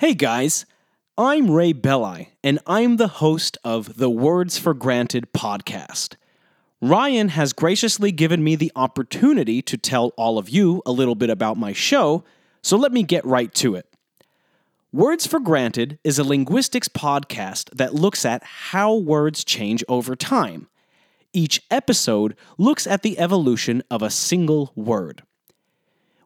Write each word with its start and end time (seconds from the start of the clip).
Hey 0.00 0.14
guys, 0.14 0.64
I'm 1.16 1.50
Ray 1.50 1.72
Belli, 1.72 2.30
and 2.44 2.60
I'm 2.68 2.98
the 2.98 3.08
host 3.08 3.58
of 3.64 3.96
the 3.96 4.08
Words 4.08 4.56
for 4.56 4.72
Granted 4.72 5.32
podcast. 5.32 6.14
Ryan 6.80 7.30
has 7.30 7.52
graciously 7.52 8.12
given 8.12 8.44
me 8.44 8.54
the 8.54 8.70
opportunity 8.76 9.60
to 9.62 9.76
tell 9.76 10.12
all 10.16 10.38
of 10.38 10.48
you 10.48 10.82
a 10.86 10.92
little 10.92 11.16
bit 11.16 11.30
about 11.30 11.56
my 11.56 11.72
show, 11.72 12.22
so 12.62 12.76
let 12.76 12.92
me 12.92 13.02
get 13.02 13.26
right 13.26 13.52
to 13.54 13.74
it. 13.74 13.92
Words 14.92 15.26
for 15.26 15.40
Granted 15.40 15.98
is 16.04 16.16
a 16.16 16.22
linguistics 16.22 16.86
podcast 16.86 17.68
that 17.74 17.92
looks 17.92 18.24
at 18.24 18.44
how 18.44 18.94
words 18.94 19.42
change 19.42 19.82
over 19.88 20.14
time. 20.14 20.68
Each 21.32 21.60
episode 21.72 22.36
looks 22.56 22.86
at 22.86 23.02
the 23.02 23.18
evolution 23.18 23.82
of 23.90 24.02
a 24.02 24.10
single 24.10 24.70
word. 24.76 25.24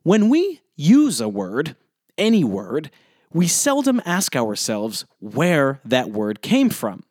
When 0.02 0.28
we 0.28 0.60
use 0.76 1.22
a 1.22 1.28
word, 1.28 1.74
any 2.18 2.44
word, 2.44 2.90
we 3.32 3.48
seldom 3.48 4.00
ask 4.04 4.36
ourselves 4.36 5.04
where 5.20 5.80
that 5.84 6.10
word 6.10 6.42
came 6.42 6.70
from. 6.70 7.02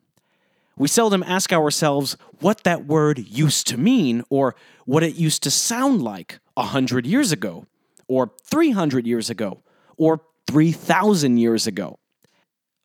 We 0.76 0.88
seldom 0.88 1.22
ask 1.24 1.52
ourselves 1.52 2.16
what 2.40 2.64
that 2.64 2.86
word 2.86 3.18
used 3.18 3.66
to 3.68 3.76
mean 3.76 4.22
or 4.30 4.54
what 4.86 5.02
it 5.02 5.14
used 5.14 5.42
to 5.44 5.50
sound 5.50 6.02
like 6.02 6.40
a 6.56 6.64
hundred 6.64 7.06
years 7.06 7.32
ago, 7.32 7.66
or 8.08 8.32
300 8.44 9.06
years 9.06 9.30
ago, 9.30 9.62
or 9.96 10.22
3,000 10.46 11.38
years 11.38 11.66
ago. 11.66 11.98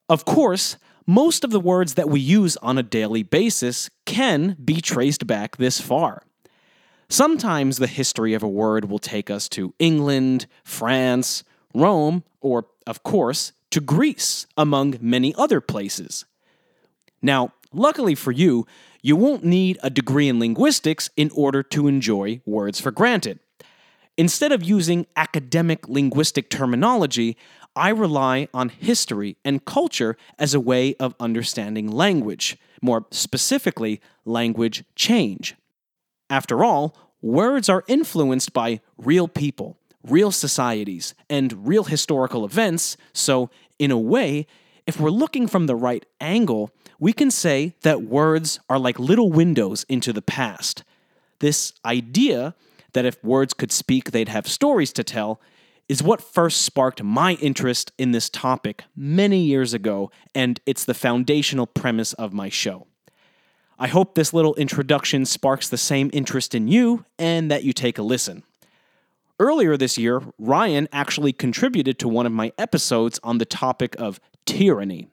Of 0.10 0.26
course, 0.26 0.78
most 1.06 1.44
of 1.44 1.52
the 1.52 1.60
words 1.60 1.96
that 1.96 2.10
we 2.10 2.20
use 2.20 2.58
on 2.58 2.78
a 2.78 2.84
daily 2.84 3.24
basis 3.24 3.90
can 4.06 4.58
be 4.64 4.82
traced 4.82 5.26
back 5.26 5.58
this 5.58 5.80
far. 5.82 6.24
Sometimes 7.10 7.78
the 7.78 7.88
history 7.88 8.34
of 8.34 8.44
a 8.44 8.50
word 8.50 8.90
will 8.90 9.00
take 9.00 9.30
us 9.30 9.48
to 9.50 9.74
England, 9.80 10.48
France, 10.66 11.44
Rome, 11.74 12.24
or, 12.42 12.68
of 12.86 13.04
course, 13.04 13.54
to 13.72 13.82
Greece, 13.82 14.48
among 14.56 14.98
many 15.02 15.34
other 15.36 15.62
places. 15.62 16.26
Now, 17.22 17.54
luckily 17.74 18.16
for 18.16 18.32
you, 18.32 18.66
you 19.02 19.16
won't 19.16 19.44
need 19.44 19.78
a 19.84 19.90
degree 19.90 20.28
in 20.28 20.40
linguistics 20.40 21.10
in 21.16 21.30
order 21.36 21.64
to 21.64 21.88
enjoy 21.88 22.42
words 22.46 22.80
for 22.80 22.92
granted. 22.92 23.40
Instead 24.18 24.52
of 24.52 24.64
using 24.64 25.06
academic 25.16 25.88
linguistic 25.88 26.50
terminology, 26.50 27.38
I 27.76 27.90
rely 27.90 28.48
on 28.54 28.70
history 28.70 29.38
and 29.46 29.64
culture 29.64 30.18
as 30.40 30.56
a 30.56 30.60
way 30.60 30.96
of 30.96 31.14
understanding 31.20 31.92
language, 31.92 32.58
more 32.82 33.06
specifically, 33.12 34.02
language 34.26 34.84
change. 34.96 35.56
After 36.30 36.64
all, 36.64 36.98
words 37.22 37.70
are 37.70 37.84
influenced 37.88 38.54
by 38.54 38.82
real 38.98 39.28
people, 39.28 39.78
real 40.10 40.32
societies, 40.32 41.14
and 41.30 41.68
real 41.68 41.86
historical 41.86 42.46
events, 42.46 42.98
so, 43.14 43.50
in 43.80 43.92
a 43.92 43.98
way, 43.98 44.48
if 44.86 45.00
we're 45.00 45.10
looking 45.10 45.48
from 45.48 45.68
the 45.68 45.76
right 45.76 46.06
angle, 46.22 46.72
we 47.00 47.14
can 47.14 47.30
say 47.30 47.76
that 47.82 48.04
words 48.04 48.60
are 48.70 48.80
like 48.80 48.98
little 49.00 49.32
windows 49.32 49.86
into 49.90 50.14
the 50.14 50.22
past. 50.22 50.84
This 51.40 51.74
idea 51.86 52.56
that 52.94 53.06
if 53.06 53.24
words 53.24 53.54
could 53.54 53.72
speak, 53.72 54.12
they'd 54.12 54.30
have 54.30 54.48
stories 54.48 54.92
to 54.94 55.04
tell 55.04 55.40
is 55.88 56.04
what 56.04 56.22
first 56.22 56.62
sparked 56.62 57.02
my 57.02 57.34
interest 57.36 57.92
in 57.98 58.12
this 58.12 58.30
topic 58.30 58.84
many 58.96 59.40
years 59.40 59.74
ago, 59.74 60.12
and 60.36 60.60
it's 60.66 60.84
the 60.84 60.94
foundational 60.94 61.66
premise 61.66 62.14
of 62.14 62.34
my 62.34 62.50
show. 62.50 62.88
I 63.80 63.88
hope 63.88 64.16
this 64.16 64.34
little 64.34 64.56
introduction 64.56 65.26
sparks 65.26 65.70
the 65.70 65.78
same 65.78 66.10
interest 66.12 66.56
in 66.56 66.68
you 66.68 67.06
and 67.20 67.52
that 67.52 67.64
you 67.64 67.74
take 67.74 67.98
a 67.98 68.02
listen. 68.02 68.44
Earlier 69.40 69.78
this 69.78 70.00
year, 70.00 70.24
Ryan 70.40 70.88
actually 70.92 71.32
contributed 71.32 72.00
to 72.00 72.08
one 72.08 72.26
of 72.26 72.32
my 72.32 72.52
episodes 72.58 73.20
on 73.22 73.38
the 73.38 73.46
topic 73.46 73.96
of 74.00 74.20
tyranny. 74.46 75.10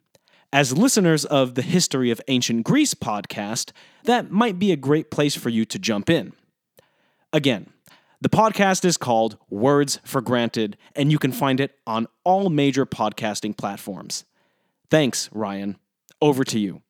As 0.50 0.78
listeners 0.78 1.27
of 1.27 1.56
the 1.56 1.62
History 1.62 2.11
of 2.11 2.22
Ancient 2.28 2.64
Greece 2.64 2.95
podcast, 2.95 3.72
that 4.05 4.30
might 4.30 4.58
be 4.58 4.72
a 4.72 4.77
great 4.77 5.11
place 5.11 5.34
for 5.34 5.50
you 5.50 5.67
to 5.67 5.78
jump 5.78 6.08
in. 6.08 6.33
Again, 7.34 7.67
the 8.20 8.30
podcast 8.30 8.86
is 8.86 8.96
called 8.96 9.36
Words 9.51 10.01
for 10.05 10.23
Granted, 10.23 10.79
and 10.96 11.13
you 11.13 11.18
can 11.18 11.33
find 11.33 11.61
it 11.61 11.77
on 11.86 12.07
all 12.24 12.48
major 12.48 12.86
podcasting 12.86 13.55
platforms. 13.55 14.24
Thanks, 14.90 15.29
Ryan. 15.33 15.77
Over 16.23 16.45
to 16.45 16.58
you. 16.58 16.80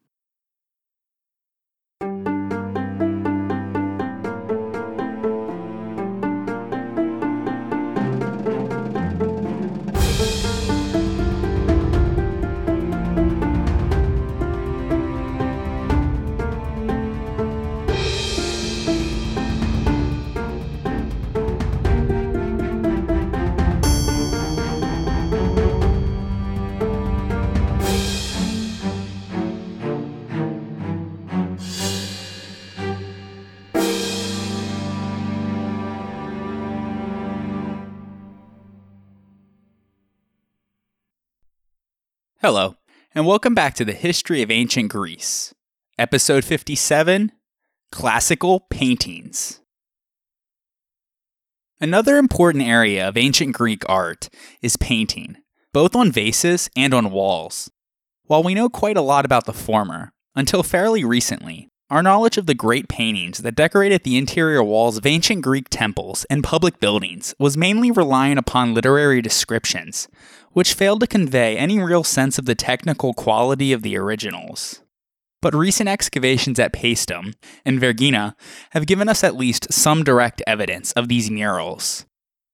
Hello, 42.47 42.77
and 43.15 43.25
welcome 43.27 43.55
back 43.55 43.73
to 43.73 43.87
the 43.87 43.95
History 43.95 44.43
of 44.43 44.51
Ancient 44.51 44.91
Greece, 44.91 45.55
Episode 45.99 46.45
57 46.45 47.33
Classical 47.91 48.61
Paintings. 48.69 49.63
Another 51.81 52.19
important 52.19 52.63
area 52.65 53.09
of 53.09 53.17
ancient 53.17 53.55
Greek 53.55 53.83
art 53.89 54.29
is 54.61 54.77
painting, 54.77 55.39
both 55.73 55.97
on 55.97 56.13
vases 56.13 56.69
and 56.77 56.93
on 56.93 57.11
walls. 57.11 57.71
While 58.25 58.43
we 58.43 58.53
know 58.53 58.69
quite 58.69 58.99
a 58.99 59.01
lot 59.01 59.25
about 59.25 59.47
the 59.47 59.55
former, 59.55 60.13
until 60.35 60.63
fairly 60.63 61.03
recently, 61.03 61.71
our 61.89 62.03
knowledge 62.03 62.37
of 62.37 62.45
the 62.45 62.55
great 62.55 62.89
paintings 62.89 63.39
that 63.39 63.55
decorated 63.55 64.05
the 64.05 64.19
interior 64.19 64.63
walls 64.63 64.99
of 64.99 65.07
ancient 65.07 65.43
Greek 65.43 65.69
temples 65.71 66.27
and 66.29 66.43
public 66.43 66.79
buildings 66.81 67.35
was 67.39 67.57
mainly 67.57 67.91
relying 67.91 68.37
upon 68.37 68.75
literary 68.75 69.23
descriptions, 69.23 70.09
which 70.55 70.73
failed 70.75 71.01
to 71.01 71.07
convey 71.07 71.57
any 71.57 71.79
real 71.79 72.03
sense 72.03 72.39
of 72.39 72.47
the 72.47 72.55
technical 72.55 73.13
quality 73.13 73.73
of 73.73 73.83
the 73.83 73.97
originals. 73.97 74.81
But 75.43 75.55
recent 75.55 75.91
excavations 75.91 76.59
at 76.59 76.73
Paestum 76.73 77.35
and 77.67 77.79
Vergina 77.79 78.35
have 78.71 78.87
given 78.87 79.09
us 79.11 79.23
at 79.23 79.37
least 79.37 79.73
some 79.73 80.03
direct 80.03 80.43
evidence 80.47 80.93
of 80.93 81.09
these 81.09 81.31
murals. 81.31 82.07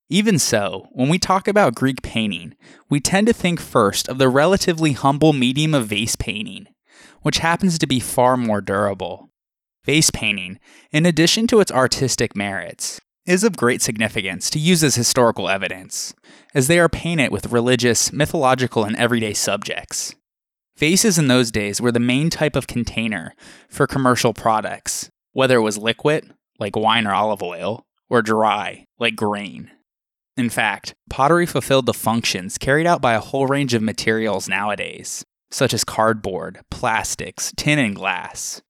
Even 0.09 0.37
so, 0.37 0.89
when 0.91 1.07
we 1.07 1.17
talk 1.17 1.47
about 1.47 1.73
Greek 1.73 2.01
painting, 2.01 2.53
we 2.89 2.99
tend 2.99 3.27
to 3.27 3.33
think 3.33 3.61
first 3.61 4.09
of 4.09 4.17
the 4.17 4.27
relatively 4.27 4.91
humble 4.91 5.31
medium 5.31 5.73
of 5.73 5.87
vase 5.87 6.17
painting, 6.17 6.67
which 7.21 7.37
happens 7.37 7.79
to 7.79 7.87
be 7.87 8.01
far 8.01 8.35
more 8.35 8.59
durable. 8.59 9.29
Vase 9.85 10.11
painting, 10.11 10.59
in 10.91 11.05
addition 11.05 11.47
to 11.47 11.61
its 11.61 11.71
artistic 11.71 12.35
merits, 12.35 12.99
is 13.25 13.43
of 13.43 13.57
great 13.57 13.81
significance 13.81 14.49
to 14.49 14.59
use 14.59 14.83
as 14.83 14.95
historical 14.95 15.47
evidence, 15.49 16.13
as 16.53 16.67
they 16.67 16.79
are 16.79 16.89
painted 16.89 17.31
with 17.31 17.51
religious, 17.51 18.11
mythological, 18.11 18.83
and 18.83 18.95
everyday 18.95 19.33
subjects. 19.33 20.15
Vases 20.77 21.19
in 21.19 21.27
those 21.27 21.51
days 21.51 21.79
were 21.79 21.91
the 21.91 21.99
main 21.99 22.29
type 22.29 22.55
of 22.55 22.67
container 22.67 23.35
for 23.69 23.85
commercial 23.85 24.33
products, 24.33 25.09
whether 25.33 25.57
it 25.57 25.61
was 25.61 25.77
liquid, 25.77 26.33
like 26.59 26.75
wine 26.75 27.05
or 27.05 27.13
olive 27.13 27.43
oil, 27.43 27.85
or 28.09 28.21
dry, 28.21 28.85
like 28.99 29.15
grain. 29.15 29.69
In 30.37 30.49
fact, 30.49 30.95
pottery 31.09 31.45
fulfilled 31.45 31.85
the 31.85 31.93
functions 31.93 32.57
carried 32.57 32.87
out 32.87 33.01
by 33.01 33.13
a 33.13 33.19
whole 33.19 33.47
range 33.47 33.73
of 33.73 33.83
materials 33.83 34.49
nowadays, 34.49 35.23
such 35.51 35.73
as 35.73 35.83
cardboard, 35.83 36.61
plastics, 36.71 37.53
tin, 37.57 37.77
and 37.77 37.95
glass. 37.95 38.61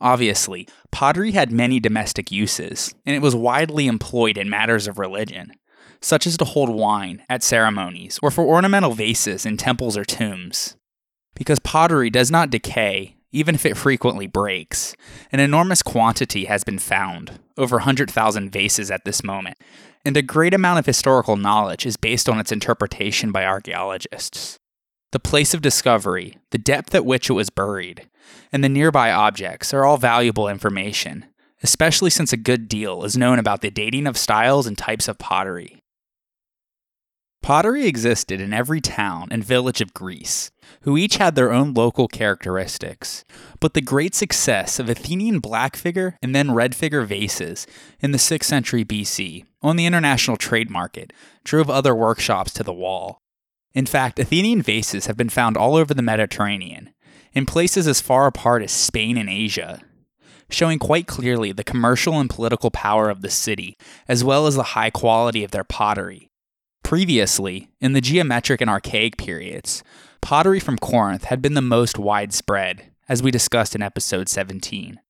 Obviously, 0.00 0.66
pottery 0.90 1.32
had 1.32 1.52
many 1.52 1.78
domestic 1.78 2.30
uses, 2.32 2.94
and 3.04 3.14
it 3.14 3.22
was 3.22 3.34
widely 3.34 3.86
employed 3.86 4.38
in 4.38 4.48
matters 4.48 4.88
of 4.88 4.98
religion, 4.98 5.52
such 6.00 6.26
as 6.26 6.36
to 6.38 6.44
hold 6.44 6.70
wine 6.70 7.22
at 7.28 7.42
ceremonies 7.42 8.18
or 8.22 8.30
for 8.30 8.44
ornamental 8.44 8.92
vases 8.92 9.44
in 9.44 9.56
temples 9.56 9.96
or 9.96 10.04
tombs. 10.04 10.76
Because 11.34 11.58
pottery 11.58 12.10
does 12.10 12.30
not 12.30 12.50
decay, 12.50 13.16
even 13.32 13.54
if 13.54 13.66
it 13.66 13.76
frequently 13.76 14.26
breaks, 14.26 14.96
an 15.30 15.40
enormous 15.40 15.82
quantity 15.82 16.46
has 16.46 16.64
been 16.64 16.78
found, 16.78 17.38
over 17.56 17.76
100,000 17.76 18.50
vases 18.50 18.90
at 18.90 19.04
this 19.04 19.22
moment, 19.22 19.58
and 20.04 20.16
a 20.16 20.22
great 20.22 20.54
amount 20.54 20.78
of 20.78 20.86
historical 20.86 21.36
knowledge 21.36 21.84
is 21.84 21.96
based 21.96 22.28
on 22.28 22.40
its 22.40 22.50
interpretation 22.50 23.30
by 23.30 23.44
archaeologists. 23.44 24.58
The 25.12 25.20
place 25.20 25.54
of 25.54 25.62
discovery, 25.62 26.38
the 26.50 26.58
depth 26.58 26.94
at 26.94 27.04
which 27.04 27.28
it 27.28 27.34
was 27.34 27.50
buried, 27.50 28.08
and 28.52 28.62
the 28.62 28.68
nearby 28.68 29.10
objects 29.10 29.72
are 29.72 29.84
all 29.84 29.96
valuable 29.96 30.48
information, 30.48 31.26
especially 31.62 32.10
since 32.10 32.32
a 32.32 32.36
good 32.36 32.68
deal 32.68 33.04
is 33.04 33.16
known 33.16 33.38
about 33.38 33.60
the 33.60 33.70
dating 33.70 34.06
of 34.06 34.16
styles 34.16 34.66
and 34.66 34.76
types 34.76 35.08
of 35.08 35.18
pottery. 35.18 35.80
Pottery 37.42 37.86
existed 37.86 38.38
in 38.40 38.52
every 38.52 38.82
town 38.82 39.28
and 39.30 39.42
village 39.42 39.80
of 39.80 39.94
Greece, 39.94 40.50
who 40.82 40.98
each 40.98 41.16
had 41.16 41.34
their 41.34 41.50
own 41.52 41.72
local 41.72 42.06
characteristics. 42.06 43.24
But 43.60 43.72
the 43.72 43.80
great 43.80 44.14
success 44.14 44.78
of 44.78 44.90
Athenian 44.90 45.40
black 45.40 45.74
figure 45.74 46.18
and 46.20 46.34
then 46.34 46.52
red 46.52 46.74
figure 46.74 47.02
vases 47.02 47.66
in 48.00 48.12
the 48.12 48.18
6th 48.18 48.44
century 48.44 48.84
BC 48.84 49.46
on 49.62 49.76
the 49.76 49.86
international 49.86 50.36
trade 50.36 50.70
market 50.70 51.12
drove 51.42 51.70
other 51.70 51.94
workshops 51.94 52.52
to 52.54 52.62
the 52.62 52.74
wall. 52.74 53.18
In 53.72 53.86
fact, 53.86 54.18
Athenian 54.18 54.62
vases 54.62 55.06
have 55.06 55.16
been 55.16 55.28
found 55.28 55.56
all 55.56 55.76
over 55.76 55.94
the 55.94 56.02
Mediterranean, 56.02 56.90
in 57.32 57.46
places 57.46 57.86
as 57.86 58.00
far 58.00 58.26
apart 58.26 58.62
as 58.62 58.72
Spain 58.72 59.16
and 59.16 59.28
Asia, 59.28 59.80
showing 60.50 60.78
quite 60.78 61.06
clearly 61.06 61.52
the 61.52 61.64
commercial 61.64 62.18
and 62.18 62.28
political 62.28 62.70
power 62.70 63.08
of 63.08 63.22
the 63.22 63.30
city, 63.30 63.76
as 64.08 64.24
well 64.24 64.46
as 64.46 64.56
the 64.56 64.74
high 64.74 64.90
quality 64.90 65.44
of 65.44 65.50
their 65.50 65.64
pottery. 65.64 66.28
Previously, 66.82 67.70
in 67.80 67.92
the 67.92 68.00
geometric 68.00 68.60
and 68.60 68.70
archaic 68.70 69.16
periods, 69.16 69.84
pottery 70.20 70.60
from 70.60 70.78
Corinth 70.78 71.24
had 71.24 71.40
been 71.40 71.54
the 71.54 71.62
most 71.62 71.98
widespread, 71.98 72.90
as 73.08 73.22
we 73.22 73.30
discussed 73.30 73.74
in 73.74 73.82
episode 73.82 74.28
17. 74.28 75.00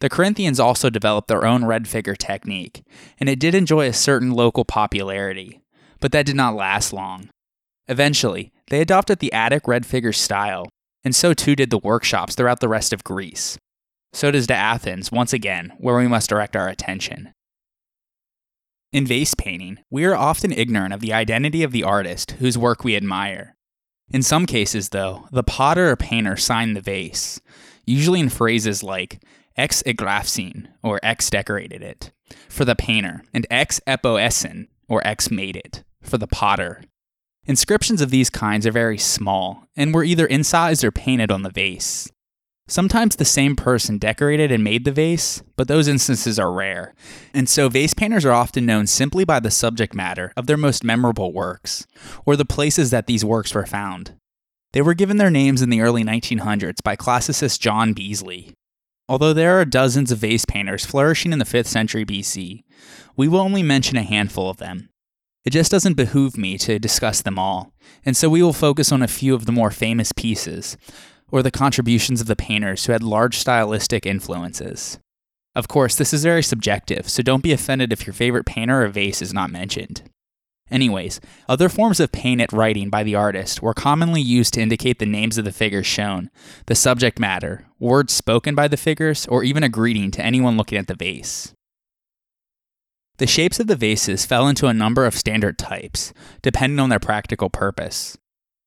The 0.00 0.10
Corinthians 0.10 0.58
also 0.58 0.90
developed 0.90 1.28
their 1.28 1.46
own 1.46 1.64
red 1.64 1.86
figure 1.86 2.16
technique, 2.16 2.82
and 3.20 3.28
it 3.28 3.38
did 3.38 3.54
enjoy 3.54 3.86
a 3.86 3.92
certain 3.92 4.32
local 4.32 4.64
popularity, 4.64 5.60
but 6.00 6.12
that 6.12 6.26
did 6.26 6.34
not 6.34 6.56
last 6.56 6.92
long. 6.92 7.28
Eventually, 7.88 8.52
they 8.68 8.80
adopted 8.80 9.20
the 9.20 9.32
Attic 9.32 9.68
red 9.68 9.86
figure 9.86 10.12
style, 10.12 10.68
and 11.04 11.14
so 11.14 11.34
too 11.34 11.56
did 11.56 11.70
the 11.70 11.78
workshops 11.78 12.34
throughout 12.34 12.60
the 12.60 12.68
rest 12.68 12.92
of 12.92 13.04
Greece. 13.04 13.58
So 14.12 14.30
does 14.30 14.46
to 14.48 14.54
Athens, 14.54 15.10
once 15.10 15.32
again, 15.32 15.72
where 15.78 15.96
we 15.96 16.06
must 16.06 16.28
direct 16.28 16.54
our 16.54 16.68
attention. 16.68 17.32
In 18.92 19.06
vase 19.06 19.34
painting, 19.34 19.78
we 19.90 20.04
are 20.04 20.14
often 20.14 20.52
ignorant 20.52 20.92
of 20.92 21.00
the 21.00 21.14
identity 21.14 21.62
of 21.62 21.72
the 21.72 21.82
artist 21.82 22.32
whose 22.32 22.58
work 22.58 22.84
we 22.84 22.94
admire. 22.94 23.56
In 24.10 24.22
some 24.22 24.44
cases, 24.44 24.90
though, 24.90 25.26
the 25.32 25.42
potter 25.42 25.90
or 25.90 25.96
painter 25.96 26.36
signed 26.36 26.76
the 26.76 26.82
vase, 26.82 27.40
usually 27.86 28.20
in 28.20 28.28
phrases 28.28 28.82
like 28.82 29.22
ex 29.56 29.82
egrapsen 29.84 30.68
or 30.82 31.00
ex 31.02 31.30
decorated 31.30 31.82
it 31.82 32.12
for 32.48 32.66
the 32.66 32.76
painter, 32.76 33.22
and 33.32 33.46
ex 33.50 33.80
epoiesen 33.86 34.68
or 34.88 35.06
ex 35.06 35.30
made 35.30 35.56
it 35.56 35.84
for 36.02 36.18
the 36.18 36.26
potter. 36.26 36.82
Inscriptions 37.44 38.00
of 38.00 38.10
these 38.10 38.30
kinds 38.30 38.68
are 38.68 38.72
very 38.72 38.98
small 38.98 39.64
and 39.74 39.92
were 39.92 40.04
either 40.04 40.26
incised 40.26 40.84
or 40.84 40.92
painted 40.92 41.32
on 41.32 41.42
the 41.42 41.50
vase. 41.50 42.08
Sometimes 42.68 43.16
the 43.16 43.24
same 43.24 43.56
person 43.56 43.98
decorated 43.98 44.52
and 44.52 44.62
made 44.62 44.84
the 44.84 44.92
vase, 44.92 45.42
but 45.56 45.66
those 45.66 45.88
instances 45.88 46.38
are 46.38 46.52
rare, 46.52 46.94
and 47.34 47.48
so 47.48 47.68
vase 47.68 47.94
painters 47.94 48.24
are 48.24 48.32
often 48.32 48.64
known 48.64 48.86
simply 48.86 49.24
by 49.24 49.40
the 49.40 49.50
subject 49.50 49.92
matter 49.92 50.32
of 50.36 50.46
their 50.46 50.56
most 50.56 50.84
memorable 50.84 51.32
works, 51.32 51.84
or 52.24 52.36
the 52.36 52.44
places 52.44 52.90
that 52.90 53.08
these 53.08 53.24
works 53.24 53.52
were 53.52 53.66
found. 53.66 54.14
They 54.72 54.80
were 54.80 54.94
given 54.94 55.16
their 55.16 55.28
names 55.28 55.60
in 55.60 55.68
the 55.68 55.80
early 55.80 56.04
1900s 56.04 56.82
by 56.84 56.94
classicist 56.94 57.58
John 57.58 57.92
Beazley. 57.92 58.52
Although 59.08 59.32
there 59.32 59.60
are 59.60 59.64
dozens 59.64 60.12
of 60.12 60.18
vase 60.18 60.44
painters 60.44 60.86
flourishing 60.86 61.32
in 61.32 61.40
the 61.40 61.44
5th 61.44 61.66
century 61.66 62.04
BC, 62.04 62.62
we 63.16 63.26
will 63.26 63.40
only 63.40 63.64
mention 63.64 63.98
a 63.98 64.04
handful 64.04 64.48
of 64.48 64.58
them, 64.58 64.88
it 65.44 65.50
just 65.50 65.70
doesn't 65.70 65.94
behoove 65.94 66.36
me 66.36 66.56
to 66.58 66.78
discuss 66.78 67.20
them 67.22 67.38
all, 67.38 67.72
and 68.04 68.16
so 68.16 68.28
we 68.28 68.42
will 68.42 68.52
focus 68.52 68.92
on 68.92 69.02
a 69.02 69.08
few 69.08 69.34
of 69.34 69.46
the 69.46 69.52
more 69.52 69.70
famous 69.70 70.12
pieces, 70.12 70.76
or 71.30 71.42
the 71.42 71.50
contributions 71.50 72.20
of 72.20 72.26
the 72.26 72.36
painters 72.36 72.86
who 72.86 72.92
had 72.92 73.02
large 73.02 73.38
stylistic 73.38 74.06
influences. 74.06 74.98
Of 75.54 75.68
course, 75.68 75.96
this 75.96 76.14
is 76.14 76.22
very 76.22 76.42
subjective, 76.42 77.08
so 77.08 77.22
don't 77.22 77.42
be 77.42 77.52
offended 77.52 77.92
if 77.92 78.06
your 78.06 78.14
favorite 78.14 78.46
painter 78.46 78.84
or 78.84 78.88
vase 78.88 79.20
is 79.20 79.34
not 79.34 79.50
mentioned. 79.50 80.02
Anyways, 80.70 81.20
other 81.48 81.68
forms 81.68 82.00
of 82.00 82.12
paint 82.12 82.40
at 82.40 82.52
writing 82.52 82.88
by 82.88 83.02
the 83.02 83.14
artist 83.14 83.60
were 83.60 83.74
commonly 83.74 84.22
used 84.22 84.54
to 84.54 84.62
indicate 84.62 84.98
the 84.98 85.06
names 85.06 85.36
of 85.36 85.44
the 85.44 85.52
figures 85.52 85.86
shown, 85.86 86.30
the 86.66 86.74
subject 86.74 87.18
matter, 87.18 87.66
words 87.78 88.14
spoken 88.14 88.54
by 88.54 88.68
the 88.68 88.78
figures, 88.78 89.26
or 89.26 89.44
even 89.44 89.62
a 89.62 89.68
greeting 89.68 90.10
to 90.12 90.24
anyone 90.24 90.56
looking 90.56 90.78
at 90.78 90.86
the 90.86 90.94
vase. 90.94 91.52
The 93.22 93.28
shapes 93.28 93.60
of 93.60 93.68
the 93.68 93.76
vases 93.76 94.26
fell 94.26 94.48
into 94.48 94.66
a 94.66 94.74
number 94.74 95.06
of 95.06 95.16
standard 95.16 95.56
types, 95.56 96.12
depending 96.42 96.80
on 96.80 96.88
their 96.88 96.98
practical 96.98 97.50
purpose. 97.50 98.18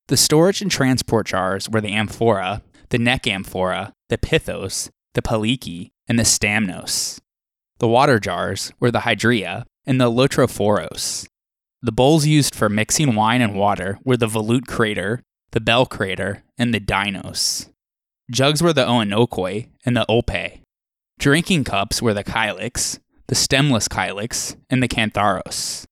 The 0.08 0.16
storage 0.16 0.62
and 0.62 0.70
transport 0.70 1.26
jars 1.26 1.68
were 1.68 1.82
the 1.82 1.92
amphora, 1.92 2.62
the 2.88 2.96
neck 2.96 3.26
amphora, 3.26 3.92
the 4.08 4.16
pithos, 4.16 4.88
the 5.12 5.20
pelike, 5.20 5.90
and 6.08 6.18
the 6.18 6.22
stamnos. 6.22 7.20
The 7.80 7.86
water 7.86 8.18
jars 8.18 8.72
were 8.80 8.90
the 8.90 9.00
hydria 9.00 9.66
and 9.84 10.00
the 10.00 10.10
loutrophoros. 10.10 11.28
The 11.82 11.92
bowls 11.92 12.24
used 12.24 12.54
for 12.54 12.70
mixing 12.70 13.14
wine 13.14 13.42
and 13.42 13.56
water 13.56 13.98
were 14.04 14.16
the 14.16 14.26
volute 14.26 14.66
crater, 14.66 15.20
the 15.50 15.60
bell 15.60 15.84
crater, 15.84 16.44
and 16.56 16.72
the 16.72 16.80
dinos. 16.80 17.68
Jugs 18.30 18.62
were 18.62 18.72
the 18.72 18.86
oinokoi 18.86 19.68
and 19.84 19.94
the 19.94 20.06
olpe. 20.08 20.62
Drinking 21.18 21.64
cups 21.64 22.00
were 22.00 22.14
the 22.14 22.24
kylix, 22.24 23.00
the 23.28 23.34
stemless 23.34 23.88
kylix, 23.88 24.56
and 24.70 24.82
the 24.82 24.88
cantharos. 24.88 25.84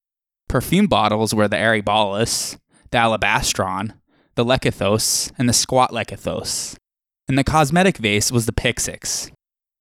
Perfume 0.49 0.87
bottles 0.87 1.35
were 1.35 1.49
the 1.49 1.57
aryballos, 1.57 2.59
the 2.91 2.99
alabastron, 2.99 3.95
the 4.37 4.45
lekythos, 4.45 5.33
and 5.37 5.49
the 5.49 5.53
squat 5.53 5.91
lekythos. 5.91 6.77
And 7.29 7.39
the 7.39 7.45
cosmetic 7.45 7.97
vase 7.97 8.31
was 8.31 8.47
the 8.47 8.53
pyxis. 8.53 9.31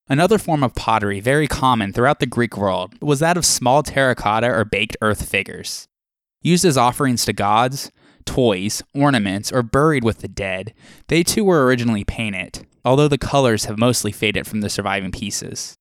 Another 0.10 0.38
form 0.38 0.64
of 0.64 0.76
pottery 0.76 1.20
very 1.20 1.48
common 1.48 1.94
throughout 1.94 2.20
the 2.20 2.26
Greek 2.26 2.58
world 2.58 2.94
was 3.02 3.20
that 3.20 3.38
of 3.38 3.46
small 3.46 3.84
terracotta 3.84 4.48
or 4.48 4.66
baked 4.66 4.98
earth 5.02 5.30
figures. 5.30 5.88
Used 6.42 6.66
as 6.66 6.78
offerings 6.78 7.24
to 7.26 7.34
gods, 7.34 7.92
toys, 8.26 8.82
ornaments, 8.94 9.52
or 9.52 9.64
buried 9.64 10.04
with 10.04 10.20
the 10.20 10.28
dead, 10.28 10.74
they 11.08 11.24
too 11.24 11.44
were 11.46 11.66
originally 11.66 12.04
painted, 12.04 12.66
although 12.84 13.08
the 13.08 13.18
colors 13.18 13.66
have 13.66 13.78
mostly 13.78 14.12
faded 14.12 14.46
from 14.46 14.62
the 14.62 14.70
surviving 14.70 15.12
pieces. 15.12 15.76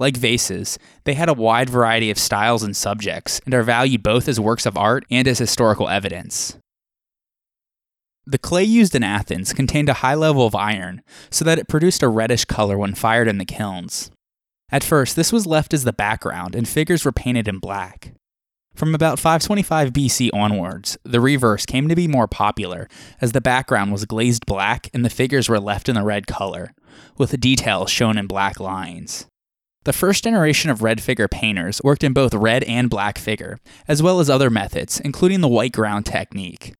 Like 0.00 0.16
vases, 0.16 0.78
they 1.04 1.12
had 1.12 1.28
a 1.28 1.34
wide 1.34 1.68
variety 1.68 2.10
of 2.10 2.18
styles 2.18 2.62
and 2.62 2.74
subjects, 2.74 3.40
and 3.44 3.52
are 3.52 3.62
valued 3.62 4.02
both 4.02 4.28
as 4.28 4.40
works 4.40 4.64
of 4.64 4.78
art 4.78 5.04
and 5.10 5.28
as 5.28 5.38
historical 5.38 5.90
evidence. 5.90 6.56
The 8.26 8.38
clay 8.38 8.64
used 8.64 8.94
in 8.94 9.02
Athens 9.02 9.52
contained 9.52 9.90
a 9.90 10.00
high 10.00 10.14
level 10.14 10.46
of 10.46 10.54
iron, 10.54 11.02
so 11.30 11.44
that 11.44 11.58
it 11.58 11.68
produced 11.68 12.02
a 12.02 12.08
reddish 12.08 12.46
color 12.46 12.78
when 12.78 12.94
fired 12.94 13.28
in 13.28 13.36
the 13.36 13.44
kilns. 13.44 14.10
At 14.72 14.84
first, 14.84 15.16
this 15.16 15.32
was 15.32 15.46
left 15.46 15.74
as 15.74 15.84
the 15.84 15.92
background, 15.92 16.54
and 16.54 16.66
figures 16.66 17.04
were 17.04 17.12
painted 17.12 17.46
in 17.46 17.58
black. 17.58 18.14
From 18.74 18.94
about 18.94 19.18
525 19.18 19.92
BC 19.92 20.30
onwards, 20.32 20.96
the 21.04 21.20
reverse 21.20 21.66
came 21.66 21.88
to 21.88 21.96
be 21.96 22.08
more 22.08 22.28
popular, 22.28 22.88
as 23.20 23.32
the 23.32 23.40
background 23.42 23.92
was 23.92 24.06
glazed 24.06 24.46
black 24.46 24.88
and 24.94 25.04
the 25.04 25.10
figures 25.10 25.48
were 25.48 25.60
left 25.60 25.90
in 25.90 25.94
the 25.94 26.04
red 26.04 26.26
color, 26.26 26.72
with 27.18 27.38
details 27.38 27.90
shown 27.90 28.16
in 28.16 28.26
black 28.26 28.58
lines. 28.60 29.26
The 29.90 29.96
first 29.96 30.22
generation 30.22 30.70
of 30.70 30.82
red 30.82 31.02
figure 31.02 31.26
painters 31.26 31.80
worked 31.82 32.04
in 32.04 32.12
both 32.12 32.32
red 32.32 32.62
and 32.62 32.88
black 32.88 33.18
figure, 33.18 33.58
as 33.88 34.00
well 34.00 34.20
as 34.20 34.30
other 34.30 34.48
methods, 34.48 35.00
including 35.00 35.40
the 35.40 35.48
white 35.48 35.72
ground 35.72 36.06
technique. 36.06 36.74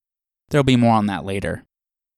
There'll 0.48 0.62
be 0.62 0.76
more 0.76 0.94
on 0.94 1.06
that 1.06 1.24
later. 1.24 1.64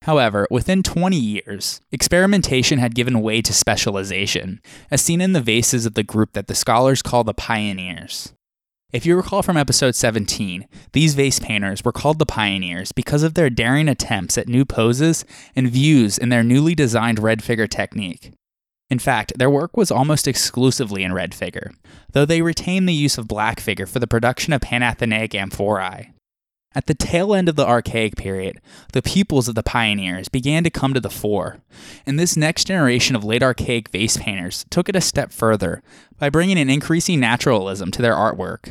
However, 0.03 0.47
within 0.51 0.83
20 0.83 1.17
years, 1.17 1.81
experimentation 1.91 2.77
had 2.77 2.93
given 2.93 3.23
way 3.23 3.41
to 3.41 3.51
specialization, 3.51 4.61
as 4.91 5.01
seen 5.01 5.19
in 5.19 5.33
the 5.33 5.41
vases 5.41 5.87
of 5.87 5.95
the 5.95 6.03
group 6.03 6.33
that 6.33 6.45
the 6.45 6.53
scholars 6.53 7.01
call 7.01 7.23
the 7.23 7.33
pioneers. 7.33 8.31
If 8.91 9.03
you 9.03 9.15
recall 9.15 9.41
from 9.41 9.57
episode 9.57 9.95
17, 9.95 10.67
these 10.91 11.15
vase 11.15 11.39
painters 11.39 11.83
were 11.83 11.91
called 11.91 12.19
the 12.19 12.27
pioneers 12.27 12.91
because 12.91 13.23
of 13.23 13.33
their 13.33 13.49
daring 13.49 13.89
attempts 13.89 14.37
at 14.37 14.47
new 14.47 14.63
poses 14.63 15.25
and 15.55 15.71
views 15.71 16.19
in 16.19 16.29
their 16.29 16.43
newly 16.43 16.75
designed 16.75 17.17
red 17.17 17.43
figure 17.43 17.65
technique. 17.65 18.33
In 18.93 18.99
fact, 18.99 19.33
their 19.39 19.49
work 19.49 19.75
was 19.75 19.89
almost 19.89 20.27
exclusively 20.27 21.03
in 21.03 21.13
red 21.13 21.33
figure, 21.33 21.71
though 22.11 22.25
they 22.25 22.43
retained 22.43 22.87
the 22.87 22.93
use 22.93 23.17
of 23.17 23.27
black 23.27 23.59
figure 23.59 23.87
for 23.87 23.97
the 23.97 24.05
production 24.05 24.53
of 24.53 24.61
Panathenaic 24.61 25.33
amphorae. 25.33 26.11
At 26.75 26.85
the 26.85 26.93
tail 26.93 27.33
end 27.33 27.49
of 27.49 27.55
the 27.55 27.65
Archaic 27.65 28.15
period, 28.15 28.61
the 28.91 29.01
pupils 29.01 29.47
of 29.47 29.55
the 29.55 29.63
pioneers 29.63 30.29
began 30.29 30.63
to 30.63 30.69
come 30.69 30.93
to 30.93 30.99
the 30.99 31.09
fore, 31.09 31.57
and 32.05 32.19
this 32.19 32.37
next 32.37 32.67
generation 32.67 33.15
of 33.15 33.23
late 33.23 33.41
Archaic 33.41 33.89
vase 33.89 34.17
painters 34.17 34.63
took 34.69 34.87
it 34.87 34.95
a 34.95 35.01
step 35.01 35.31
further 35.31 35.81
by 36.19 36.29
bringing 36.29 36.59
an 36.59 36.69
increasing 36.69 37.19
naturalism 37.19 37.89
to 37.89 38.01
their 38.03 38.13
artwork. 38.13 38.69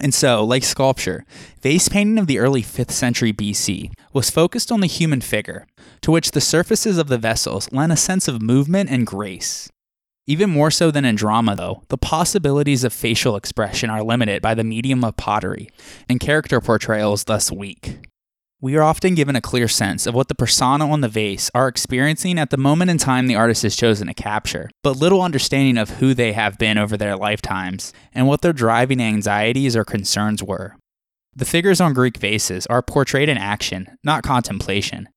And 0.00 0.12
so, 0.12 0.44
like 0.44 0.64
sculpture, 0.64 1.24
vase 1.62 1.88
painting 1.88 2.18
of 2.18 2.26
the 2.26 2.38
early 2.38 2.62
5th 2.62 2.90
century 2.90 3.32
BC 3.32 3.92
was 4.12 4.28
focused 4.28 4.72
on 4.72 4.80
the 4.80 4.88
human 4.88 5.20
figure, 5.20 5.66
to 6.02 6.10
which 6.10 6.32
the 6.32 6.40
surfaces 6.40 6.98
of 6.98 7.08
the 7.08 7.18
vessels 7.18 7.70
lent 7.72 7.92
a 7.92 7.96
sense 7.96 8.26
of 8.26 8.42
movement 8.42 8.90
and 8.90 9.06
grace. 9.06 9.70
Even 10.26 10.50
more 10.50 10.70
so 10.70 10.90
than 10.90 11.04
in 11.04 11.16
drama, 11.16 11.54
though, 11.54 11.82
the 11.88 11.98
possibilities 11.98 12.82
of 12.82 12.92
facial 12.92 13.36
expression 13.36 13.90
are 13.90 14.02
limited 14.02 14.40
by 14.40 14.54
the 14.54 14.64
medium 14.64 15.04
of 15.04 15.16
pottery, 15.16 15.68
and 16.08 16.18
character 16.18 16.60
portrayal 16.60 17.12
is 17.12 17.24
thus 17.24 17.52
weak. 17.52 17.98
We 18.64 18.76
are 18.76 18.82
often 18.82 19.14
given 19.14 19.36
a 19.36 19.42
clear 19.42 19.68
sense 19.68 20.06
of 20.06 20.14
what 20.14 20.28
the 20.28 20.34
persona 20.34 20.88
on 20.88 21.02
the 21.02 21.08
vase 21.08 21.50
are 21.54 21.68
experiencing 21.68 22.38
at 22.38 22.48
the 22.48 22.56
moment 22.56 22.90
in 22.90 22.96
time 22.96 23.26
the 23.26 23.34
artist 23.34 23.62
has 23.62 23.76
chosen 23.76 24.06
to 24.06 24.14
capture, 24.14 24.70
but 24.82 24.96
little 24.96 25.20
understanding 25.20 25.76
of 25.76 25.90
who 25.90 26.14
they 26.14 26.32
have 26.32 26.56
been 26.56 26.78
over 26.78 26.96
their 26.96 27.14
lifetimes 27.14 27.92
and 28.14 28.26
what 28.26 28.40
their 28.40 28.54
driving 28.54 29.02
anxieties 29.02 29.76
or 29.76 29.84
concerns 29.84 30.42
were. 30.42 30.76
The 31.36 31.44
figures 31.44 31.78
on 31.78 31.92
Greek 31.92 32.16
vases 32.16 32.66
are 32.68 32.80
portrayed 32.80 33.28
in 33.28 33.36
action, 33.36 33.98
not 34.02 34.22
contemplation. 34.22 35.10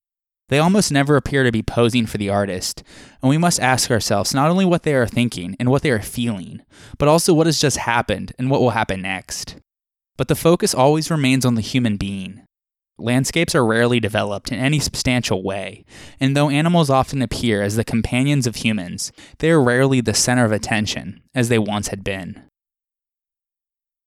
They 0.49 0.59
almost 0.59 0.91
never 0.91 1.15
appear 1.15 1.45
to 1.45 1.51
be 1.53 1.63
posing 1.63 2.05
for 2.05 2.17
the 2.17 2.29
artist, 2.29 2.83
and 3.21 3.29
we 3.29 3.37
must 3.37 3.61
ask 3.61 3.89
ourselves 3.89 4.33
not 4.35 4.51
only 4.51 4.65
what 4.65 4.83
they 4.83 4.93
are 4.93 5.07
thinking 5.07 5.55
and 5.57 5.69
what 5.69 5.83
they 5.83 5.91
are 5.91 6.01
feeling, 6.01 6.63
but 6.97 7.07
also 7.07 7.33
what 7.33 7.47
has 7.47 7.61
just 7.61 7.77
happened 7.77 8.33
and 8.37 8.51
what 8.51 8.59
will 8.59 8.71
happen 8.71 9.01
next. 9.01 9.55
But 10.17 10.27
the 10.27 10.35
focus 10.35 10.75
always 10.75 11.09
remains 11.09 11.45
on 11.45 11.55
the 11.55 11.61
human 11.61 11.95
being. 11.95 12.41
Landscapes 12.99 13.53
are 13.53 13.65
rarely 13.65 13.99
developed 13.99 14.51
in 14.51 14.57
any 14.57 14.79
substantial 14.79 15.43
way, 15.43 15.85
and 16.19 16.35
though 16.35 16.49
animals 16.49 16.89
often 16.89 17.21
appear 17.21 17.61
as 17.61 17.75
the 17.75 17.83
companions 17.83 18.47
of 18.47 18.57
humans, 18.57 19.11
they 19.37 19.51
are 19.51 19.61
rarely 19.61 20.01
the 20.01 20.15
center 20.15 20.45
of 20.45 20.51
attention, 20.51 21.21
as 21.35 21.49
they 21.49 21.59
once 21.59 21.89
had 21.89 22.03
been. 22.03 22.41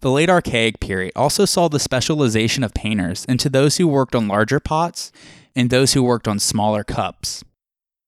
The 0.01 0.11
late 0.11 0.31
Archaic 0.31 0.81
period 0.81 1.13
also 1.15 1.45
saw 1.45 1.69
the 1.69 1.79
specialization 1.79 2.65
of 2.65 2.75
painters 2.75 3.25
into 3.27 3.49
those 3.49 3.77
who 3.77 3.87
worked 3.87 4.15
on 4.15 4.29
larger 4.29 4.59
pots 4.59 5.13
and 5.55 5.71
those 5.71 5.93
who 5.93 6.03
worked 6.03 6.27
on 6.27 6.39
smaller 6.39 6.83
cups. 6.83 7.45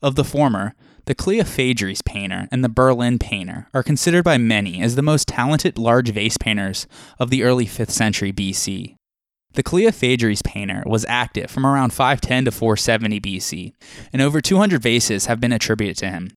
Of 0.00 0.16
the 0.16 0.24
former, 0.24 0.74
the 1.04 1.14
Cleophrades 1.14 2.02
painter 2.04 2.48
and 2.50 2.64
the 2.64 2.68
Berlin 2.68 3.18
painter 3.18 3.68
are 3.74 3.82
considered 3.82 4.24
by 4.24 4.38
many 4.38 4.80
as 4.80 4.94
the 4.94 5.02
most 5.02 5.28
talented 5.28 5.78
large 5.78 6.10
vase 6.10 6.38
painters 6.38 6.86
of 7.18 7.30
the 7.30 7.42
early 7.42 7.66
5th 7.66 7.90
century 7.90 8.32
BC. 8.32 8.96
The 9.54 9.62
Cleophrades 9.62 10.42
painter 10.42 10.82
was 10.86 11.04
active 11.08 11.50
from 11.50 11.66
around 11.66 11.92
510 11.92 12.46
to 12.46 12.50
470 12.50 13.20
BC, 13.20 13.72
and 14.12 14.22
over 14.22 14.40
200 14.40 14.82
vases 14.82 15.26
have 15.26 15.40
been 15.40 15.52
attributed 15.52 15.98
to 15.98 16.10
him. 16.10 16.30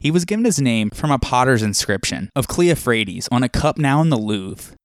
He 0.00 0.10
was 0.10 0.24
given 0.24 0.44
his 0.44 0.60
name 0.60 0.90
from 0.90 1.10
a 1.10 1.18
potter's 1.18 1.62
inscription 1.62 2.30
of 2.34 2.48
Cleophrades 2.48 3.28
on 3.30 3.42
a 3.42 3.48
cup 3.48 3.78
now 3.78 4.00
in 4.00 4.08
the 4.08 4.18
Louvre. 4.18 4.76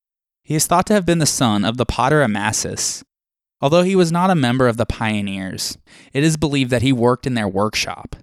He 0.44 0.56
is 0.56 0.68
thought 0.68 0.86
to 0.88 0.94
have 0.94 1.06
been 1.06 1.20
the 1.20 1.26
son 1.26 1.64
of 1.64 1.78
the 1.78 1.86
potter 1.86 2.22
Amasis. 2.22 3.04
Although 3.62 3.84
he 3.84 3.96
was 3.96 4.12
not 4.12 4.30
a 4.30 4.36
member 4.36 4.68
of 4.68 4.78
the 4.78 4.86
pioneers, 4.86 5.78
it 6.14 6.24
is 6.24 6.38
believed 6.38 6.72
that 6.72 6.82
he 6.82 6.94
worked 6.94 7.28
in 7.28 7.34
their 7.34 7.48
workshop. 7.48 8.16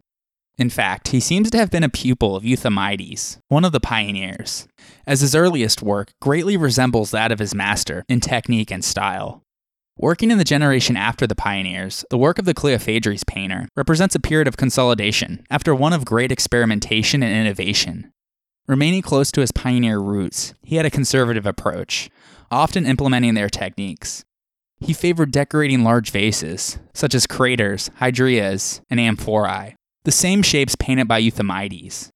In 0.59 0.71
fact, 0.71 1.09
he 1.09 1.21
seems 1.21 1.51
to 1.51 1.59
have 1.59 1.71
been 1.71 1.85
a 1.85 1.91
pupil 1.91 2.35
of 2.35 2.43
Euthymides, 2.43 3.39
one 3.49 3.65
of 3.65 3.73
the 3.73 3.81
pioneers, 3.81 4.67
as 5.07 5.21
his 5.21 5.35
earliest 5.35 5.83
work 5.83 6.13
greatly 6.21 6.57
resembles 6.57 7.11
that 7.11 7.31
of 7.31 7.39
his 7.39 7.55
master 7.55 8.05
in 8.09 8.21
technique 8.21 8.71
and 8.71 8.83
style. 8.83 9.43
Working 9.99 10.31
in 10.31 10.37
the 10.37 10.45
generation 10.45 10.95
after 10.95 11.27
the 11.27 11.35
pioneers, 11.35 12.05
the 12.11 12.19
work 12.19 12.39
of 12.39 12.45
the 12.45 12.53
Cleophrades 12.53 13.25
painter 13.27 13.67
represents 13.75 14.15
a 14.15 14.21
period 14.21 14.47
of 14.47 14.59
consolidation 14.59 15.47
after 15.51 15.75
one 15.75 15.95
of 15.95 16.05
great 16.05 16.31
experimentation 16.31 17.23
and 17.23 17.35
innovation. 17.35 18.13
Remaining 18.69 19.01
close 19.01 19.33
to 19.33 19.41
his 19.41 19.53
pioneer 19.53 19.99
roots, 19.99 20.53
he 20.63 20.77
had 20.77 20.85
a 20.85 20.91
conservative 20.91 21.47
approach, 21.47 22.11
often 22.51 22.85
implementing 22.85 23.33
their 23.33 23.49
techniques. 23.49 24.23
He 24.81 24.93
favored 24.93 25.31
decorating 25.31 25.83
large 25.83 26.11
vases, 26.11 26.79
such 26.93 27.15
as 27.15 27.27
craters, 27.27 27.91
hydrias, 27.99 28.83
and 28.91 29.01
amphorae, 29.01 29.77
the 30.05 30.13
same 30.13 30.43
shapes 30.43 30.77
painted 30.77 31.09
by 31.09 31.23
Euthymides. 31.23 32.11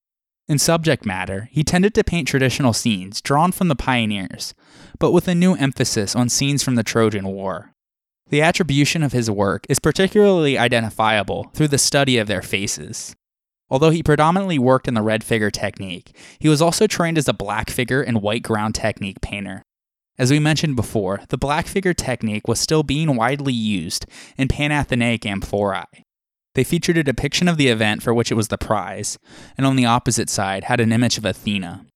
In 0.48 0.58
subject 0.58 1.06
matter, 1.06 1.48
he 1.52 1.64
tended 1.64 1.94
to 1.94 2.04
paint 2.04 2.28
traditional 2.28 2.72
scenes 2.72 3.22
drawn 3.22 3.52
from 3.52 3.68
the 3.68 3.76
pioneers, 3.76 4.52
but 4.98 5.12
with 5.12 5.28
a 5.28 5.34
new 5.34 5.54
emphasis 5.54 6.14
on 6.14 6.28
scenes 6.28 6.62
from 6.62 6.74
the 6.74 6.82
Trojan 6.82 7.28
War. 7.28 7.69
The 8.30 8.42
attribution 8.42 9.02
of 9.02 9.12
his 9.12 9.28
work 9.28 9.66
is 9.68 9.80
particularly 9.80 10.56
identifiable 10.56 11.50
through 11.52 11.68
the 11.68 11.78
study 11.78 12.16
of 12.16 12.28
their 12.28 12.42
faces. 12.42 13.16
Although 13.68 13.90
he 13.90 14.04
predominantly 14.04 14.58
worked 14.58 14.86
in 14.86 14.94
the 14.94 15.02
red 15.02 15.24
figure 15.24 15.50
technique, 15.50 16.16
he 16.38 16.48
was 16.48 16.62
also 16.62 16.86
trained 16.86 17.18
as 17.18 17.26
a 17.26 17.32
black 17.32 17.70
figure 17.70 18.02
and 18.02 18.22
white 18.22 18.44
ground 18.44 18.76
technique 18.76 19.20
painter. 19.20 19.62
As 20.16 20.30
we 20.30 20.38
mentioned 20.38 20.76
before, 20.76 21.22
the 21.28 21.38
black 21.38 21.66
figure 21.66 21.94
technique 21.94 22.46
was 22.46 22.60
still 22.60 22.84
being 22.84 23.16
widely 23.16 23.52
used 23.52 24.06
in 24.36 24.46
Panathenaic 24.46 25.26
amphorae. 25.26 26.04
They 26.54 26.64
featured 26.64 26.98
a 26.98 27.04
depiction 27.04 27.48
of 27.48 27.56
the 27.56 27.68
event 27.68 28.02
for 28.02 28.14
which 28.14 28.30
it 28.30 28.36
was 28.36 28.48
the 28.48 28.58
prize, 28.58 29.18
and 29.56 29.66
on 29.66 29.76
the 29.76 29.86
opposite 29.86 30.28
side 30.28 30.64
had 30.64 30.78
an 30.78 30.92
image 30.92 31.18
of 31.18 31.24
Athena. 31.24 31.86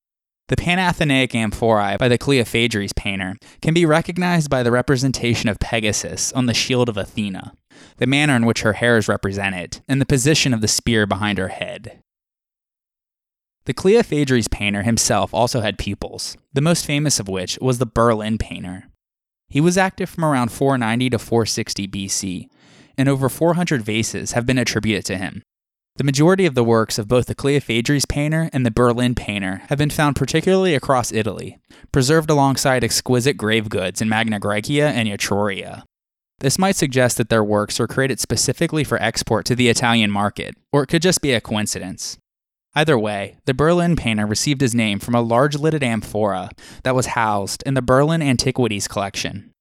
The 0.49 0.57
Panathenaic 0.57 1.35
amphorae 1.35 1.97
by 1.97 2.09
the 2.09 2.19
Cleophrades 2.19 2.95
painter 2.95 3.37
can 3.63 3.73
be 3.73 3.87
recognized 3.87 4.51
by 4.51 4.63
the 4.63 4.71
representation 4.71 5.49
of 5.49 5.59
Pegasus 5.59 6.33
on 6.35 6.45
the 6.45 6.53
shield 6.53 6.91
of 6.91 6.99
Athena, 6.99 7.55
the 7.97 8.07
manner 8.07 8.37
in 8.37 8.45
which 8.45 8.61
her 8.61 8.75
hair 8.75 8.99
is 8.99 9.09
represented, 9.09 9.81
and 9.89 10.03
the 10.03 10.07
position 10.07 10.53
of 10.53 10.61
the 10.61 10.69
spear 10.69 11.07
behind 11.07 11.39
her 11.39 11.49
head. 11.49 11.99
The 13.65 13.73
Cleophrades 13.73 14.49
painter 14.49 14.83
himself 14.83 15.33
also 15.33 15.63
had 15.63 15.79
pupils, 15.79 16.37
the 16.53 16.61
most 16.61 16.85
famous 16.85 17.19
of 17.19 17.29
which 17.29 17.59
was 17.63 17.79
the 17.79 17.87
Berlin 17.87 18.37
painter. 18.37 18.91
He 19.49 19.63
was 19.63 19.79
active 19.79 20.11
from 20.11 20.27
around 20.27 20.53
490 20.53 21.09
to 21.09 21.19
460 21.19 21.89
BC, 21.89 22.49
and 22.99 23.09
over 23.09 23.31
400 23.31 23.81
vases 23.81 24.33
have 24.33 24.45
been 24.45 24.59
attributed 24.59 25.07
to 25.07 25.17
him. 25.17 25.43
The 25.97 26.05
majority 26.05 26.45
of 26.45 26.57
the 26.57 26.65
works 26.65 26.99
of 26.99 27.07
both 27.07 27.27
the 27.27 27.37
Cleophrades 27.37 28.05
painter 28.09 28.51
and 28.53 28.67
the 28.67 28.73
Berlin 28.73 29.15
painter 29.15 29.63
have 29.69 29.79
been 29.79 29.91
found 29.91 30.17
particularly 30.17 30.75
across 30.75 31.13
Italy, 31.13 31.59
preserved 31.93 32.31
alongside 32.31 32.83
exquisite 32.83 33.37
grave 33.37 33.69
goods 33.69 34.03
in 34.03 34.09
Magna 34.09 34.41
Graecia 34.41 34.89
and 34.89 35.09
Etruria. 35.09 35.85
This 36.41 36.59
might 36.59 36.75
suggest 36.75 37.17
that 37.17 37.29
their 37.29 37.45
works 37.45 37.79
were 37.79 37.87
created 37.87 38.19
specifically 38.19 38.83
for 38.83 39.01
export 39.01 39.47
to 39.47 39.55
the 39.55 39.69
Italian 39.69 40.11
market, 40.11 40.57
or 40.73 40.83
it 40.83 40.89
could 40.89 41.01
just 41.01 41.23
be 41.23 41.33
a 41.33 41.41
coincidence. 41.41 42.19
Either 42.75 42.99
way, 42.99 43.37
the 43.45 43.55
Berlin 43.55 43.95
painter 43.95 44.27
received 44.27 44.63
his 44.63 44.75
name 44.75 44.99
from 44.99 45.15
a 45.15 45.23
large 45.23 45.55
lidded 45.55 45.85
amphora 45.85 46.51
that 46.83 46.97
was 46.97 47.07
housed 47.07 47.63
in 47.65 47.75
the 47.75 47.83
Berlin 47.83 48.21
Antiquities 48.21 48.89
collection. 48.89 49.53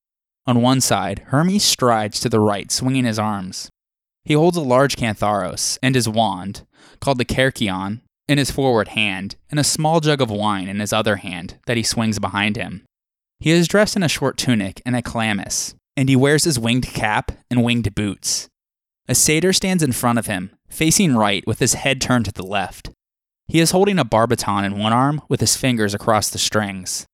On 0.48 0.64
one 0.64 0.82
side, 0.82 1.20
Hermes 1.28 1.64
strides 1.64 2.20
to 2.22 2.28
the 2.28 2.40
right, 2.40 2.72
swinging 2.72 3.06
his 3.06 3.20
arms. 3.20 3.70
He 4.26 4.34
holds 4.34 4.58
a 4.58 4.62
large 4.62 4.96
cantharos 4.96 5.78
and 5.84 5.96
his 5.96 6.08
wand, 6.08 6.66
called 7.00 7.18
the 7.18 7.26
kerykeion, 7.26 8.02
in 8.28 8.38
his 8.38 8.52
forward 8.52 8.90
hand, 8.90 9.36
and 9.50 9.60
a 9.60 9.64
small 9.64 10.00
jug 10.00 10.22
of 10.22 10.32
wine 10.32 10.68
in 10.68 10.80
his 10.80 10.94
other 10.94 11.18
hand 11.18 11.60
that 11.66 11.78
he 11.78 11.84
swings 11.84 12.20
behind 12.20 12.56
him. 12.56 12.84
He 13.40 13.52
is 13.52 13.68
dressed 13.68 13.98
in 13.98 14.04
a 14.04 14.08
short 14.08 14.38
tunic 14.38 14.82
and 14.86 14.96
a 14.96 15.02
chlamys, 15.02 15.76
and 15.98 16.08
he 16.08 16.16
wears 16.16 16.46
his 16.46 16.58
winged 16.58 16.86
cap 16.86 17.34
and 17.52 17.64
winged 17.64 17.94
boots. 17.94 18.48
A 19.10 19.16
satyr 19.16 19.52
stands 19.52 19.84
in 19.84 19.92
front 19.92 20.18
of 20.18 20.28
him, 20.28 20.52
facing 20.70 21.16
right 21.16 21.46
with 21.46 21.60
his 21.60 21.74
head 21.74 22.00
turned 22.00 22.26
to 22.26 22.32
the 22.32 22.46
left. 22.46 22.90
He 23.48 23.60
is 23.60 23.72
holding 23.72 24.00
a 24.00 24.06
barbiton 24.06 24.64
in 24.64 24.80
one 24.80 24.94
arm 24.94 25.22
with 25.28 25.42
his 25.42 25.58
fingers 25.58 25.94
across 25.94 26.30
the 26.30 26.38
strings. 26.38 27.06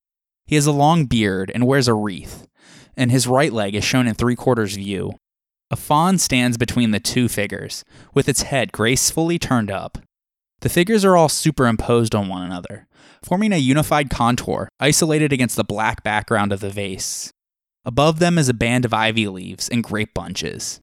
He 0.45 0.53
has 0.55 0.67
a 0.67 0.71
long 0.71 1.05
beard 1.05 1.51
and 1.53 1.65
wears 1.65 1.87
a 1.87 1.95
wreath, 1.95 2.45
and 2.95 3.09
his 3.09 3.27
right 3.27 3.51
leg 3.51 3.73
is 3.73 3.83
shown 3.83 4.07
in 4.07 4.13
three 4.13 4.35
quarters 4.35 4.75
view. 4.75 5.13
A 5.71 5.75
faun 5.75 6.17
stands 6.17 6.57
between 6.57 6.91
the 6.91 6.99
two 6.99 7.27
figures, 7.27 7.83
with 8.13 8.27
its 8.27 8.43
head 8.43 8.71
gracefully 8.71 9.37
turned 9.37 9.69
up. 9.69 9.99
The 10.61 10.69
figures 10.69 11.05
are 11.05 11.15
all 11.15 11.29
superimposed 11.29 12.15
on 12.15 12.27
one 12.27 12.41
another, 12.41 12.87
forming 13.23 13.53
a 13.53 13.57
unified 13.57 14.09
contour 14.09 14.69
isolated 14.79 15.31
against 15.31 15.55
the 15.55 15.63
black 15.63 16.03
background 16.03 16.51
of 16.51 16.59
the 16.59 16.69
vase. 16.69 17.31
Above 17.85 18.19
them 18.19 18.37
is 18.37 18.49
a 18.49 18.53
band 18.53 18.83
of 18.83 18.93
ivy 18.93 19.27
leaves 19.27 19.69
and 19.69 19.83
grape 19.83 20.13
bunches. 20.13 20.79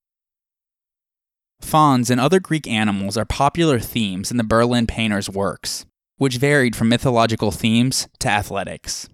Fauns 1.61 2.11
and 2.11 2.21
other 2.21 2.41
Greek 2.41 2.67
animals 2.69 3.17
are 3.17 3.25
popular 3.25 3.79
themes 3.81 4.31
in 4.31 4.37
the 4.37 4.45
Berlin 4.45 4.87
painter's 4.87 5.29
works, 5.29 5.85
which 6.17 6.37
varied 6.37 6.77
from 6.77 6.89
mythological 6.89 7.51
themes 7.51 8.09
to 8.21 8.29
athletics. 8.29 9.09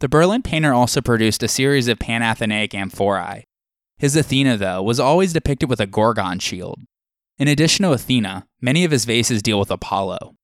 The 0.00 0.08
Berlin 0.08 0.42
painter 0.42 0.74
also 0.74 1.00
produced 1.00 1.42
a 1.42 1.48
series 1.48 1.88
of 1.88 1.98
Panathenaic 1.98 2.74
amphorae. 2.74 3.44
His 3.98 4.14
Athena, 4.14 4.58
though, 4.58 4.82
was 4.82 5.00
always 5.00 5.32
depicted 5.32 5.70
with 5.70 5.80
a 5.80 5.86
Gorgon 5.86 6.38
shield. 6.38 6.80
In 7.38 7.48
addition 7.48 7.84
to 7.84 7.92
Athena, 7.92 8.46
many 8.60 8.84
of 8.84 8.90
his 8.90 9.04
vases 9.04 9.42
deal 9.42 9.58
with 9.58 9.70
Apollo. 9.70 10.34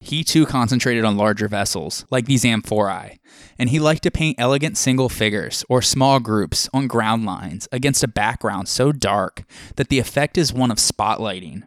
He 0.00 0.22
too 0.22 0.46
concentrated 0.46 1.04
on 1.04 1.16
larger 1.16 1.48
vessels, 1.48 2.04
like 2.10 2.26
these 2.26 2.44
amphorae, 2.44 3.18
and 3.58 3.70
he 3.70 3.80
liked 3.80 4.04
to 4.04 4.10
paint 4.10 4.38
elegant 4.38 4.76
single 4.76 5.08
figures 5.08 5.64
or 5.68 5.82
small 5.82 6.20
groups 6.20 6.68
on 6.72 6.86
ground 6.86 7.24
lines 7.24 7.66
against 7.72 8.04
a 8.04 8.08
background 8.08 8.68
so 8.68 8.92
dark 8.92 9.44
that 9.76 9.88
the 9.88 9.98
effect 9.98 10.38
is 10.38 10.52
one 10.52 10.70
of 10.70 10.78
spotlighting. 10.78 11.62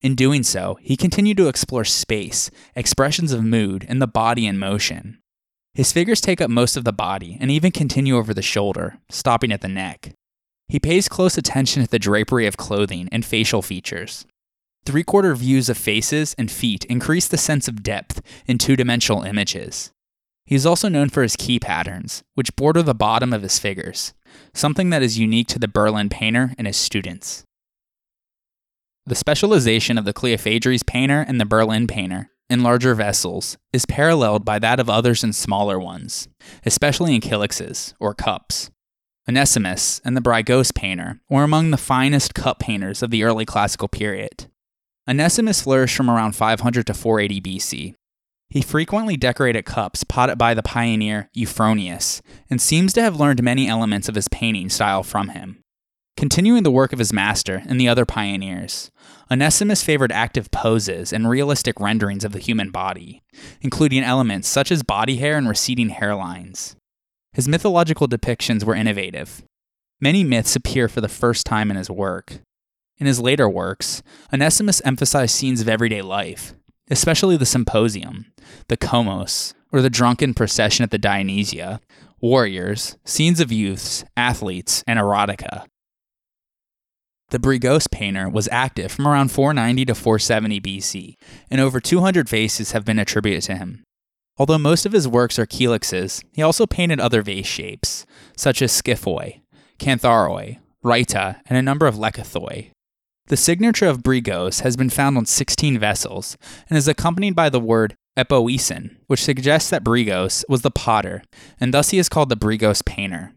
In 0.00 0.14
doing 0.14 0.42
so, 0.42 0.78
he 0.80 0.96
continued 0.96 1.36
to 1.36 1.48
explore 1.48 1.84
space, 1.84 2.50
expressions 2.74 3.32
of 3.32 3.44
mood, 3.44 3.84
and 3.88 4.00
the 4.00 4.06
body 4.06 4.46
in 4.46 4.58
motion. 4.58 5.18
His 5.74 5.92
figures 5.92 6.22
take 6.22 6.40
up 6.40 6.48
most 6.48 6.76
of 6.76 6.84
the 6.84 6.92
body 6.92 7.36
and 7.40 7.50
even 7.50 7.72
continue 7.72 8.16
over 8.16 8.32
the 8.32 8.40
shoulder, 8.40 8.98
stopping 9.10 9.52
at 9.52 9.60
the 9.60 9.68
neck. 9.68 10.12
He 10.68 10.80
pays 10.80 11.08
close 11.08 11.38
attention 11.38 11.82
to 11.82 11.90
the 11.90 11.98
drapery 11.98 12.46
of 12.46 12.56
clothing 12.56 13.08
and 13.12 13.24
facial 13.24 13.62
features. 13.62 14.26
Three 14.84 15.04
quarter 15.04 15.34
views 15.34 15.68
of 15.68 15.78
faces 15.78 16.34
and 16.38 16.50
feet 16.50 16.84
increase 16.86 17.28
the 17.28 17.38
sense 17.38 17.68
of 17.68 17.82
depth 17.82 18.20
in 18.46 18.58
two 18.58 18.76
dimensional 18.76 19.22
images. 19.22 19.92
He 20.44 20.54
is 20.54 20.66
also 20.66 20.88
known 20.88 21.08
for 21.08 21.22
his 21.22 21.34
key 21.34 21.58
patterns, 21.58 22.22
which 22.34 22.54
border 22.54 22.82
the 22.82 22.94
bottom 22.94 23.32
of 23.32 23.42
his 23.42 23.58
figures, 23.58 24.14
something 24.54 24.90
that 24.90 25.02
is 25.02 25.18
unique 25.18 25.48
to 25.48 25.58
the 25.58 25.66
Berlin 25.66 26.08
painter 26.08 26.54
and 26.56 26.68
his 26.68 26.76
students. 26.76 27.42
The 29.06 29.16
specialization 29.16 29.98
of 29.98 30.04
the 30.04 30.12
Cleophrades 30.12 30.84
painter 30.86 31.24
and 31.26 31.40
the 31.40 31.44
Berlin 31.44 31.86
painter 31.86 32.30
in 32.48 32.62
larger 32.62 32.94
vessels 32.94 33.56
is 33.72 33.86
paralleled 33.86 34.44
by 34.44 34.60
that 34.60 34.78
of 34.78 34.88
others 34.88 35.24
in 35.24 35.32
smaller 35.32 35.80
ones, 35.80 36.28
especially 36.64 37.14
in 37.14 37.20
kylixes, 37.20 37.94
or 37.98 38.14
cups. 38.14 38.70
Onesimus 39.28 40.00
and 40.04 40.16
the 40.16 40.20
Brygos 40.20 40.72
painter 40.72 41.20
were 41.28 41.42
among 41.42 41.70
the 41.72 41.76
finest 41.76 42.32
cup 42.32 42.60
painters 42.60 43.02
of 43.02 43.10
the 43.10 43.24
early 43.24 43.44
classical 43.44 43.88
period. 43.88 44.46
Onesimus 45.08 45.62
flourished 45.62 45.96
from 45.96 46.08
around 46.08 46.36
500 46.36 46.86
to 46.86 46.94
480 46.94 47.40
BC. 47.40 47.94
He 48.50 48.62
frequently 48.62 49.16
decorated 49.16 49.64
cups 49.64 50.04
potted 50.04 50.38
by 50.38 50.54
the 50.54 50.62
pioneer 50.62 51.28
Euphronius 51.36 52.22
and 52.48 52.60
seems 52.60 52.92
to 52.92 53.02
have 53.02 53.18
learned 53.18 53.42
many 53.42 53.66
elements 53.66 54.08
of 54.08 54.14
his 54.14 54.28
painting 54.28 54.68
style 54.68 55.02
from 55.02 55.30
him. 55.30 55.60
Continuing 56.16 56.62
the 56.62 56.70
work 56.70 56.92
of 56.92 57.00
his 57.00 57.12
master 57.12 57.62
and 57.66 57.80
the 57.80 57.88
other 57.88 58.06
pioneers, 58.06 58.92
Onesimus 59.30 59.82
favored 59.82 60.12
active 60.12 60.52
poses 60.52 61.12
and 61.12 61.28
realistic 61.28 61.80
renderings 61.80 62.24
of 62.24 62.30
the 62.32 62.38
human 62.38 62.70
body, 62.70 63.22
including 63.60 64.04
elements 64.04 64.46
such 64.46 64.70
as 64.70 64.84
body 64.84 65.16
hair 65.16 65.36
and 65.36 65.48
receding 65.48 65.90
hairlines. 65.90 66.76
His 67.36 67.46
mythological 67.46 68.08
depictions 68.08 68.64
were 68.64 68.74
innovative. 68.74 69.42
Many 70.00 70.24
myths 70.24 70.56
appear 70.56 70.88
for 70.88 71.02
the 71.02 71.06
first 71.08 71.44
time 71.44 71.70
in 71.70 71.76
his 71.76 71.90
work. 71.90 72.38
In 72.96 73.06
his 73.06 73.20
later 73.20 73.46
works, 73.46 74.02
Onesimus 74.32 74.80
emphasized 74.86 75.34
scenes 75.34 75.60
of 75.60 75.68
everyday 75.68 76.00
life, 76.00 76.54
especially 76.90 77.36
the 77.36 77.44
symposium, 77.44 78.32
the 78.68 78.78
komos, 78.78 79.52
or 79.70 79.82
the 79.82 79.90
drunken 79.90 80.32
procession 80.32 80.82
at 80.82 80.90
the 80.90 80.96
Dionysia, 80.96 81.78
warriors, 82.22 82.96
scenes 83.04 83.38
of 83.38 83.52
youths, 83.52 84.02
athletes, 84.16 84.82
and 84.86 84.98
erotica. 84.98 85.66
The 87.28 87.38
Brygos 87.38 87.90
painter 87.90 88.30
was 88.30 88.48
active 88.50 88.90
from 88.90 89.06
around 89.06 89.30
490 89.30 89.84
to 89.84 89.94
470 89.94 90.58
BC, 90.62 91.14
and 91.50 91.60
over 91.60 91.80
200 91.80 92.30
vases 92.30 92.72
have 92.72 92.86
been 92.86 92.98
attributed 92.98 93.42
to 93.42 93.56
him. 93.56 93.82
Although 94.38 94.58
most 94.58 94.84
of 94.84 94.92
his 94.92 95.08
works 95.08 95.38
are 95.38 95.46
kylixes, 95.46 96.22
he 96.32 96.42
also 96.42 96.66
painted 96.66 97.00
other 97.00 97.22
vase 97.22 97.46
shapes, 97.46 98.04
such 98.36 98.60
as 98.60 98.72
scyphoi, 98.72 99.40
cantharoi, 99.78 100.58
rhyta, 100.84 101.40
and 101.46 101.56
a 101.56 101.62
number 101.62 101.86
of 101.86 101.94
lekythoi. 101.94 102.70
The 103.28 103.36
signature 103.36 103.86
of 103.86 104.02
Brygos 104.02 104.60
has 104.60 104.76
been 104.76 104.90
found 104.90 105.16
on 105.16 105.26
16 105.26 105.78
vessels 105.78 106.36
and 106.68 106.76
is 106.76 106.86
accompanied 106.86 107.34
by 107.34 107.48
the 107.48 107.58
word 107.58 107.96
epoiesen, 108.16 108.96
which 109.08 109.24
suggests 109.24 109.68
that 109.70 109.82
Brygos 109.82 110.44
was 110.48 110.62
the 110.62 110.70
potter, 110.70 111.22
and 111.58 111.74
thus 111.74 111.90
he 111.90 111.98
is 111.98 112.08
called 112.08 112.28
the 112.28 112.36
Brygos 112.36 112.84
painter. 112.84 113.32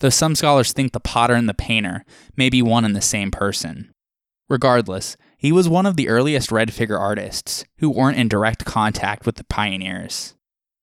Though 0.00 0.10
some 0.10 0.34
scholars 0.34 0.72
think 0.72 0.92
the 0.92 1.00
potter 1.00 1.34
and 1.34 1.48
the 1.48 1.54
painter 1.54 2.04
may 2.36 2.48
be 2.48 2.62
one 2.62 2.84
and 2.84 2.94
the 2.94 3.00
same 3.00 3.30
person. 3.30 3.90
Regardless, 4.48 5.16
he 5.44 5.52
was 5.52 5.68
one 5.68 5.84
of 5.84 5.96
the 5.96 6.08
earliest 6.08 6.50
red 6.50 6.72
figure 6.72 6.98
artists 6.98 7.66
who 7.76 7.90
weren't 7.90 8.16
in 8.16 8.28
direct 8.28 8.64
contact 8.64 9.26
with 9.26 9.36
the 9.36 9.44
pioneers. 9.44 10.34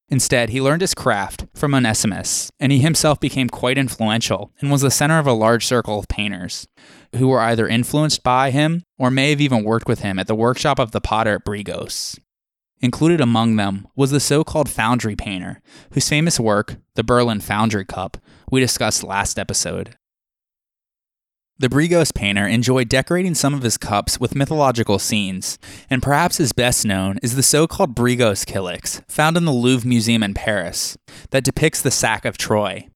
Instead, 0.07 0.49
he 0.49 0.61
learned 0.61 0.81
his 0.81 0.93
craft 0.93 1.47
from 1.55 1.73
Onesimus, 1.73 2.51
and 2.59 2.71
he 2.71 2.77
himself 2.77 3.19
became 3.19 3.49
quite 3.49 3.79
influential 3.79 4.51
and 4.61 4.69
was 4.69 4.81
the 4.81 4.91
center 4.91 5.17
of 5.17 5.25
a 5.25 5.33
large 5.33 5.65
circle 5.65 5.97
of 5.97 6.07
painters 6.07 6.67
who 7.15 7.27
were 7.27 7.39
either 7.39 7.67
influenced 7.67 8.21
by 8.21 8.51
him 8.51 8.83
or 8.99 9.09
may 9.09 9.31
have 9.31 9.41
even 9.41 9.63
worked 9.63 9.87
with 9.87 10.01
him 10.01 10.19
at 10.19 10.27
the 10.27 10.35
workshop 10.35 10.77
of 10.77 10.91
the 10.91 11.01
potter 11.01 11.37
at 11.37 11.43
Brygos. 11.43 12.19
Included 12.81 13.19
among 13.19 13.55
them 13.55 13.87
was 13.95 14.11
the 14.11 14.19
so 14.19 14.43
called 14.43 14.69
foundry 14.69 15.15
painter, 15.15 15.59
whose 15.93 16.07
famous 16.07 16.39
work, 16.39 16.75
the 16.93 17.03
Berlin 17.03 17.39
Foundry 17.39 17.85
Cup, 17.85 18.17
we 18.51 18.59
discussed 18.59 19.03
last 19.03 19.39
episode. 19.39 19.97
The 21.61 21.69
Brygos 21.69 22.11
painter 22.11 22.47
enjoyed 22.47 22.89
decorating 22.89 23.35
some 23.35 23.53
of 23.53 23.61
his 23.61 23.77
cups 23.77 24.19
with 24.19 24.33
mythological 24.33 24.97
scenes, 24.97 25.59
and 25.91 26.01
perhaps 26.01 26.37
his 26.37 26.53
best 26.53 26.87
known 26.87 27.19
is 27.21 27.35
the 27.35 27.43
so 27.43 27.67
called 27.67 27.93
Brygos 27.93 28.47
Kylix, 28.47 29.03
found 29.07 29.37
in 29.37 29.45
the 29.45 29.51
Louvre 29.51 29.87
Museum 29.87 30.23
in 30.23 30.33
Paris, 30.33 30.97
that 31.29 31.43
depicts 31.43 31.79
the 31.79 31.91
sack 31.91 32.25
of 32.25 32.35
Troy. 32.35 32.87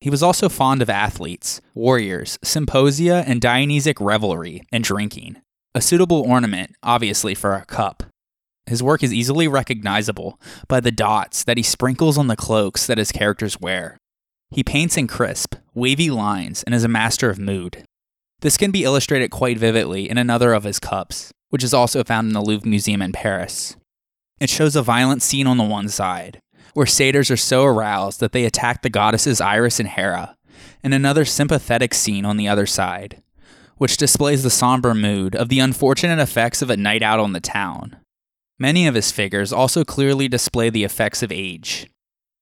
He 0.00 0.08
was 0.08 0.22
also 0.22 0.48
fond 0.48 0.80
of 0.80 0.88
athletes, 0.88 1.60
warriors, 1.74 2.38
symposia, 2.42 3.22
and 3.26 3.38
Dionysic 3.38 4.00
revelry 4.00 4.62
and 4.72 4.82
drinking, 4.82 5.42
a 5.74 5.82
suitable 5.82 6.22
ornament, 6.22 6.74
obviously, 6.82 7.34
for 7.34 7.52
a 7.52 7.66
cup. 7.66 8.02
His 8.64 8.82
work 8.82 9.02
is 9.02 9.12
easily 9.12 9.46
recognizable 9.46 10.40
by 10.68 10.80
the 10.80 10.90
dots 10.90 11.44
that 11.44 11.58
he 11.58 11.62
sprinkles 11.62 12.16
on 12.16 12.28
the 12.28 12.34
cloaks 12.34 12.86
that 12.86 12.96
his 12.96 13.12
characters 13.12 13.60
wear. 13.60 13.98
He 14.50 14.64
paints 14.64 14.96
in 14.96 15.06
crisp, 15.06 15.56
wavy 15.74 16.08
lines 16.08 16.62
and 16.62 16.74
is 16.74 16.82
a 16.82 16.88
master 16.88 17.28
of 17.28 17.38
mood. 17.38 17.84
This 18.40 18.56
can 18.56 18.70
be 18.70 18.84
illustrated 18.84 19.30
quite 19.30 19.58
vividly 19.58 20.10
in 20.10 20.18
another 20.18 20.52
of 20.52 20.64
his 20.64 20.78
cups, 20.78 21.32
which 21.50 21.64
is 21.64 21.72
also 21.72 22.04
found 22.04 22.28
in 22.28 22.34
the 22.34 22.42
Louvre 22.42 22.68
Museum 22.68 23.00
in 23.02 23.12
Paris. 23.12 23.76
It 24.40 24.50
shows 24.50 24.76
a 24.76 24.82
violent 24.82 25.22
scene 25.22 25.46
on 25.46 25.56
the 25.56 25.64
one 25.64 25.88
side, 25.88 26.40
where 26.74 26.86
satyrs 26.86 27.30
are 27.30 27.36
so 27.36 27.64
aroused 27.64 28.20
that 28.20 28.32
they 28.32 28.44
attack 28.44 28.82
the 28.82 28.90
goddesses 28.90 29.40
Iris 29.40 29.80
and 29.80 29.88
Hera, 29.88 30.36
and 30.82 30.92
another 30.92 31.24
sympathetic 31.24 31.94
scene 31.94 32.26
on 32.26 32.36
the 32.36 32.48
other 32.48 32.66
side, 32.66 33.22
which 33.78 33.96
displays 33.96 34.42
the 34.42 34.50
somber 34.50 34.94
mood 34.94 35.34
of 35.34 35.48
the 35.48 35.58
unfortunate 35.58 36.18
effects 36.18 36.60
of 36.60 36.68
a 36.68 36.76
night 36.76 37.02
out 37.02 37.18
on 37.18 37.32
the 37.32 37.40
town. 37.40 37.96
Many 38.58 38.86
of 38.86 38.94
his 38.94 39.10
figures 39.10 39.52
also 39.52 39.84
clearly 39.84 40.28
display 40.28 40.70
the 40.70 40.84
effects 40.84 41.22
of 41.22 41.32
age, 41.32 41.88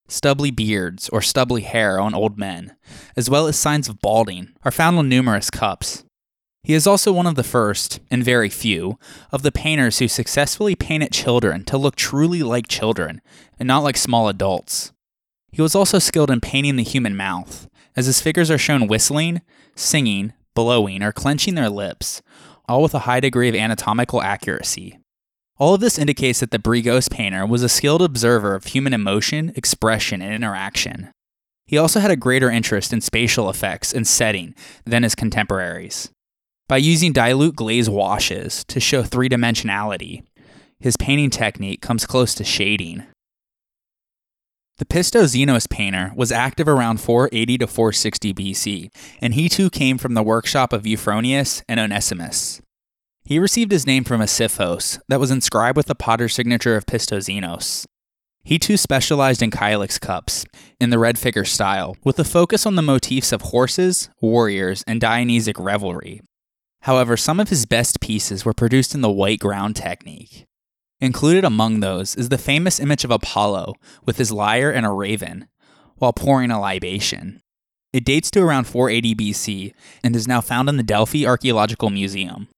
Stubbly 0.08 0.50
beards 0.50 1.08
or 1.08 1.22
stubbly 1.22 1.62
hair 1.62 1.98
on 1.98 2.14
old 2.14 2.38
men, 2.38 2.76
as 3.16 3.30
well 3.30 3.46
as 3.46 3.58
signs 3.58 3.88
of 3.88 4.00
balding, 4.00 4.54
are 4.64 4.70
found 4.70 4.98
on 4.98 5.08
numerous 5.08 5.50
cups. 5.50 6.04
He 6.62 6.72
is 6.72 6.86
also 6.86 7.12
one 7.12 7.26
of 7.26 7.34
the 7.34 7.42
first, 7.42 8.00
and 8.10 8.24
very 8.24 8.48
few, 8.48 8.98
of 9.30 9.42
the 9.42 9.52
painters 9.52 9.98
who 9.98 10.08
successfully 10.08 10.74
painted 10.74 11.12
children 11.12 11.62
to 11.64 11.76
look 11.76 11.94
truly 11.94 12.42
like 12.42 12.68
children 12.68 13.20
and 13.58 13.66
not 13.66 13.84
like 13.84 13.98
small 13.98 14.28
adults. 14.28 14.92
He 15.52 15.60
was 15.60 15.74
also 15.74 15.98
skilled 15.98 16.30
in 16.30 16.40
painting 16.40 16.76
the 16.76 16.82
human 16.82 17.16
mouth, 17.16 17.68
as 17.96 18.06
his 18.06 18.20
figures 18.20 18.50
are 18.50 18.58
shown 18.58 18.88
whistling, 18.88 19.42
singing, 19.74 20.32
blowing, 20.54 21.02
or 21.02 21.12
clenching 21.12 21.54
their 21.54 21.68
lips, 21.68 22.22
all 22.66 22.82
with 22.82 22.94
a 22.94 23.00
high 23.00 23.20
degree 23.20 23.48
of 23.48 23.54
anatomical 23.54 24.22
accuracy. 24.22 24.98
All 25.56 25.74
of 25.74 25.80
this 25.80 25.98
indicates 25.98 26.40
that 26.40 26.50
the 26.50 26.58
Brygos 26.58 27.08
painter 27.08 27.46
was 27.46 27.62
a 27.62 27.68
skilled 27.68 28.02
observer 28.02 28.54
of 28.56 28.64
human 28.64 28.92
emotion, 28.92 29.52
expression, 29.54 30.20
and 30.20 30.34
interaction. 30.34 31.10
He 31.66 31.78
also 31.78 32.00
had 32.00 32.10
a 32.10 32.16
greater 32.16 32.50
interest 32.50 32.92
in 32.92 33.00
spatial 33.00 33.48
effects 33.48 33.92
and 33.92 34.06
setting 34.06 34.54
than 34.84 35.04
his 35.04 35.14
contemporaries. 35.14 36.10
By 36.68 36.78
using 36.78 37.12
dilute 37.12 37.54
glaze 37.54 37.88
washes 37.88 38.64
to 38.64 38.80
show 38.80 39.02
three 39.02 39.28
dimensionality, 39.28 40.24
his 40.80 40.96
painting 40.96 41.30
technique 41.30 41.80
comes 41.80 42.04
close 42.04 42.34
to 42.34 42.44
shading. 42.44 43.04
The 44.78 44.84
Pistoxenos 44.84 45.70
painter 45.70 46.12
was 46.16 46.32
active 46.32 46.66
around 46.66 47.00
480 47.00 47.58
to 47.58 47.66
460 47.68 48.34
BC, 48.34 48.90
and 49.20 49.34
he 49.34 49.48
too 49.48 49.70
came 49.70 49.98
from 49.98 50.14
the 50.14 50.22
workshop 50.22 50.72
of 50.72 50.82
Euphronius 50.82 51.62
and 51.68 51.78
Onesimus. 51.78 52.60
He 53.26 53.38
received 53.38 53.72
his 53.72 53.86
name 53.86 54.04
from 54.04 54.20
a 54.20 54.24
skyphos 54.24 55.00
that 55.08 55.18
was 55.18 55.30
inscribed 55.30 55.78
with 55.78 55.86
the 55.86 55.94
potter's 55.94 56.34
signature 56.34 56.76
of 56.76 56.84
Pistoxenos. 56.84 57.86
He 58.42 58.58
too 58.58 58.76
specialized 58.76 59.40
in 59.40 59.50
Kylix 59.50 59.98
cups, 59.98 60.44
in 60.78 60.90
the 60.90 60.98
red 60.98 61.18
figure 61.18 61.46
style, 61.46 61.96
with 62.04 62.18
a 62.18 62.24
focus 62.24 62.66
on 62.66 62.74
the 62.74 62.82
motifs 62.82 63.32
of 63.32 63.40
horses, 63.40 64.10
warriors, 64.20 64.84
and 64.86 65.00
Dionysic 65.00 65.58
revelry. 65.58 66.20
However, 66.82 67.16
some 67.16 67.40
of 67.40 67.48
his 67.48 67.64
best 67.64 67.98
pieces 68.02 68.44
were 68.44 68.52
produced 68.52 68.94
in 68.94 69.00
the 69.00 69.10
white 69.10 69.40
ground 69.40 69.74
technique. 69.74 70.44
Included 71.00 71.46
among 71.46 71.80
those 71.80 72.14
is 72.16 72.28
the 72.28 72.36
famous 72.36 72.78
image 72.78 73.04
of 73.04 73.10
Apollo 73.10 73.72
with 74.04 74.18
his 74.18 74.30
lyre 74.30 74.70
and 74.70 74.84
a 74.84 74.90
raven, 74.90 75.48
while 75.96 76.12
pouring 76.12 76.50
a 76.50 76.60
libation. 76.60 77.40
It 77.94 78.04
dates 78.04 78.30
to 78.32 78.42
around 78.42 78.64
480 78.64 79.14
BC 79.14 79.72
and 80.02 80.14
is 80.14 80.28
now 80.28 80.42
found 80.42 80.68
in 80.68 80.76
the 80.76 80.82
Delphi 80.82 81.24
Archaeological 81.24 81.88
Museum. 81.88 82.48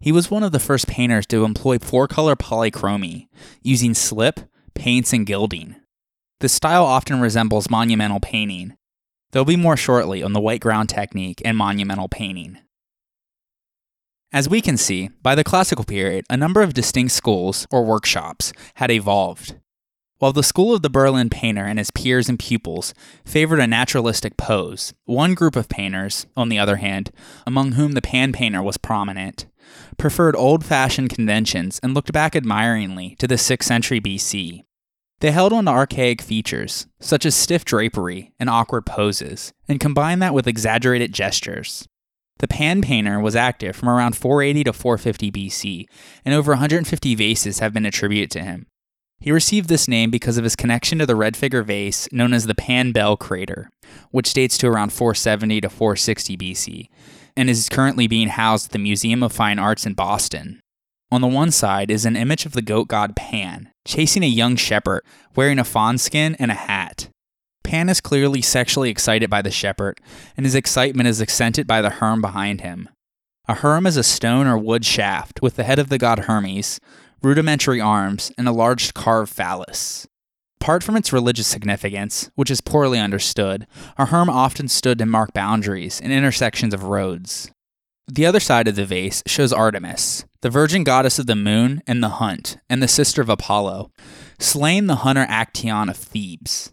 He 0.00 0.12
was 0.12 0.30
one 0.30 0.42
of 0.42 0.52
the 0.52 0.60
first 0.60 0.86
painters 0.86 1.26
to 1.28 1.44
employ 1.44 1.78
four 1.78 2.06
color 2.06 2.36
polychromy, 2.36 3.28
using 3.62 3.94
slip, 3.94 4.40
paints, 4.74 5.12
and 5.12 5.26
gilding. 5.26 5.76
The 6.40 6.48
style 6.48 6.84
often 6.84 7.20
resembles 7.20 7.70
monumental 7.70 8.20
painting. 8.20 8.76
There'll 9.30 9.46
be 9.46 9.56
more 9.56 9.76
shortly 9.76 10.22
on 10.22 10.32
the 10.34 10.40
white 10.40 10.60
ground 10.60 10.90
technique 10.90 11.40
and 11.44 11.56
monumental 11.56 12.08
painting. 12.08 12.58
As 14.32 14.48
we 14.48 14.60
can 14.60 14.76
see, 14.76 15.10
by 15.22 15.34
the 15.34 15.44
classical 15.44 15.84
period, 15.84 16.26
a 16.28 16.36
number 16.36 16.60
of 16.60 16.74
distinct 16.74 17.12
schools, 17.12 17.66
or 17.70 17.84
workshops, 17.84 18.52
had 18.74 18.90
evolved. 18.90 19.54
While 20.18 20.32
the 20.32 20.42
school 20.42 20.74
of 20.74 20.82
the 20.82 20.90
Berlin 20.90 21.30
painter 21.30 21.64
and 21.64 21.78
his 21.78 21.90
peers 21.90 22.28
and 22.28 22.38
pupils 22.38 22.94
favored 23.24 23.60
a 23.60 23.66
naturalistic 23.66 24.36
pose, 24.36 24.94
one 25.04 25.34
group 25.34 25.56
of 25.56 25.68
painters, 25.68 26.26
on 26.36 26.48
the 26.48 26.58
other 26.58 26.76
hand, 26.76 27.10
among 27.46 27.72
whom 27.72 27.92
the 27.92 28.02
pan 28.02 28.32
painter 28.32 28.62
was 28.62 28.78
prominent, 28.78 29.46
preferred 29.96 30.36
old 30.36 30.64
fashioned 30.64 31.10
conventions 31.10 31.80
and 31.82 31.94
looked 31.94 32.12
back 32.12 32.36
admiringly 32.36 33.16
to 33.18 33.26
the 33.26 33.36
6th 33.36 33.64
century 33.64 34.00
BC. 34.00 34.62
They 35.20 35.30
held 35.30 35.52
on 35.52 35.64
to 35.64 35.70
archaic 35.70 36.20
features, 36.20 36.86
such 37.00 37.24
as 37.24 37.34
stiff 37.34 37.64
drapery 37.64 38.32
and 38.38 38.50
awkward 38.50 38.84
poses, 38.84 39.52
and 39.66 39.80
combined 39.80 40.20
that 40.20 40.34
with 40.34 40.46
exaggerated 40.46 41.12
gestures. 41.12 41.88
The 42.38 42.48
pan 42.48 42.82
painter 42.82 43.18
was 43.18 43.34
active 43.34 43.74
from 43.74 43.88
around 43.88 44.14
480 44.14 44.64
to 44.64 44.72
450 44.74 45.32
BC, 45.32 45.86
and 46.24 46.34
over 46.34 46.52
150 46.52 47.14
vases 47.14 47.60
have 47.60 47.72
been 47.72 47.86
attributed 47.86 48.30
to 48.32 48.42
him. 48.42 48.66
He 49.18 49.32
received 49.32 49.70
this 49.70 49.88
name 49.88 50.10
because 50.10 50.36
of 50.36 50.44
his 50.44 50.54
connection 50.56 50.98
to 50.98 51.06
the 51.06 51.16
red 51.16 51.36
figure 51.36 51.62
vase 51.62 52.06
known 52.12 52.34
as 52.34 52.46
the 52.46 52.54
Pan 52.54 52.92
Bell 52.92 53.16
crater, 53.16 53.70
which 54.10 54.34
dates 54.34 54.58
to 54.58 54.66
around 54.66 54.92
470 54.92 55.62
to 55.62 55.70
460 55.70 56.36
BC, 56.36 56.88
and 57.36 57.50
is 57.50 57.68
currently 57.68 58.06
being 58.06 58.28
housed 58.28 58.66
at 58.66 58.72
the 58.72 58.78
Museum 58.78 59.22
of 59.22 59.32
Fine 59.32 59.58
Arts 59.58 59.86
in 59.86 59.94
Boston. 59.94 60.60
On 61.10 61.20
the 61.20 61.28
one 61.28 61.50
side 61.50 61.90
is 61.90 62.04
an 62.04 62.16
image 62.16 62.46
of 62.46 62.52
the 62.52 62.62
goat 62.62 62.88
god 62.88 63.14
Pan, 63.14 63.70
chasing 63.86 64.24
a 64.24 64.28
young 64.28 64.56
shepherd 64.56 65.02
wearing 65.36 65.58
a 65.58 65.64
fawn 65.64 65.98
skin 65.98 66.34
and 66.38 66.50
a 66.50 66.54
hat. 66.54 67.08
Pan 67.62 67.88
is 67.88 68.00
clearly 68.00 68.42
sexually 68.42 68.90
excited 68.90 69.28
by 69.28 69.42
the 69.42 69.50
shepherd, 69.50 70.00
and 70.36 70.46
his 70.46 70.54
excitement 70.54 71.08
is 71.08 71.20
accented 71.20 71.66
by 71.66 71.82
the 71.82 71.90
herm 71.90 72.20
behind 72.20 72.60
him. 72.60 72.88
A 73.48 73.54
herm 73.54 73.86
is 73.86 73.96
a 73.96 74.02
stone 74.02 74.46
or 74.46 74.58
wood 74.58 74.84
shaft 74.84 75.42
with 75.42 75.56
the 75.56 75.64
head 75.64 75.78
of 75.78 75.88
the 75.88 75.98
god 75.98 76.20
Hermes, 76.20 76.80
rudimentary 77.22 77.80
arms, 77.80 78.32
and 78.36 78.48
a 78.48 78.52
large 78.52 78.94
carved 78.94 79.32
phallus. 79.32 80.06
Apart 80.60 80.82
from 80.82 80.96
its 80.96 81.12
religious 81.12 81.46
significance, 81.46 82.30
which 82.34 82.50
is 82.50 82.60
poorly 82.60 82.98
understood, 82.98 83.66
a 83.98 84.06
herm 84.06 84.28
often 84.28 84.68
stood 84.68 84.98
to 84.98 85.06
mark 85.06 85.32
boundaries 85.32 86.00
and 86.00 86.12
intersections 86.12 86.74
of 86.74 86.84
roads. 86.84 87.50
The 88.08 88.26
other 88.26 88.40
side 88.40 88.68
of 88.68 88.76
the 88.76 88.84
vase 88.84 89.22
shows 89.26 89.52
Artemis, 89.52 90.24
the 90.40 90.50
virgin 90.50 90.84
goddess 90.84 91.18
of 91.18 91.26
the 91.26 91.34
moon 91.34 91.82
and 91.86 92.02
the 92.02 92.08
hunt, 92.08 92.56
and 92.70 92.82
the 92.82 92.88
sister 92.88 93.20
of 93.20 93.28
Apollo, 93.28 93.90
slaying 94.38 94.86
the 94.86 94.96
hunter 94.96 95.26
Actaeon 95.26 95.88
of 95.88 95.96
Thebes. 95.96 96.72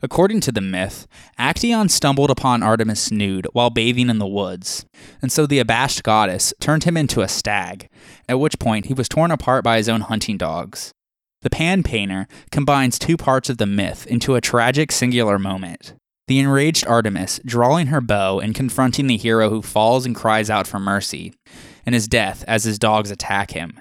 According 0.00 0.40
to 0.42 0.52
the 0.52 0.60
myth, 0.60 1.08
Actaeon 1.38 1.90
stumbled 1.90 2.30
upon 2.30 2.62
Artemis 2.62 3.10
nude 3.10 3.48
while 3.52 3.70
bathing 3.70 4.08
in 4.08 4.18
the 4.18 4.28
woods, 4.28 4.86
and 5.20 5.32
so 5.32 5.44
the 5.44 5.58
abashed 5.58 6.04
goddess 6.04 6.54
turned 6.60 6.84
him 6.84 6.96
into 6.96 7.22
a 7.22 7.28
stag, 7.28 7.88
at 8.28 8.38
which 8.38 8.60
point 8.60 8.86
he 8.86 8.94
was 8.94 9.08
torn 9.08 9.32
apart 9.32 9.64
by 9.64 9.76
his 9.76 9.88
own 9.88 10.02
hunting 10.02 10.38
dogs. 10.38 10.92
The 11.42 11.50
Pan 11.50 11.82
painter 11.82 12.26
combines 12.50 12.98
two 12.98 13.16
parts 13.16 13.48
of 13.48 13.58
the 13.58 13.66
myth 13.66 14.06
into 14.06 14.34
a 14.34 14.40
tragic 14.40 14.90
singular 14.90 15.38
moment. 15.38 15.94
The 16.26 16.40
enraged 16.40 16.86
Artemis 16.86 17.40
drawing 17.44 17.86
her 17.86 18.00
bow 18.00 18.40
and 18.40 18.54
confronting 18.54 19.06
the 19.06 19.16
hero 19.16 19.48
who 19.48 19.62
falls 19.62 20.04
and 20.04 20.16
cries 20.16 20.50
out 20.50 20.66
for 20.66 20.78
mercy, 20.78 21.32
and 21.86 21.94
his 21.94 22.08
death 22.08 22.44
as 22.46 22.64
his 22.64 22.78
dogs 22.78 23.10
attack 23.10 23.52
him. 23.52 23.80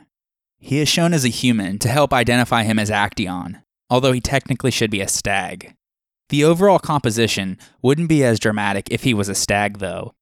He 0.60 0.80
is 0.80 0.88
shown 0.88 1.14
as 1.14 1.26
a 1.26 1.30
human 1.30 1.78
to 1.80 1.90
help 1.90 2.14
identify 2.14 2.64
him 2.64 2.80
as 2.80 2.90
Actaeon, 2.90 3.62
although 3.90 4.12
he 4.12 4.22
technically 4.22 4.72
should 4.72 4.92
be 4.92 5.02
a 5.02 5.08
stag. 5.08 5.74
The 6.30 6.44
overall 6.44 6.80
composition 6.80 7.58
wouldn't 7.82 8.10
be 8.10 8.24
as 8.24 8.40
dramatic 8.40 8.88
if 8.92 9.04
he 9.04 9.14
was 9.14 9.30
a 9.30 9.36
stag, 9.36 9.80
though. 9.80 10.14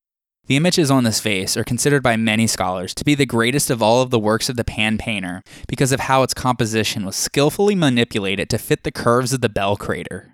The 0.48 0.56
images 0.56 0.92
on 0.92 1.04
this 1.04 1.22
vase 1.22 1.58
are 1.58 1.64
considered 1.64 2.04
by 2.04 2.18
many 2.18 2.46
scholars 2.46 2.94
to 2.96 3.04
be 3.04 3.16
the 3.16 3.26
greatest 3.26 3.72
of 3.72 3.82
all 3.82 4.02
of 4.02 4.12
the 4.12 4.20
works 4.20 4.48
of 4.48 4.58
the 4.58 4.64
Pan 4.64 4.98
painter 4.98 5.42
because 5.68 5.92
of 5.92 6.02
how 6.02 6.22
its 6.22 6.36
composition 6.36 7.04
was 7.04 7.16
skillfully 7.16 7.74
manipulated 7.74 8.50
to 8.52 8.60
fit 8.60 8.84
the 8.84 8.92
curves 8.92 9.34
of 9.34 9.42
the 9.42 9.50
bell 9.50 9.76
crater. 9.76 10.34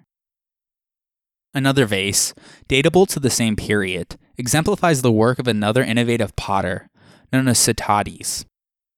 Another 1.53 1.85
vase, 1.85 2.33
datable 2.69 3.07
to 3.07 3.19
the 3.19 3.29
same 3.29 3.55
period, 3.55 4.17
exemplifies 4.37 5.01
the 5.01 5.11
work 5.11 5.39
of 5.39 5.47
another 5.47 5.83
innovative 5.83 6.35
potter 6.35 6.89
known 7.31 7.47
as 7.47 7.57
Sotades. 7.57 8.45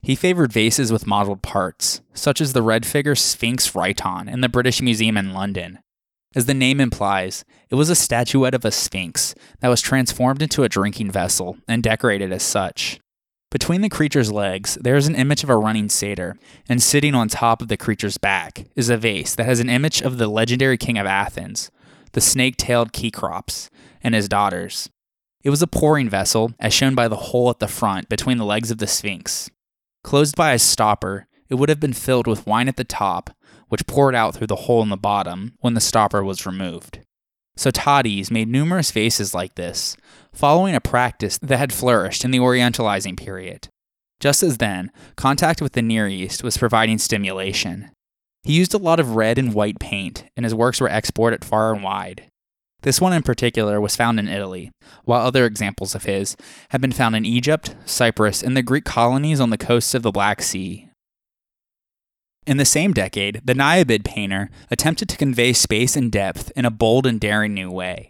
He 0.01 0.15
favored 0.15 0.51
vases 0.51 0.91
with 0.91 1.07
modeled 1.07 1.43
parts, 1.43 2.01
such 2.13 2.41
as 2.41 2.53
the 2.53 2.61
red 2.61 2.85
figure 2.85 3.15
Sphinx 3.15 3.71
Rhyton 3.71 4.31
in 4.31 4.41
the 4.41 4.49
British 4.49 4.81
Museum 4.81 5.17
in 5.17 5.33
London. 5.33 5.79
As 6.35 6.47
the 6.47 6.53
name 6.53 6.79
implies, 6.79 7.45
it 7.69 7.75
was 7.75 7.89
a 7.89 7.95
statuette 7.95 8.55
of 8.55 8.65
a 8.65 8.71
sphinx 8.71 9.35
that 9.59 9.69
was 9.69 9.81
transformed 9.81 10.41
into 10.41 10.63
a 10.63 10.69
drinking 10.69 11.11
vessel 11.11 11.57
and 11.67 11.83
decorated 11.83 12.31
as 12.31 12.43
such. 12.43 12.99
Between 13.51 13.81
the 13.81 13.89
creature's 13.89 14.31
legs, 14.31 14.79
there 14.81 14.95
is 14.95 15.05
an 15.05 15.13
image 15.13 15.43
of 15.43 15.49
a 15.51 15.55
running 15.55 15.87
satyr, 15.87 16.35
and 16.67 16.81
sitting 16.81 17.13
on 17.13 17.27
top 17.27 17.61
of 17.61 17.67
the 17.67 17.77
creature's 17.77 18.17
back 18.17 18.65
is 18.75 18.89
a 18.89 18.97
vase 18.97 19.35
that 19.35 19.45
has 19.45 19.59
an 19.59 19.69
image 19.69 20.01
of 20.01 20.17
the 20.17 20.27
legendary 20.27 20.75
king 20.75 20.97
of 20.97 21.05
Athens, 21.05 21.69
the 22.13 22.21
snake 22.21 22.57
tailed 22.57 22.91
Cecrops, 22.91 23.69
and 24.01 24.15
his 24.15 24.27
daughters. 24.27 24.89
It 25.43 25.51
was 25.51 25.61
a 25.61 25.67
pouring 25.67 26.09
vessel, 26.09 26.53
as 26.59 26.73
shown 26.73 26.95
by 26.95 27.07
the 27.07 27.15
hole 27.15 27.51
at 27.51 27.59
the 27.59 27.67
front 27.67 28.09
between 28.09 28.39
the 28.39 28.45
legs 28.45 28.71
of 28.71 28.79
the 28.79 28.87
Sphinx. 28.87 29.51
Closed 30.03 30.35
by 30.35 30.53
a 30.53 30.59
stopper, 30.59 31.27
it 31.47 31.55
would 31.55 31.69
have 31.69 31.79
been 31.79 31.93
filled 31.93 32.25
with 32.25 32.47
wine 32.47 32.67
at 32.67 32.77
the 32.77 32.83
top, 32.83 33.29
which 33.73 33.87
poured 33.87 34.13
out 34.13 34.35
through 34.35 34.45
the 34.45 34.55
hole 34.55 34.83
in 34.83 34.89
the 34.89 34.95
bottom 34.95 35.55
when 35.61 35.73
the 35.73 35.81
stopper 35.81 36.23
was 36.23 36.45
removed. 36.45 36.99
So 37.57 37.71
Sotades 37.71 38.29
made 38.29 38.47
numerous 38.47 38.91
vases 38.91 39.33
like 39.33 39.55
this, 39.55 39.97
following 40.31 40.75
a 40.75 40.79
practice 40.79 41.39
that 41.39 41.57
had 41.57 41.73
flourished 41.73 42.23
in 42.23 42.29
the 42.29 42.37
Orientalizing 42.37 43.17
period. 43.17 43.69
Just 44.19 44.43
as 44.43 44.59
then, 44.59 44.91
contact 45.15 45.59
with 45.59 45.73
the 45.73 45.81
Near 45.81 46.07
East 46.07 46.43
was 46.43 46.55
providing 46.55 46.99
stimulation. 46.99 47.89
He 48.43 48.53
used 48.53 48.75
a 48.75 48.77
lot 48.77 48.99
of 48.99 49.15
red 49.15 49.39
and 49.39 49.55
white 49.55 49.79
paint, 49.79 50.23
and 50.37 50.43
his 50.45 50.53
works 50.53 50.79
were 50.79 50.87
exported 50.87 51.43
far 51.43 51.73
and 51.73 51.81
wide. 51.81 52.25
This 52.83 53.01
one 53.01 53.11
in 53.11 53.23
particular 53.23 53.81
was 53.81 53.95
found 53.95 54.19
in 54.19 54.27
Italy, 54.27 54.69
while 55.03 55.25
other 55.25 55.47
examples 55.47 55.95
of 55.95 56.03
his 56.03 56.37
have 56.69 56.81
been 56.81 56.91
found 56.91 57.15
in 57.15 57.25
Egypt, 57.25 57.75
Cyprus, 57.85 58.43
and 58.43 58.55
the 58.55 58.61
Greek 58.61 58.85
colonies 58.85 59.39
on 59.39 59.49
the 59.49 59.57
coasts 59.57 59.95
of 59.95 60.03
the 60.03 60.11
Black 60.11 60.43
Sea. 60.43 60.89
In 62.45 62.57
the 62.57 62.65
same 62.65 62.93
decade, 62.93 63.41
the 63.43 63.53
Niobid 63.53 64.03
painter 64.03 64.49
attempted 64.69 65.09
to 65.09 65.17
convey 65.17 65.53
space 65.53 65.95
and 65.95 66.11
depth 66.11 66.51
in 66.55 66.65
a 66.65 66.71
bold 66.71 67.05
and 67.05 67.19
daring 67.19 67.53
new 67.53 67.71
way. 67.71 68.09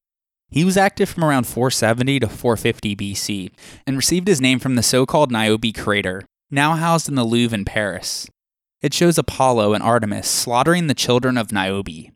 He 0.50 0.64
was 0.64 0.78
active 0.78 1.10
from 1.10 1.24
around 1.24 1.48
470 1.48 2.20
to 2.20 2.28
450 2.28 2.96
BC 2.96 3.52
and 3.88 3.96
received 3.96 4.28
his 4.28 4.42
name 4.42 4.60
from 4.60 4.76
the 4.76 4.84
so 4.84 5.06
called 5.06 5.32
Niobe 5.32 5.74
crater, 5.76 6.24
now 6.52 6.76
housed 6.76 7.10
in 7.10 7.16
the 7.16 7.24
Louvre 7.24 7.58
in 7.58 7.66
Paris. 7.66 8.28
It 8.82 8.94
shows 8.94 9.18
Apollo 9.18 9.74
and 9.74 9.84
Artemis 9.84 10.28
slaughtering 10.28 10.88
the 10.88 10.94
children 10.94 11.38
of 11.38 11.52
Niobe, 11.52 12.12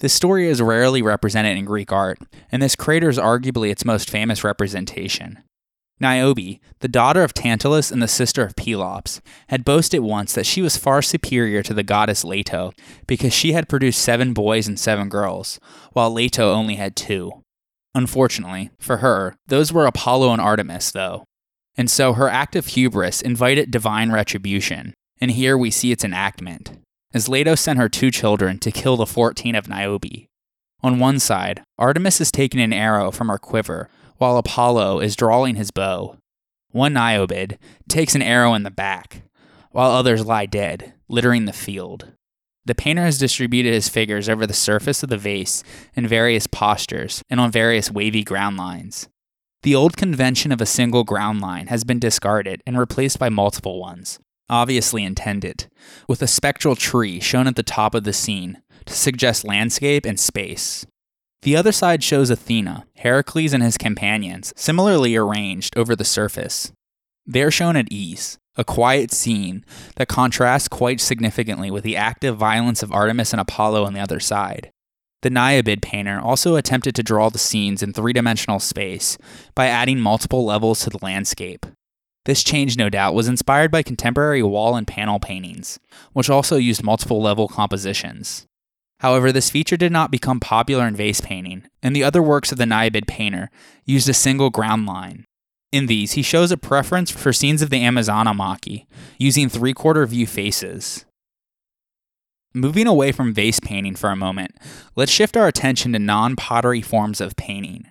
this 0.00 0.12
story 0.12 0.46
is 0.46 0.60
rarely 0.60 1.00
represented 1.00 1.56
in 1.56 1.64
Greek 1.64 1.90
art, 1.90 2.18
and 2.52 2.62
this 2.62 2.76
crater 2.76 3.08
is 3.08 3.16
arguably 3.16 3.70
its 3.70 3.86
most 3.86 4.10
famous 4.10 4.44
representation. 4.44 5.38
Niobe, 5.98 6.58
the 6.80 6.88
daughter 6.88 7.22
of 7.22 7.32
Tantalus 7.32 7.90
and 7.90 8.02
the 8.02 8.08
sister 8.08 8.42
of 8.42 8.56
Pelops, 8.56 9.20
had 9.48 9.64
boasted 9.64 10.00
once 10.00 10.34
that 10.34 10.46
she 10.46 10.60
was 10.60 10.76
far 10.76 11.00
superior 11.00 11.62
to 11.62 11.72
the 11.72 11.82
goddess 11.82 12.24
Leto 12.24 12.72
because 13.06 13.32
she 13.32 13.52
had 13.52 13.68
produced 13.68 14.02
seven 14.02 14.32
boys 14.34 14.68
and 14.68 14.78
seven 14.78 15.08
girls, 15.08 15.58
while 15.92 16.10
Leto 16.10 16.52
only 16.52 16.74
had 16.74 16.96
two. 16.96 17.32
Unfortunately, 17.94 18.70
for 18.78 18.98
her, 18.98 19.36
those 19.46 19.72
were 19.72 19.86
Apollo 19.86 20.32
and 20.32 20.40
Artemis, 20.40 20.90
though. 20.90 21.24
And 21.76 21.90
so 21.90 22.12
her 22.12 22.28
act 22.28 22.56
of 22.56 22.66
hubris 22.68 23.22
invited 23.22 23.70
divine 23.70 24.12
retribution, 24.12 24.92
and 25.20 25.30
here 25.30 25.56
we 25.56 25.70
see 25.70 25.92
its 25.92 26.04
enactment 26.04 26.72
as 27.16 27.30
Leto 27.30 27.54
sent 27.54 27.78
her 27.78 27.88
two 27.88 28.10
children 28.10 28.58
to 28.58 28.70
kill 28.70 28.98
the 28.98 29.06
14 29.06 29.54
of 29.54 29.68
Niobe. 29.68 30.26
On 30.82 30.98
one 30.98 31.18
side, 31.18 31.62
Artemis 31.78 32.20
is 32.20 32.30
taking 32.30 32.60
an 32.60 32.74
arrow 32.74 33.10
from 33.10 33.28
her 33.28 33.38
quiver, 33.38 33.88
while 34.18 34.36
Apollo 34.36 35.00
is 35.00 35.16
drawing 35.16 35.56
his 35.56 35.70
bow. 35.70 36.16
One 36.70 36.94
Niobid 36.94 37.58
takes 37.88 38.14
an 38.14 38.22
arrow 38.22 38.54
in 38.54 38.62
the 38.62 38.70
back, 38.70 39.22
while 39.70 39.90
others 39.90 40.26
lie 40.26 40.46
dead, 40.46 40.94
littering 41.08 41.44
the 41.44 41.52
field. 41.52 42.12
The 42.64 42.74
painter 42.74 43.02
has 43.02 43.18
distributed 43.18 43.72
his 43.72 43.88
figures 43.88 44.28
over 44.28 44.46
the 44.46 44.52
surface 44.52 45.02
of 45.02 45.08
the 45.08 45.16
vase 45.16 45.62
in 45.94 46.06
various 46.06 46.46
postures 46.46 47.22
and 47.30 47.38
on 47.38 47.52
various 47.52 47.90
wavy 47.90 48.24
ground 48.24 48.56
lines. 48.56 49.08
The 49.62 49.74
old 49.74 49.96
convention 49.96 50.52
of 50.52 50.60
a 50.60 50.66
single 50.66 51.04
ground 51.04 51.40
line 51.40 51.68
has 51.68 51.84
been 51.84 51.98
discarded 51.98 52.62
and 52.66 52.78
replaced 52.78 53.18
by 53.18 53.28
multiple 53.28 53.80
ones, 53.80 54.18
obviously 54.50 55.04
intended, 55.04 55.66
with 56.08 56.22
a 56.22 56.26
spectral 56.26 56.74
tree 56.74 57.20
shown 57.20 57.46
at 57.46 57.56
the 57.56 57.62
top 57.62 57.94
of 57.94 58.04
the 58.04 58.12
scene 58.12 58.62
to 58.84 58.94
suggest 58.94 59.44
landscape 59.44 60.04
and 60.04 60.18
space. 60.18 60.86
The 61.46 61.54
other 61.54 61.70
side 61.70 62.02
shows 62.02 62.28
Athena, 62.28 62.86
Heracles, 62.96 63.52
and 63.52 63.62
his 63.62 63.78
companions, 63.78 64.52
similarly 64.56 65.14
arranged 65.14 65.78
over 65.78 65.94
the 65.94 66.04
surface. 66.04 66.72
They 67.24 67.40
are 67.44 67.52
shown 67.52 67.76
at 67.76 67.86
ease, 67.88 68.36
a 68.56 68.64
quiet 68.64 69.12
scene 69.12 69.64
that 69.94 70.08
contrasts 70.08 70.66
quite 70.66 71.00
significantly 71.00 71.70
with 71.70 71.84
the 71.84 71.96
active 71.96 72.36
violence 72.36 72.82
of 72.82 72.90
Artemis 72.90 73.32
and 73.32 73.40
Apollo 73.40 73.84
on 73.84 73.92
the 73.92 74.00
other 74.00 74.18
side. 74.18 74.72
The 75.22 75.30
Niobid 75.30 75.82
painter 75.82 76.18
also 76.18 76.56
attempted 76.56 76.96
to 76.96 77.04
draw 77.04 77.30
the 77.30 77.38
scenes 77.38 77.80
in 77.80 77.92
three 77.92 78.12
dimensional 78.12 78.58
space 78.58 79.16
by 79.54 79.68
adding 79.68 80.00
multiple 80.00 80.44
levels 80.44 80.80
to 80.80 80.90
the 80.90 80.98
landscape, 81.00 81.64
this 82.26 82.42
change, 82.42 82.76
no 82.76 82.90
doubt, 82.90 83.14
was 83.14 83.28
inspired 83.28 83.70
by 83.70 83.84
contemporary 83.84 84.42
wall 84.42 84.74
and 84.74 84.84
panel 84.84 85.20
paintings, 85.20 85.78
which 86.12 86.28
also 86.28 86.56
used 86.56 86.82
multiple 86.82 87.22
level 87.22 87.46
compositions. 87.46 88.46
However, 89.00 89.30
this 89.30 89.50
feature 89.50 89.76
did 89.76 89.92
not 89.92 90.10
become 90.10 90.40
popular 90.40 90.86
in 90.86 90.96
vase 90.96 91.20
painting, 91.20 91.64
and 91.82 91.94
the 91.94 92.04
other 92.04 92.22
works 92.22 92.50
of 92.50 92.58
the 92.58 92.64
Niobid 92.64 93.06
painter 93.06 93.50
used 93.84 94.08
a 94.08 94.14
single 94.14 94.50
ground 94.50 94.86
line. 94.86 95.24
In 95.72 95.86
these, 95.86 96.12
he 96.12 96.22
shows 96.22 96.50
a 96.50 96.56
preference 96.56 97.10
for 97.10 97.32
scenes 97.32 97.60
of 97.60 97.70
the 97.70 97.82
Amazonomachy, 97.82 98.86
using 99.18 99.48
three 99.48 99.74
quarter 99.74 100.06
view 100.06 100.26
faces. 100.26 101.04
Moving 102.54 102.86
away 102.86 103.12
from 103.12 103.34
vase 103.34 103.60
painting 103.60 103.96
for 103.96 104.08
a 104.08 104.16
moment, 104.16 104.52
let's 104.94 105.12
shift 105.12 105.36
our 105.36 105.46
attention 105.46 105.92
to 105.92 105.98
non 105.98 106.36
pottery 106.36 106.80
forms 106.80 107.20
of 107.20 107.36
painting. 107.36 107.90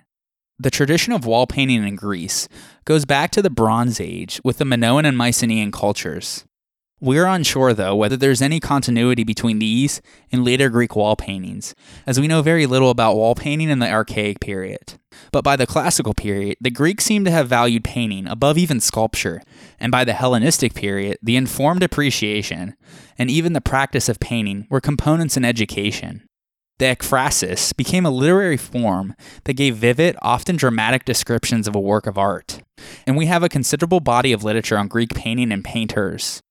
The 0.58 0.70
tradition 0.70 1.12
of 1.12 1.26
wall 1.26 1.46
painting 1.46 1.86
in 1.86 1.96
Greece 1.96 2.48
goes 2.86 3.04
back 3.04 3.30
to 3.32 3.42
the 3.42 3.50
Bronze 3.50 4.00
Age 4.00 4.40
with 4.42 4.56
the 4.56 4.64
Minoan 4.64 5.04
and 5.04 5.16
Mycenaean 5.16 5.70
cultures. 5.70 6.45
We're 6.98 7.26
unsure, 7.26 7.74
though, 7.74 7.94
whether 7.94 8.16
there's 8.16 8.40
any 8.40 8.58
continuity 8.58 9.22
between 9.22 9.58
these 9.58 10.00
and 10.32 10.46
later 10.46 10.70
Greek 10.70 10.96
wall 10.96 11.14
paintings, 11.14 11.74
as 12.06 12.18
we 12.18 12.26
know 12.26 12.40
very 12.40 12.64
little 12.64 12.88
about 12.88 13.16
wall 13.16 13.34
painting 13.34 13.68
in 13.68 13.80
the 13.80 13.90
Archaic 13.90 14.40
period. 14.40 14.94
But 15.30 15.44
by 15.44 15.56
the 15.56 15.66
Classical 15.66 16.14
period, 16.14 16.56
the 16.58 16.70
Greeks 16.70 17.04
seem 17.04 17.26
to 17.26 17.30
have 17.30 17.48
valued 17.48 17.84
painting 17.84 18.26
above 18.26 18.56
even 18.56 18.80
sculpture, 18.80 19.42
and 19.78 19.92
by 19.92 20.04
the 20.04 20.14
Hellenistic 20.14 20.72
period, 20.72 21.18
the 21.22 21.36
informed 21.36 21.82
appreciation 21.82 22.74
and 23.18 23.30
even 23.30 23.52
the 23.52 23.60
practice 23.60 24.08
of 24.08 24.18
painting 24.18 24.66
were 24.70 24.80
components 24.80 25.36
in 25.36 25.44
education. 25.44 26.26
The 26.78 26.86
ekphrasis 26.86 27.76
became 27.76 28.06
a 28.06 28.10
literary 28.10 28.58
form 28.58 29.14
that 29.44 29.54
gave 29.54 29.76
vivid, 29.76 30.16
often 30.22 30.56
dramatic 30.56 31.04
descriptions 31.04 31.68
of 31.68 31.74
a 31.74 31.80
work 31.80 32.06
of 32.06 32.16
art. 32.16 32.62
And 33.06 33.16
we 33.16 33.26
have 33.26 33.42
a 33.42 33.48
considerable 33.50 34.00
body 34.00 34.32
of 34.32 34.44
literature 34.44 34.76
on 34.76 34.88
Greek 34.88 35.14
painting 35.14 35.52
and 35.52 35.64
painters, 35.64 36.42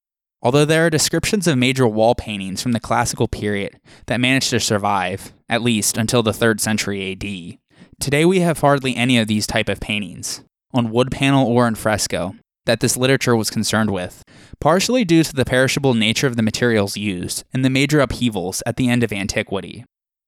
Although 0.42 0.66
there 0.66 0.86
are 0.86 0.90
descriptions 0.90 1.48
of 1.48 1.58
major 1.58 1.88
wall 1.88 2.14
paintings 2.14 2.62
from 2.62 2.74
the 2.74 2.80
classical 2.80 3.28
period 3.28 3.80
that 4.08 4.22
managed 4.22 4.52
to 4.52 4.60
survive, 4.60 5.34
at 5.50 5.62
least 5.62 5.98
until 5.98 6.22
the 6.22 6.32
3rd 6.32 6.60
century 6.60 7.12
AD, 7.12 7.58
today 8.00 8.26
we 8.26 8.42
have 8.42 8.60
hardly 8.60 8.96
any 8.96 9.18
of 9.18 9.28
these 9.28 9.48
type 9.48 9.70
of 9.70 9.80
paintings, 9.80 10.44
on 10.74 10.92
wood 10.92 11.12
panel 11.12 11.48
or 11.48 11.68
in 11.68 11.76
fresco, 11.76 12.36
that 12.66 12.80
this 12.80 12.98
literature 12.98 13.36
was 13.36 13.50
concerned 13.50 13.92
with, 13.92 14.24
partially 14.60 15.06
due 15.06 15.24
to 15.24 15.34
the 15.34 15.46
perishable 15.46 15.94
nature 15.94 16.28
of 16.28 16.36
the 16.36 16.44
materials 16.44 16.98
used 16.98 17.44
and 17.54 17.64
the 17.64 17.70
major 17.70 18.00
upheavals 18.00 18.62
at 18.66 18.76
the 18.76 18.90
end 18.90 19.04
of 19.04 19.14
antiquity. 19.14 19.86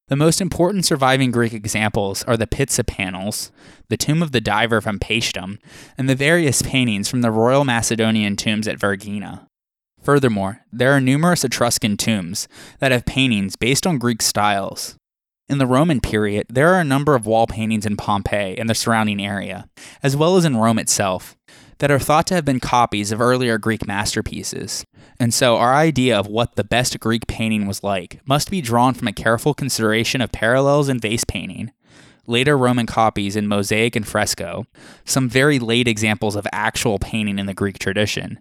The 0.07 0.15
most 0.15 0.39
important 0.39 0.85
surviving 0.85 1.31
Greek 1.31 1.53
examples 1.53 2.23
are 2.23 2.37
the 2.37 2.47
Pitsa 2.47 2.85
panels, 2.85 3.51
the 3.89 3.97
tomb 3.97 4.23
of 4.23 4.31
the 4.31 4.39
diver 4.39 4.79
from 4.79 4.99
Paestum, 4.99 5.59
and 5.97 6.07
the 6.07 6.15
various 6.15 6.61
paintings 6.61 7.09
from 7.09 7.21
the 7.21 7.31
royal 7.31 7.65
Macedonian 7.65 8.37
tombs 8.37 8.67
at 8.67 8.79
Vergina. 8.79 9.47
Furthermore, 10.07 10.61
there 10.71 10.93
are 10.93 11.01
numerous 11.01 11.43
Etruscan 11.43 11.97
tombs 11.97 12.47
that 12.79 12.93
have 12.93 13.05
paintings 13.05 13.57
based 13.57 13.85
on 13.85 13.97
Greek 13.97 14.21
styles. 14.21 14.95
In 15.49 15.57
the 15.57 15.67
Roman 15.67 15.99
period, 15.99 16.45
there 16.49 16.73
are 16.73 16.79
a 16.79 16.85
number 16.85 17.13
of 17.13 17.25
wall 17.25 17.45
paintings 17.45 17.85
in 17.85 17.97
Pompeii 17.97 18.57
and 18.57 18.69
the 18.69 18.73
surrounding 18.73 19.21
area, 19.21 19.67
as 20.01 20.15
well 20.15 20.37
as 20.37 20.45
in 20.45 20.55
Rome 20.55 20.79
itself, 20.79 21.35
that 21.79 21.91
are 21.91 21.99
thought 21.99 22.25
to 22.27 22.35
have 22.35 22.45
been 22.45 22.61
copies 22.61 23.11
of 23.11 23.19
earlier 23.19 23.57
Greek 23.57 23.85
masterpieces. 23.85 24.85
And 25.19 25.33
so, 25.33 25.57
our 25.57 25.75
idea 25.75 26.17
of 26.17 26.27
what 26.27 26.55
the 26.55 26.63
best 26.63 26.97
Greek 27.01 27.27
painting 27.27 27.67
was 27.67 27.83
like 27.83 28.21
must 28.25 28.49
be 28.49 28.61
drawn 28.61 28.93
from 28.93 29.09
a 29.09 29.11
careful 29.11 29.53
consideration 29.53 30.21
of 30.21 30.31
parallels 30.31 30.87
in 30.87 31.01
vase 31.01 31.25
painting, 31.25 31.73
later 32.27 32.57
Roman 32.57 32.85
copies 32.85 33.35
in 33.35 33.45
mosaic 33.45 33.93
and 33.97 34.07
fresco, 34.07 34.67
some 35.03 35.27
very 35.27 35.59
late 35.59 35.87
examples 35.89 36.37
of 36.37 36.47
actual 36.53 36.97
painting 36.97 37.39
in 37.39 37.45
the 37.45 37.53
Greek 37.53 37.77
tradition, 37.77 38.39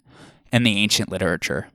and 0.53 0.67
the 0.67 0.77
ancient 0.77 1.11
literature. 1.11 1.69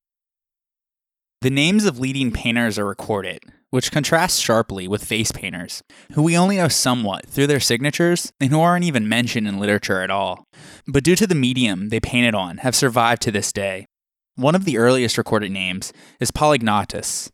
The 1.42 1.50
names 1.50 1.86
of 1.86 2.00
leading 2.00 2.32
painters 2.32 2.78
are 2.78 2.86
recorded, 2.86 3.40
which 3.72 3.92
contrasts 3.92 4.38
sharply 4.38 4.88
with 4.88 5.06
vase 5.06 5.32
painters, 5.32 5.82
who 6.14 6.22
we 6.22 6.38
only 6.38 6.58
know 6.58 6.68
somewhat 6.68 7.26
through 7.26 7.48
their 7.48 7.60
signatures 7.60 8.32
and 8.40 8.52
who 8.52 8.60
aren't 8.60 8.86
even 8.86 9.10
mentioned 9.10 9.48
in 9.48 9.60
literature 9.60 10.02
at 10.02 10.12
all, 10.12 10.44
but 10.88 11.04
due 11.04 11.16
to 11.16 11.26
the 11.26 11.34
medium 11.34 11.90
they 11.90 12.00
painted 12.00 12.36
on, 12.36 12.58
have 12.58 12.76
survived 12.76 13.22
to 13.24 13.32
this 13.32 13.52
day. 13.52 13.88
One 14.36 14.56
of 14.56 14.66
the 14.66 14.78
earliest 14.78 15.18
recorded 15.18 15.52
names 15.52 15.92
is 16.20 16.32
Polygnotus. 16.32 17.30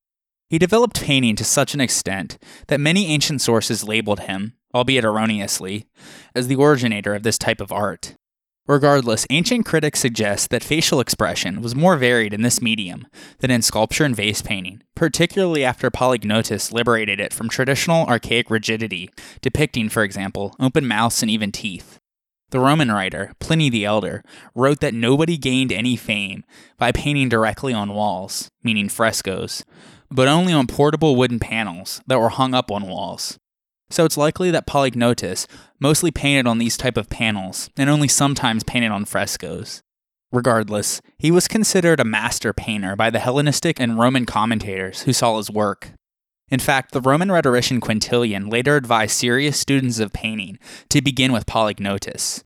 He 0.50 0.58
developed 0.58 1.02
painting 1.02 1.36
to 1.36 1.44
such 1.44 1.74
an 1.74 1.82
extent 1.82 2.38
that 2.68 2.80
many 2.80 3.08
ancient 3.08 3.42
sources 3.42 3.84
labeled 3.84 4.22
him, 4.22 4.54
albeit 4.74 5.04
erroneously, 5.04 5.86
as 6.34 6.48
the 6.48 6.56
originator 6.56 7.14
of 7.14 7.24
this 7.24 7.38
type 7.38 7.60
of 7.60 7.72
art. 7.72 8.16
Regardless, 8.68 9.26
ancient 9.30 9.66
critics 9.66 10.02
suggest 10.02 10.50
that 10.50 10.64
facial 10.64 11.00
expression 11.00 11.62
was 11.62 11.74
more 11.74 11.96
varied 11.96 12.34
in 12.34 12.42
this 12.42 12.62
medium 12.62 13.08
than 13.40 13.50
in 13.50 13.62
sculpture 13.62 14.04
and 14.04 14.14
vase 14.14 14.42
painting, 14.42 14.84
particularly 14.94 15.64
after 15.64 15.90
Polygnotus 15.90 16.74
liberated 16.74 17.18
it 17.22 17.32
from 17.32 17.48
traditional 17.48 18.06
archaic 18.08 18.50
rigidity, 18.50 19.10
depicting, 19.42 19.88
for 19.88 20.04
example, 20.04 20.54
open 20.60 20.86
mouths 20.86 21.22
and 21.22 21.32
even 21.32 21.54
teeth. 21.54 22.00
The 22.50 22.60
Roman 22.60 22.92
writer, 22.92 23.32
Pliny 23.40 23.70
the 23.70 23.86
Elder, 23.86 24.22
wrote 24.54 24.82
that 24.82 24.94
nobody 24.94 25.38
gained 25.38 25.72
any 25.72 25.96
fame 25.96 26.44
by 26.78 26.92
painting 26.92 27.30
directly 27.30 27.74
on 27.74 27.94
walls, 27.94 28.50
meaning 28.64 28.90
frescoes, 28.90 29.64
but 30.12 30.28
only 30.28 30.52
on 30.52 30.68
portable 30.68 31.16
wooden 31.16 31.40
panels 31.40 32.02
that 32.08 32.20
were 32.20 32.30
hung 32.30 32.54
up 32.54 32.70
on 32.70 32.88
walls. 32.88 33.40
So 33.90 34.06
it's 34.06 34.18
likely 34.18 34.52
that 34.52 34.68
Polygnotus 34.68 35.48
mostly 35.80 36.12
painted 36.12 36.48
on 36.48 36.58
these 36.58 36.78
type 36.78 36.98
of 36.98 37.10
panels 37.10 37.70
and 37.78 37.90
only 37.90 38.08
sometimes 38.08 38.64
painted 38.64 38.92
on 38.92 39.06
frescoes. 39.06 39.82
Regardless, 40.32 41.02
he 41.18 41.32
was 41.32 41.48
considered 41.48 42.00
a 42.00 42.06
master 42.06 42.52
painter 42.52 42.96
by 42.96 43.10
the 43.10 43.20
Hellenistic 43.20 43.80
and 43.80 43.98
Roman 43.98 44.26
commentators 44.26 45.04
who 45.04 45.14
saw 45.14 45.38
his 45.38 45.50
work. 45.50 45.92
In 46.50 46.60
fact, 46.60 46.92
the 46.92 47.02
Roman 47.02 47.32
rhetorician 47.32 47.80
Quintilian 47.80 48.50
later 48.50 48.76
advised 48.76 49.14
serious 49.14 49.60
students 49.60 50.00
of 50.00 50.14
painting 50.14 50.60
to 50.90 51.02
begin 51.02 51.32
with 51.32 51.46
Polygnotus. 51.46 52.44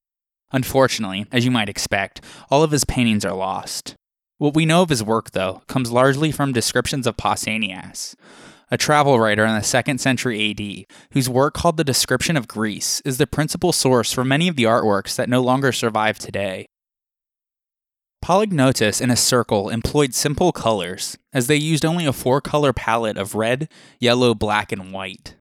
Unfortunately, 0.51 1.25
as 1.31 1.45
you 1.45 1.51
might 1.51 1.69
expect, 1.69 2.21
all 2.49 2.61
of 2.61 2.71
his 2.71 2.85
paintings 2.85 3.25
are 3.25 3.33
lost. 3.33 3.95
What 4.37 4.55
we 4.55 4.65
know 4.65 4.81
of 4.81 4.89
his 4.89 5.03
work, 5.03 5.31
though, 5.31 5.61
comes 5.67 5.91
largely 5.91 6.31
from 6.31 6.51
descriptions 6.51 7.05
of 7.05 7.15
Pausanias, 7.15 8.15
a 8.71 8.77
travel 8.77 9.19
writer 9.19 9.45
in 9.45 9.53
the 9.53 9.61
2nd 9.61 9.99
century 9.99 10.49
AD, 10.49 10.95
whose 11.11 11.29
work 11.29 11.53
called 11.53 11.75
The 11.77 11.83
Description 11.83 12.37
of 12.37 12.47
Greece 12.47 13.01
is 13.03 13.17
the 13.17 13.27
principal 13.27 13.73
source 13.73 14.13
for 14.13 14.23
many 14.23 14.47
of 14.47 14.55
the 14.55 14.63
artworks 14.63 15.15
that 15.17 15.29
no 15.29 15.41
longer 15.41 15.73
survive 15.73 16.17
today. 16.17 16.65
Polygnotus 18.23 19.01
in 19.01 19.09
a 19.09 19.15
circle 19.15 19.69
employed 19.69 20.13
simple 20.13 20.51
colors, 20.51 21.17
as 21.33 21.47
they 21.47 21.55
used 21.55 21.83
only 21.83 22.05
a 22.05 22.13
four 22.13 22.39
color 22.39 22.71
palette 22.71 23.17
of 23.17 23.35
red, 23.35 23.67
yellow, 23.99 24.33
black, 24.33 24.71
and 24.71 24.93
white. 24.93 25.35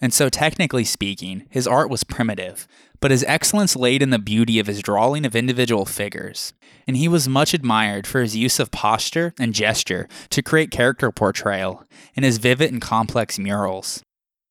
And 0.00 0.12
so, 0.12 0.28
technically 0.28 0.84
speaking, 0.84 1.46
his 1.50 1.66
art 1.66 1.90
was 1.90 2.04
primitive, 2.04 2.68
but 3.00 3.10
his 3.10 3.24
excellence 3.24 3.74
laid 3.74 4.02
in 4.02 4.10
the 4.10 4.18
beauty 4.18 4.58
of 4.58 4.66
his 4.66 4.82
drawing 4.82 5.26
of 5.26 5.34
individual 5.34 5.84
figures, 5.84 6.52
and 6.86 6.96
he 6.96 7.08
was 7.08 7.28
much 7.28 7.52
admired 7.52 8.06
for 8.06 8.20
his 8.20 8.36
use 8.36 8.60
of 8.60 8.70
posture 8.70 9.34
and 9.38 9.54
gesture 9.54 10.08
to 10.30 10.42
create 10.42 10.70
character 10.70 11.10
portrayal 11.10 11.84
in 12.14 12.22
his 12.22 12.38
vivid 12.38 12.72
and 12.72 12.80
complex 12.80 13.38
murals. 13.38 14.02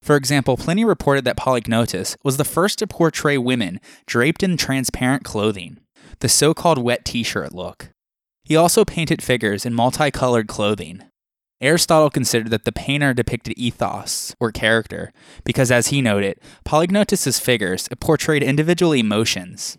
For 0.01 0.15
example, 0.15 0.57
Pliny 0.57 0.85
reported 0.85 1.25
that 1.25 1.37
Polygnotus 1.37 2.15
was 2.23 2.37
the 2.37 2.45
first 2.45 2.79
to 2.79 2.87
portray 2.87 3.37
women 3.37 3.79
draped 4.05 4.43
in 4.43 4.57
transparent 4.57 5.23
clothing, 5.23 5.79
the 6.19 6.29
so 6.29 6.53
called 6.53 6.77
wet 6.77 7.03
t 7.03 7.23
shirt 7.23 7.53
look. 7.53 7.89
He 8.43 8.55
also 8.55 8.85
painted 8.85 9.21
figures 9.21 9.65
in 9.65 9.73
multicolored 9.73 10.47
clothing, 10.47 11.03
Aristotle 11.59 12.11
considered 12.11 12.51
that 12.51 12.65
the 12.65 12.71
painter 12.71 13.15
depicted 13.15 13.57
ethos, 13.57 14.35
or 14.39 14.51
character, 14.51 15.11
because 15.43 15.71
as 15.71 15.87
he 15.87 16.01
noted, 16.01 16.39
Polygnotus's 16.65 17.39
figures 17.39 17.89
portrayed 17.99 18.43
individual 18.43 18.93
emotions. 18.93 19.77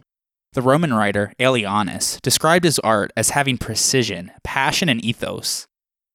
The 0.54 0.62
Roman 0.62 0.92
writer 0.92 1.32
Aelianus 1.38 2.20
described 2.20 2.64
his 2.64 2.80
art 2.80 3.12
as 3.16 3.30
having 3.30 3.58
precision, 3.58 4.32
passion, 4.42 4.88
and 4.88 5.04
ethos. 5.04 5.66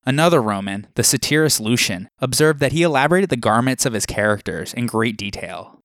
Another 0.05 0.41
Roman, 0.41 0.87
the 0.95 1.03
satirist 1.03 1.61
Lucian, 1.61 2.09
observed 2.19 2.59
that 2.59 2.73
he 2.73 2.83
elaborated 2.83 3.29
the 3.29 3.37
garments 3.37 3.85
of 3.85 3.93
his 3.93 4.05
characters 4.05 4.73
in 4.73 4.85
great 4.85 5.15
detail. 5.15 5.79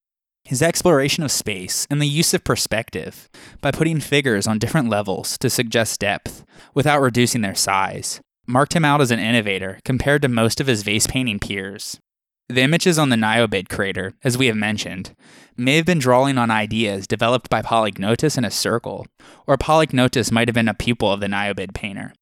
His 0.44 0.60
exploration 0.60 1.22
of 1.22 1.30
space 1.30 1.86
and 1.88 2.00
the 2.00 2.06
use 2.08 2.34
of 2.34 2.42
perspective 2.42 3.28
by 3.60 3.70
putting 3.70 4.00
figures 4.00 4.48
on 4.48 4.58
different 4.58 4.88
levels 4.88 5.38
to 5.38 5.50
suggest 5.50 6.00
depth 6.00 6.44
without 6.74 7.00
reducing 7.00 7.42
their 7.42 7.54
size 7.54 8.20
marked 8.48 8.74
him 8.74 8.84
out 8.84 9.00
as 9.00 9.10
an 9.10 9.20
innovator 9.20 9.78
compared 9.84 10.22
to 10.22 10.28
most 10.28 10.60
of 10.60 10.66
his 10.66 10.82
vase 10.82 11.06
painting 11.06 11.38
peers. 11.38 12.00
The 12.48 12.62
images 12.62 12.98
on 12.98 13.10
the 13.10 13.16
Niobid 13.16 13.68
crater, 13.68 14.14
as 14.24 14.38
we 14.38 14.46
have 14.46 14.56
mentioned, 14.56 15.14
may 15.56 15.76
have 15.76 15.84
been 15.84 15.98
drawing 15.98 16.38
on 16.38 16.50
ideas 16.50 17.06
developed 17.06 17.50
by 17.50 17.60
Polygnotus 17.60 18.38
in 18.38 18.44
a 18.44 18.50
circle, 18.50 19.06
or 19.46 19.58
Polygnotus 19.58 20.32
might 20.32 20.48
have 20.48 20.54
been 20.54 20.68
a 20.68 20.72
pupil 20.72 21.12
of 21.12 21.20
the 21.20 21.26
Niobid 21.26 21.74
painter. 21.74 22.14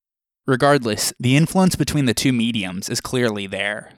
Regardless, 0.44 1.12
the 1.20 1.36
influence 1.36 1.76
between 1.76 2.06
the 2.06 2.14
two 2.14 2.32
mediums 2.32 2.88
is 2.88 3.00
clearly 3.00 3.46
there. 3.46 3.92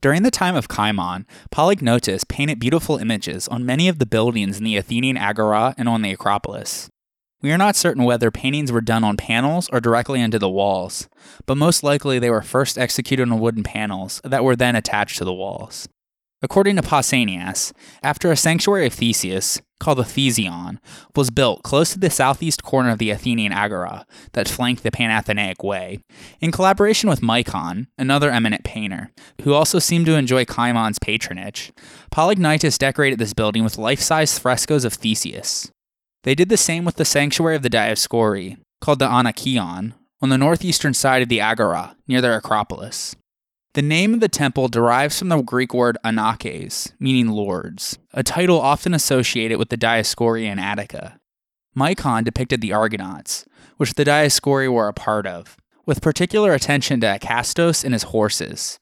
During 0.00 0.22
the 0.22 0.30
time 0.30 0.54
of 0.54 0.68
Cimon, 0.68 1.26
Polygnotus 1.50 2.28
painted 2.28 2.60
beautiful 2.60 2.98
images 2.98 3.48
on 3.48 3.66
many 3.66 3.88
of 3.88 3.98
the 3.98 4.06
buildings 4.06 4.58
in 4.58 4.64
the 4.64 4.76
Athenian 4.76 5.16
Agora 5.16 5.74
and 5.76 5.88
on 5.88 6.02
the 6.02 6.12
Acropolis. 6.12 6.88
We 7.40 7.52
are 7.52 7.58
not 7.58 7.76
certain 7.76 8.02
whether 8.02 8.32
paintings 8.32 8.72
were 8.72 8.80
done 8.80 9.04
on 9.04 9.16
panels 9.16 9.68
or 9.72 9.80
directly 9.80 10.20
into 10.20 10.40
the 10.40 10.50
walls, 10.50 11.08
but 11.46 11.56
most 11.56 11.84
likely 11.84 12.18
they 12.18 12.30
were 12.30 12.42
first 12.42 12.76
executed 12.76 13.30
on 13.30 13.38
wooden 13.38 13.62
panels 13.62 14.20
that 14.24 14.42
were 14.42 14.56
then 14.56 14.74
attached 14.74 15.18
to 15.18 15.24
the 15.24 15.32
walls. 15.32 15.88
According 16.42 16.76
to 16.76 16.82
Pausanias, 16.82 17.72
after 18.02 18.30
a 18.30 18.36
sanctuary 18.36 18.86
of 18.86 18.92
Theseus, 18.92 19.60
called 19.80 19.98
the 19.98 20.04
Theseion, 20.04 20.78
was 21.14 21.30
built 21.30 21.62
close 21.62 21.92
to 21.92 21.98
the 21.98 22.10
southeast 22.10 22.64
corner 22.64 22.90
of 22.90 22.98
the 22.98 23.10
Athenian 23.10 23.52
Agora 23.52 24.04
that 24.32 24.48
flanked 24.48 24.82
the 24.82 24.90
Panathenaic 24.90 25.62
Way, 25.62 25.98
in 26.40 26.52
collaboration 26.52 27.08
with 27.08 27.22
Micon, 27.22 27.86
another 27.96 28.30
eminent 28.30 28.64
painter, 28.64 29.10
who 29.42 29.52
also 29.54 29.78
seemed 29.78 30.06
to 30.06 30.16
enjoy 30.16 30.44
Cimon's 30.44 30.98
patronage, 30.98 31.72
Polygnotus 32.12 32.78
decorated 32.78 33.18
this 33.18 33.34
building 33.34 33.62
with 33.62 33.78
life 33.78 34.00
size 34.00 34.38
frescoes 34.38 34.84
of 34.84 34.94
Theseus. 34.94 35.70
They 36.24 36.34
did 36.34 36.48
the 36.48 36.56
same 36.56 36.84
with 36.84 36.96
the 36.96 37.04
sanctuary 37.04 37.56
of 37.56 37.62
the 37.62 37.70
Dioscuri, 37.70 38.58
called 38.80 38.98
the 38.98 39.08
Anakeion, 39.08 39.94
on 40.20 40.28
the 40.28 40.38
northeastern 40.38 40.94
side 40.94 41.22
of 41.22 41.28
the 41.28 41.40
Agora, 41.40 41.96
near 42.06 42.20
their 42.20 42.36
Acropolis. 42.36 43.14
The 43.74 43.82
name 43.82 44.14
of 44.14 44.20
the 44.20 44.28
temple 44.28 44.68
derives 44.68 45.18
from 45.18 45.28
the 45.28 45.40
Greek 45.42 45.72
word 45.72 45.96
anakes, 46.04 46.92
meaning 46.98 47.28
lords, 47.28 47.98
a 48.12 48.24
title 48.24 48.60
often 48.60 48.94
associated 48.94 49.58
with 49.58 49.68
the 49.68 49.76
Dioscuri 49.76 50.44
in 50.44 50.58
Attica. 50.58 51.20
Micon 51.76 52.24
depicted 52.24 52.60
the 52.60 52.72
Argonauts, 52.72 53.44
which 53.76 53.94
the 53.94 54.04
Dioscuri 54.04 54.72
were 54.72 54.88
a 54.88 54.92
part 54.92 55.26
of, 55.26 55.56
with 55.86 56.02
particular 56.02 56.52
attention 56.52 57.00
to 57.00 57.06
Acastos 57.06 57.84
and 57.84 57.92
his 57.94 58.04
horses. 58.04 58.80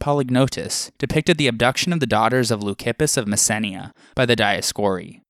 Polygnotus 0.00 0.90
depicted 0.98 1.38
the 1.38 1.46
abduction 1.46 1.92
of 1.92 2.00
the 2.00 2.06
daughters 2.06 2.50
of 2.50 2.60
Leucippus 2.60 3.16
of 3.16 3.26
Messenia 3.26 3.92
by 4.16 4.26
the 4.26 4.34
Dioscuri. 4.34 5.21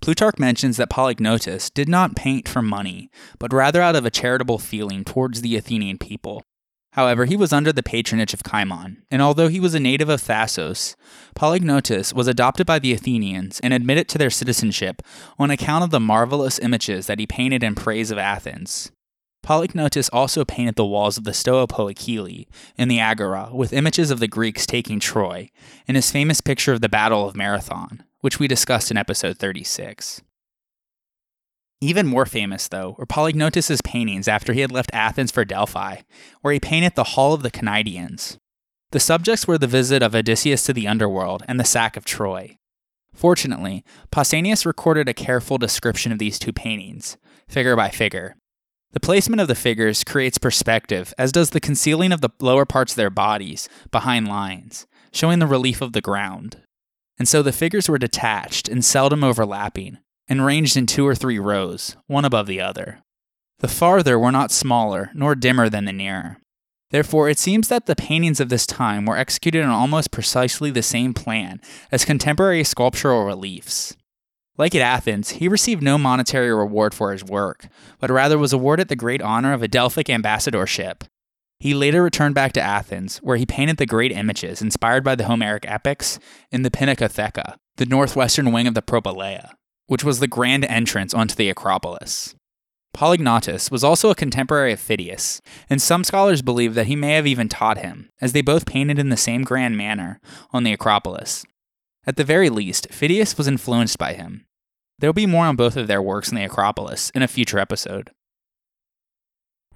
Plutarch 0.00 0.38
mentions 0.38 0.76
that 0.76 0.90
Polygnotus 0.90 1.72
did 1.72 1.88
not 1.88 2.16
paint 2.16 2.48
for 2.48 2.62
money, 2.62 3.10
but 3.38 3.52
rather 3.52 3.82
out 3.82 3.96
of 3.96 4.06
a 4.06 4.10
charitable 4.10 4.58
feeling 4.58 5.04
towards 5.04 5.40
the 5.40 5.56
Athenian 5.56 5.98
people. 5.98 6.42
However, 6.92 7.26
he 7.26 7.36
was 7.36 7.52
under 7.52 7.72
the 7.72 7.82
patronage 7.82 8.32
of 8.32 8.42
Cimon, 8.42 9.02
and 9.10 9.20
although 9.20 9.48
he 9.48 9.60
was 9.60 9.74
a 9.74 9.80
native 9.80 10.08
of 10.08 10.22
Thasos, 10.22 10.96
Polygnotus 11.36 12.14
was 12.14 12.26
adopted 12.26 12.66
by 12.66 12.78
the 12.78 12.92
Athenians 12.92 13.60
and 13.60 13.74
admitted 13.74 14.08
to 14.08 14.18
their 14.18 14.30
citizenship 14.30 15.02
on 15.38 15.50
account 15.50 15.84
of 15.84 15.90
the 15.90 16.00
marvelous 16.00 16.58
images 16.58 17.06
that 17.06 17.18
he 17.18 17.26
painted 17.26 17.62
in 17.62 17.74
praise 17.74 18.10
of 18.10 18.18
Athens. 18.18 18.90
Polygnotus 19.44 20.10
also 20.12 20.44
painted 20.44 20.76
the 20.76 20.84
walls 20.84 21.16
of 21.16 21.24
the 21.24 21.34
Stoa 21.34 21.66
Poikile 21.66 22.46
in 22.76 22.88
the 22.88 23.00
Agora 23.00 23.50
with 23.52 23.72
images 23.72 24.10
of 24.10 24.18
the 24.18 24.28
Greeks 24.28 24.66
taking 24.66 24.98
Troy, 24.98 25.50
in 25.86 25.94
his 25.94 26.10
famous 26.10 26.40
picture 26.40 26.72
of 26.72 26.80
the 26.80 26.88
Battle 26.88 27.28
of 27.28 27.36
Marathon, 27.36 28.02
which 28.20 28.38
we 28.38 28.48
discussed 28.48 28.90
in 28.90 28.96
episode 28.96 29.38
36. 29.38 30.22
Even 31.80 32.06
more 32.06 32.26
famous, 32.26 32.66
though, 32.66 32.96
were 32.98 33.06
Polygnotus' 33.06 33.82
paintings 33.84 34.26
after 34.26 34.52
he 34.52 34.60
had 34.60 34.72
left 34.72 34.90
Athens 34.92 35.30
for 35.30 35.44
Delphi, 35.44 35.98
where 36.40 36.52
he 36.52 36.58
painted 36.58 36.94
the 36.96 37.04
Hall 37.04 37.34
of 37.34 37.42
the 37.42 37.50
Cnidians. 37.50 38.36
The 38.90 38.98
subjects 38.98 39.46
were 39.46 39.58
the 39.58 39.66
visit 39.66 40.02
of 40.02 40.14
Odysseus 40.14 40.64
to 40.64 40.72
the 40.72 40.88
underworld 40.88 41.44
and 41.46 41.60
the 41.60 41.64
sack 41.64 41.96
of 41.96 42.04
Troy. 42.04 42.56
Fortunately, 43.14 43.84
Pausanias 44.10 44.66
recorded 44.66 45.08
a 45.08 45.14
careful 45.14 45.58
description 45.58 46.10
of 46.10 46.18
these 46.18 46.38
two 46.38 46.52
paintings, 46.52 47.16
figure 47.48 47.76
by 47.76 47.90
figure. 47.90 48.36
The 48.92 49.00
placement 49.00 49.40
of 49.40 49.48
the 49.48 49.54
figures 49.54 50.02
creates 50.02 50.38
perspective, 50.38 51.12
as 51.18 51.30
does 51.30 51.50
the 51.50 51.60
concealing 51.60 52.10
of 52.10 52.22
the 52.22 52.30
lower 52.40 52.64
parts 52.64 52.92
of 52.92 52.96
their 52.96 53.10
bodies 53.10 53.68
behind 53.90 54.26
lines, 54.26 54.86
showing 55.12 55.38
the 55.38 55.46
relief 55.46 55.80
of 55.80 55.92
the 55.92 56.00
ground. 56.00 56.62
And 57.18 57.26
so 57.26 57.42
the 57.42 57.52
figures 57.52 57.88
were 57.88 57.98
detached 57.98 58.68
and 58.68 58.84
seldom 58.84 59.24
overlapping, 59.24 59.98
and 60.28 60.44
ranged 60.44 60.76
in 60.76 60.86
two 60.86 61.06
or 61.06 61.14
three 61.14 61.38
rows, 61.38 61.96
one 62.06 62.24
above 62.24 62.46
the 62.46 62.60
other. 62.60 63.00
The 63.60 63.68
farther 63.68 64.18
were 64.18 64.30
not 64.30 64.52
smaller 64.52 65.10
nor 65.14 65.34
dimmer 65.34 65.68
than 65.68 65.84
the 65.84 65.92
nearer. 65.92 66.38
Therefore, 66.90 67.28
it 67.28 67.38
seems 67.38 67.68
that 67.68 67.86
the 67.86 67.96
paintings 67.96 68.40
of 68.40 68.48
this 68.48 68.66
time 68.66 69.04
were 69.04 69.16
executed 69.16 69.62
on 69.62 69.70
almost 69.70 70.10
precisely 70.10 70.70
the 70.70 70.82
same 70.82 71.12
plan 71.12 71.60
as 71.92 72.04
contemporary 72.04 72.64
sculptural 72.64 73.24
reliefs. 73.24 73.94
Like 74.56 74.74
at 74.74 74.80
Athens, 74.80 75.30
he 75.30 75.48
received 75.48 75.82
no 75.82 75.98
monetary 75.98 76.52
reward 76.52 76.94
for 76.94 77.12
his 77.12 77.24
work, 77.24 77.68
but 78.00 78.10
rather 78.10 78.38
was 78.38 78.52
awarded 78.52 78.88
the 78.88 78.96
great 78.96 79.22
honor 79.22 79.52
of 79.52 79.62
a 79.62 79.68
Delphic 79.68 80.08
ambassadorship. 80.08 81.04
He 81.60 81.74
later 81.74 82.02
returned 82.02 82.34
back 82.34 82.52
to 82.52 82.60
Athens, 82.60 83.18
where 83.18 83.36
he 83.36 83.46
painted 83.46 83.78
the 83.78 83.86
great 83.86 84.12
images 84.12 84.62
inspired 84.62 85.02
by 85.02 85.14
the 85.14 85.24
Homeric 85.24 85.64
epics 85.68 86.18
in 86.52 86.62
the 86.62 86.70
Pinacotheca, 86.70 87.56
the 87.76 87.86
northwestern 87.86 88.52
wing 88.52 88.66
of 88.66 88.74
the 88.74 88.82
Propylaea 88.82 89.54
which 89.88 90.04
was 90.04 90.20
the 90.20 90.28
grand 90.28 90.64
entrance 90.66 91.12
onto 91.12 91.34
the 91.34 91.50
Acropolis. 91.50 92.36
Polygnotus 92.94 93.70
was 93.70 93.82
also 93.82 94.10
a 94.10 94.14
contemporary 94.14 94.72
of 94.72 94.80
Phidias, 94.80 95.40
and 95.68 95.82
some 95.82 96.04
scholars 96.04 96.42
believe 96.42 96.74
that 96.74 96.86
he 96.86 96.96
may 96.96 97.14
have 97.14 97.26
even 97.26 97.48
taught 97.48 97.78
him, 97.78 98.10
as 98.20 98.32
they 98.32 98.40
both 98.40 98.66
painted 98.66 98.98
in 98.98 99.08
the 99.08 99.16
same 99.16 99.42
grand 99.42 99.76
manner 99.76 100.20
on 100.52 100.62
the 100.62 100.72
Acropolis. 100.72 101.44
At 102.06 102.16
the 102.16 102.24
very 102.24 102.48
least, 102.48 102.88
Phidias 102.90 103.36
was 103.36 103.48
influenced 103.48 103.98
by 103.98 104.14
him. 104.14 104.46
There 104.98 105.08
will 105.08 105.14
be 105.14 105.26
more 105.26 105.46
on 105.46 105.56
both 105.56 105.76
of 105.76 105.86
their 105.86 106.02
works 106.02 106.28
in 106.28 106.36
the 106.36 106.44
Acropolis 106.44 107.10
in 107.10 107.22
a 107.22 107.28
future 107.28 107.58
episode. 107.58 108.10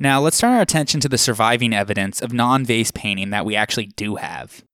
Now, 0.02 0.20
let's 0.20 0.40
turn 0.40 0.52
our 0.52 0.60
attention 0.60 0.98
to 0.98 1.08
the 1.08 1.16
surviving 1.16 1.72
evidence 1.72 2.20
of 2.20 2.32
non 2.32 2.64
vase 2.64 2.90
painting 2.90 3.30
that 3.30 3.46
we 3.46 3.54
actually 3.54 3.86
do 3.86 4.16
have. 4.16 4.64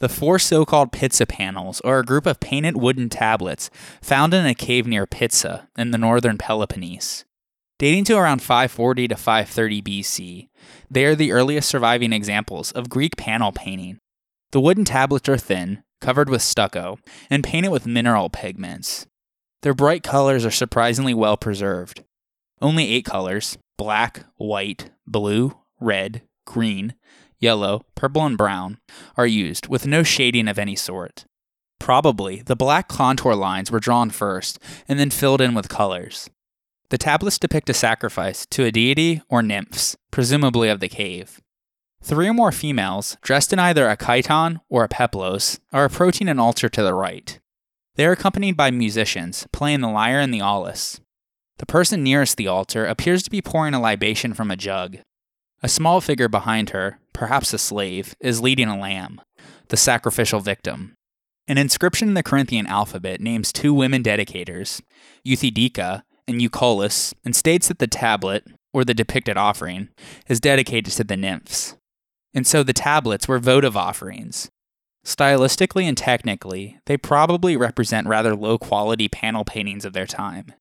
The 0.00 0.08
four 0.08 0.40
so 0.40 0.64
called 0.64 0.90
Pitsa 0.90 1.24
panels 1.28 1.80
are 1.82 2.00
a 2.00 2.04
group 2.04 2.26
of 2.26 2.40
painted 2.40 2.76
wooden 2.76 3.08
tablets 3.08 3.70
found 4.02 4.34
in 4.34 4.44
a 4.44 4.56
cave 4.56 4.88
near 4.88 5.06
Pitsa 5.06 5.68
in 5.78 5.92
the 5.92 5.98
northern 5.98 6.36
Peloponnese. 6.36 7.24
Dating 7.78 8.02
to 8.06 8.16
around 8.16 8.42
540 8.42 9.06
to 9.06 9.14
530 9.14 9.82
BC, 9.82 10.48
they 10.90 11.04
are 11.04 11.14
the 11.14 11.30
earliest 11.30 11.68
surviving 11.68 12.12
examples 12.12 12.72
of 12.72 12.90
Greek 12.90 13.16
panel 13.16 13.52
painting. 13.52 13.98
The 14.50 14.60
wooden 14.60 14.84
tablets 14.84 15.28
are 15.28 15.38
thin, 15.38 15.84
covered 16.00 16.28
with 16.28 16.42
stucco, 16.42 16.98
and 17.30 17.44
painted 17.44 17.70
with 17.70 17.86
mineral 17.86 18.30
pigments. 18.30 19.06
Their 19.62 19.74
bright 19.74 20.02
colors 20.02 20.44
are 20.44 20.50
surprisingly 20.50 21.14
well 21.14 21.36
preserved. 21.36 22.02
Only 22.60 22.88
eight 22.88 23.04
colors 23.04 23.58
black, 23.76 24.24
white, 24.36 24.90
blue, 25.06 25.56
red, 25.80 26.22
green, 26.46 26.94
yellow, 27.38 27.84
purple, 27.94 28.24
and 28.24 28.38
brown 28.38 28.78
are 29.16 29.26
used, 29.26 29.66
with 29.68 29.86
no 29.86 30.02
shading 30.02 30.48
of 30.48 30.58
any 30.58 30.76
sort. 30.76 31.24
Probably, 31.78 32.42
the 32.42 32.56
black 32.56 32.88
contour 32.88 33.34
lines 33.34 33.70
were 33.70 33.80
drawn 33.80 34.10
first 34.10 34.58
and 34.86 34.98
then 34.98 35.10
filled 35.10 35.40
in 35.40 35.54
with 35.54 35.68
colors. 35.68 36.30
The 36.90 36.98
tablets 36.98 37.38
depict 37.38 37.70
a 37.70 37.74
sacrifice 37.74 38.46
to 38.50 38.64
a 38.64 38.70
deity 38.70 39.22
or 39.28 39.42
nymphs, 39.42 39.96
presumably 40.10 40.68
of 40.68 40.80
the 40.80 40.88
cave. 40.88 41.40
Three 42.02 42.28
or 42.28 42.34
more 42.34 42.52
females, 42.52 43.16
dressed 43.22 43.52
in 43.52 43.58
either 43.58 43.88
a 43.88 43.96
chiton 43.96 44.60
or 44.68 44.84
a 44.84 44.88
peplos, 44.88 45.58
are 45.72 45.84
approaching 45.84 46.28
an 46.28 46.38
altar 46.38 46.68
to 46.68 46.82
the 46.82 46.94
right. 46.94 47.40
They 47.94 48.06
are 48.06 48.12
accompanied 48.12 48.56
by 48.56 48.70
musicians, 48.70 49.46
playing 49.52 49.80
the 49.80 49.88
lyre 49.88 50.20
and 50.20 50.32
the 50.32 50.40
aulos. 50.40 51.00
The 51.62 51.66
person 51.66 52.02
nearest 52.02 52.38
the 52.38 52.48
altar 52.48 52.84
appears 52.84 53.22
to 53.22 53.30
be 53.30 53.40
pouring 53.40 53.72
a 53.72 53.80
libation 53.80 54.34
from 54.34 54.50
a 54.50 54.56
jug. 54.56 54.96
A 55.62 55.68
small 55.68 56.00
figure 56.00 56.28
behind 56.28 56.70
her, 56.70 56.98
perhaps 57.12 57.52
a 57.54 57.58
slave, 57.58 58.16
is 58.18 58.40
leading 58.40 58.66
a 58.66 58.76
lamb, 58.76 59.20
the 59.68 59.76
sacrificial 59.76 60.40
victim. 60.40 60.94
An 61.46 61.58
inscription 61.58 62.08
in 62.08 62.14
the 62.14 62.24
Corinthian 62.24 62.66
alphabet 62.66 63.20
names 63.20 63.52
two 63.52 63.72
women 63.72 64.02
dedicators, 64.02 64.80
Euthydika 65.24 66.02
and 66.26 66.40
Eucholis, 66.40 67.14
and 67.24 67.36
states 67.36 67.68
that 67.68 67.78
the 67.78 67.86
tablet, 67.86 68.44
or 68.72 68.84
the 68.84 68.92
depicted 68.92 69.36
offering, 69.36 69.88
is 70.26 70.40
dedicated 70.40 70.92
to 70.94 71.04
the 71.04 71.16
nymphs. 71.16 71.76
And 72.34 72.44
so 72.44 72.64
the 72.64 72.72
tablets 72.72 73.28
were 73.28 73.38
votive 73.38 73.76
offerings. 73.76 74.50
Stylistically 75.06 75.84
and 75.84 75.96
technically, 75.96 76.80
they 76.86 76.96
probably 76.96 77.56
represent 77.56 78.08
rather 78.08 78.34
low 78.34 78.58
quality 78.58 79.08
panel 79.08 79.44
paintings 79.44 79.84
of 79.84 79.92
their 79.92 80.08
time. 80.08 80.54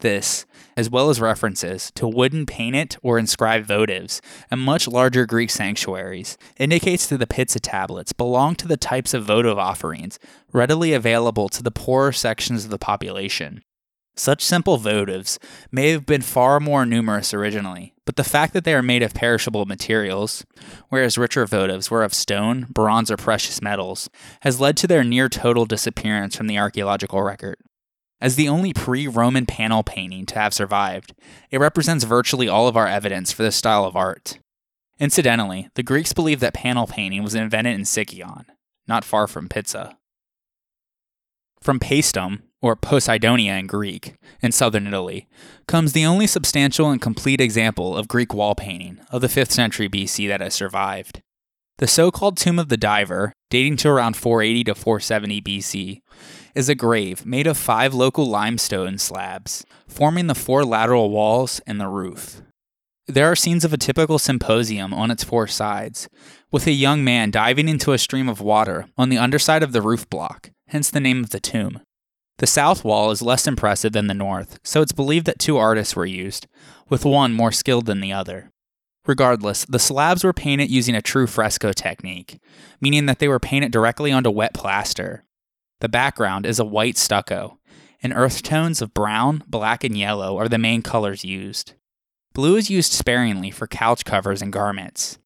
This, 0.00 0.46
as 0.76 0.88
well 0.88 1.10
as 1.10 1.20
references 1.20 1.90
to 1.94 2.08
wooden 2.08 2.46
painted 2.46 2.96
or 3.02 3.18
inscribed 3.18 3.68
votives 3.68 4.20
and 4.50 4.60
much 4.60 4.88
larger 4.88 5.26
Greek 5.26 5.50
sanctuaries, 5.50 6.38
indicates 6.56 7.06
that 7.06 7.18
the 7.18 7.26
Pitsa 7.26 7.60
tablets 7.60 8.14
belong 8.14 8.54
to 8.56 8.68
the 8.68 8.78
types 8.78 9.12
of 9.12 9.24
votive 9.24 9.58
offerings 9.58 10.18
readily 10.52 10.94
available 10.94 11.50
to 11.50 11.62
the 11.62 11.70
poorer 11.70 12.12
sections 12.12 12.64
of 12.64 12.70
the 12.70 12.78
population. 12.78 13.62
Such 14.16 14.44
simple 14.44 14.78
votives 14.78 15.38
may 15.70 15.90
have 15.90 16.04
been 16.04 16.22
far 16.22 16.60
more 16.60 16.84
numerous 16.84 17.32
originally, 17.32 17.94
but 18.04 18.16
the 18.16 18.24
fact 18.24 18.52
that 18.54 18.64
they 18.64 18.74
are 18.74 18.82
made 18.82 19.02
of 19.02 19.14
perishable 19.14 19.66
materials, 19.66 20.44
whereas 20.88 21.16
richer 21.16 21.46
votives 21.46 21.90
were 21.90 22.02
of 22.02 22.12
stone, 22.12 22.66
bronze, 22.70 23.10
or 23.10 23.16
precious 23.16 23.62
metals, 23.62 24.10
has 24.40 24.60
led 24.60 24.76
to 24.78 24.86
their 24.86 25.04
near 25.04 25.28
total 25.28 25.64
disappearance 25.64 26.36
from 26.36 26.48
the 26.48 26.58
archaeological 26.58 27.22
record. 27.22 27.56
As 28.20 28.36
the 28.36 28.48
only 28.48 28.72
pre 28.72 29.06
Roman 29.06 29.46
panel 29.46 29.82
painting 29.82 30.26
to 30.26 30.34
have 30.34 30.52
survived, 30.52 31.14
it 31.50 31.58
represents 31.58 32.04
virtually 32.04 32.48
all 32.48 32.68
of 32.68 32.76
our 32.76 32.86
evidence 32.86 33.32
for 33.32 33.42
this 33.42 33.56
style 33.56 33.84
of 33.84 33.96
art. 33.96 34.38
Incidentally, 34.98 35.68
the 35.74 35.82
Greeks 35.82 36.12
believed 36.12 36.42
that 36.42 36.52
panel 36.52 36.86
painting 36.86 37.22
was 37.22 37.34
invented 37.34 37.74
in 37.74 37.84
Sicyon, 37.84 38.44
not 38.86 39.04
far 39.04 39.26
from 39.26 39.48
Pitsa. 39.48 39.96
From 41.62 41.80
Paestum, 41.80 42.42
or 42.62 42.76
Poseidonia 42.76 43.58
in 43.58 43.66
Greek, 43.66 44.16
in 44.42 44.52
southern 44.52 44.86
Italy, 44.86 45.26
comes 45.66 45.92
the 45.92 46.04
only 46.04 46.26
substantial 46.26 46.90
and 46.90 47.00
complete 47.00 47.40
example 47.40 47.96
of 47.96 48.08
Greek 48.08 48.34
wall 48.34 48.54
painting 48.54 49.00
of 49.10 49.22
the 49.22 49.28
5th 49.28 49.50
century 49.50 49.88
BC 49.88 50.28
that 50.28 50.42
has 50.42 50.54
survived. 50.54 51.22
The 51.78 51.86
so 51.86 52.10
called 52.10 52.36
Tomb 52.36 52.58
of 52.58 52.68
the 52.68 52.76
Diver, 52.76 53.32
dating 53.48 53.78
to 53.78 53.88
around 53.88 54.16
480 54.16 54.64
to 54.64 54.74
470 54.74 55.40
BC, 55.40 56.00
is 56.54 56.68
a 56.68 56.74
grave 56.74 57.24
made 57.24 57.46
of 57.46 57.56
five 57.56 57.94
local 57.94 58.26
limestone 58.26 58.98
slabs, 58.98 59.64
forming 59.88 60.26
the 60.26 60.34
four 60.34 60.64
lateral 60.64 61.10
walls 61.10 61.60
and 61.66 61.80
the 61.80 61.88
roof. 61.88 62.42
There 63.06 63.30
are 63.30 63.36
scenes 63.36 63.64
of 63.64 63.72
a 63.72 63.78
typical 63.78 64.18
symposium 64.18 64.94
on 64.94 65.10
its 65.10 65.24
four 65.24 65.46
sides, 65.46 66.08
with 66.52 66.66
a 66.66 66.72
young 66.72 67.02
man 67.02 67.30
diving 67.30 67.68
into 67.68 67.92
a 67.92 67.98
stream 67.98 68.28
of 68.28 68.40
water 68.40 68.86
on 68.96 69.08
the 69.08 69.18
underside 69.18 69.62
of 69.62 69.72
the 69.72 69.82
roof 69.82 70.08
block, 70.08 70.50
hence 70.68 70.90
the 70.90 71.00
name 71.00 71.24
of 71.24 71.30
the 71.30 71.40
tomb. 71.40 71.80
The 72.38 72.46
south 72.46 72.84
wall 72.84 73.10
is 73.10 73.20
less 73.20 73.46
impressive 73.46 73.92
than 73.92 74.06
the 74.06 74.14
north, 74.14 74.60
so 74.62 74.80
it's 74.80 74.92
believed 74.92 75.26
that 75.26 75.38
two 75.38 75.56
artists 75.56 75.96
were 75.96 76.06
used, 76.06 76.46
with 76.88 77.04
one 77.04 77.32
more 77.32 77.52
skilled 77.52 77.86
than 77.86 78.00
the 78.00 78.12
other. 78.12 78.50
Regardless, 79.06 79.64
the 79.64 79.78
slabs 79.78 80.22
were 80.22 80.32
painted 80.32 80.70
using 80.70 80.94
a 80.94 81.02
true 81.02 81.26
fresco 81.26 81.72
technique, 81.72 82.38
meaning 82.80 83.06
that 83.06 83.18
they 83.18 83.28
were 83.28 83.40
painted 83.40 83.72
directly 83.72 84.12
onto 84.12 84.30
wet 84.30 84.54
plaster. 84.54 85.24
The 85.80 85.88
background 85.88 86.46
is 86.46 86.58
a 86.58 86.64
white 86.64 86.98
stucco, 86.98 87.58
and 88.02 88.12
earth 88.14 88.42
tones 88.42 88.82
of 88.82 88.94
brown, 88.94 89.42
black, 89.46 89.82
and 89.82 89.96
yellow 89.96 90.38
are 90.38 90.48
the 90.48 90.58
main 90.58 90.82
colors 90.82 91.24
used. 91.24 91.72
Blue 92.34 92.56
is 92.56 92.70
used 92.70 92.92
sparingly 92.92 93.50
for 93.50 93.66
couch 93.66 94.04
covers 94.04 94.42
and 94.42 94.52
garments. 94.52 95.18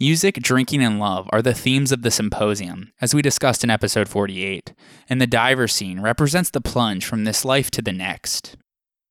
Music, 0.00 0.34
drinking, 0.36 0.82
and 0.82 0.98
love 0.98 1.28
are 1.32 1.42
the 1.42 1.54
themes 1.54 1.92
of 1.92 2.02
the 2.02 2.10
symposium, 2.10 2.92
as 3.00 3.14
we 3.14 3.22
discussed 3.22 3.62
in 3.62 3.70
episode 3.70 4.08
48, 4.08 4.74
and 5.08 5.20
the 5.20 5.26
diver 5.26 5.68
scene 5.68 6.00
represents 6.00 6.50
the 6.50 6.60
plunge 6.60 7.04
from 7.04 7.22
this 7.22 7.44
life 7.44 7.70
to 7.70 7.80
the 7.80 7.92
next. 7.92 8.56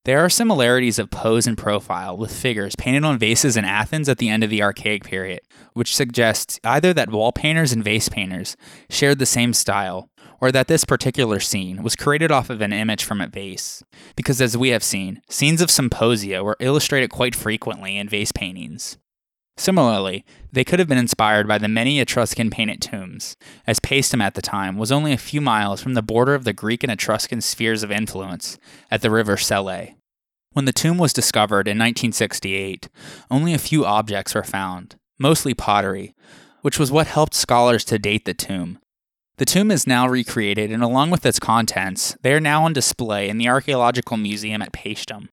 There 0.04 0.20
are 0.20 0.30
similarities 0.30 1.00
of 1.00 1.12
pose 1.12 1.48
and 1.48 1.58
profile 1.58 2.18
with 2.18 2.36
figures 2.36 2.76
painted 2.76 3.06
on 3.06 3.20
vases 3.20 3.56
in 3.56 3.64
Athens 3.64 4.10
at 4.10 4.18
the 4.18 4.30
end 4.30 4.44
of 4.44 4.50
the 4.50 4.64
Archaic 4.64 5.04
period, 5.04 5.42
which 5.74 5.96
suggests 5.96 6.60
either 6.64 6.94
that 6.94 7.12
wall 7.12 7.32
painters 7.32 7.72
and 7.72 7.84
vase 7.84 8.10
painters 8.10 8.58
shared 8.90 9.20
the 9.20 9.26
same 9.26 9.54
style, 9.54 10.10
or 10.42 10.52
that 10.52 10.68
this 10.68 10.84
particular 10.84 11.40
scene 11.40 11.84
was 11.84 11.96
created 11.96 12.32
off 12.32 12.50
of 12.50 12.62
an 12.62 12.74
image 12.74 13.04
from 13.04 13.22
a 13.22 13.28
vase. 13.28 13.84
Because 14.16 14.42
as 14.42 14.58
we 14.58 14.70
have 14.70 14.84
seen, 14.84 15.22
scenes 15.30 15.62
of 15.62 15.70
symposia 15.70 16.44
were 16.44 16.58
illustrated 16.60 17.12
quite 17.12 17.36
frequently 17.36 17.98
in 17.98 18.10
vase 18.10 18.32
paintings. 18.32 18.98
Similarly, 19.58 20.26
they 20.52 20.64
could 20.64 20.80
have 20.80 20.88
been 20.88 20.98
inspired 20.98 21.48
by 21.48 21.60
the 21.60 21.68
many 21.68 22.00
Etruscan 22.00 22.50
painted 22.50 22.82
tombs, 22.82 23.38
as 23.68 23.80
Paestum 23.80 24.22
at 24.22 24.34
the 24.34 24.42
time 24.42 24.78
was 24.78 24.92
only 24.92 25.14
a 25.14 25.18
few 25.18 25.40
miles 25.40 25.82
from 25.82 25.94
the 25.94 26.02
border 26.02 26.34
of 26.34 26.46
the 26.46 26.54
Greek 26.54 26.84
and 26.84 26.92
Etruscan 26.92 27.42
spheres 27.42 27.84
of 27.84 27.92
influence 27.92 28.58
at 28.90 29.02
the 29.04 29.12
river 29.12 29.38
Sele. 29.38 29.96
When 30.54 30.66
the 30.66 30.74
tomb 30.74 30.98
was 30.98 31.14
discovered 31.14 31.68
in 31.68 31.78
1968, 31.78 32.90
only 33.30 33.54
a 33.54 33.60
few 33.60 33.86
objects 33.86 34.34
were 34.34 34.44
found, 34.44 34.96
mostly 35.20 35.54
pottery, 35.54 36.16
which 36.62 36.80
was 36.80 36.92
what 36.92 37.08
helped 37.08 37.34
scholars 37.34 37.86
to 37.86 38.00
date 38.00 38.26
the 38.26 38.34
tomb. 38.34 38.80
The 39.38 39.46
tomb 39.46 39.72
is 39.72 39.88
now 39.88 40.08
recreated, 40.08 40.72
and 40.72 40.84
along 40.84 41.10
with 41.10 41.26
its 41.26 41.40
contents, 41.40 42.16
they 42.22 42.34
are 42.34 42.40
now 42.40 42.64
on 42.66 42.74
display 42.74 43.28
in 43.30 43.38
the 43.38 43.48
Archaeological 43.48 44.18
Museum 44.18 44.62
at 44.62 44.72
Paestum. 44.74 45.30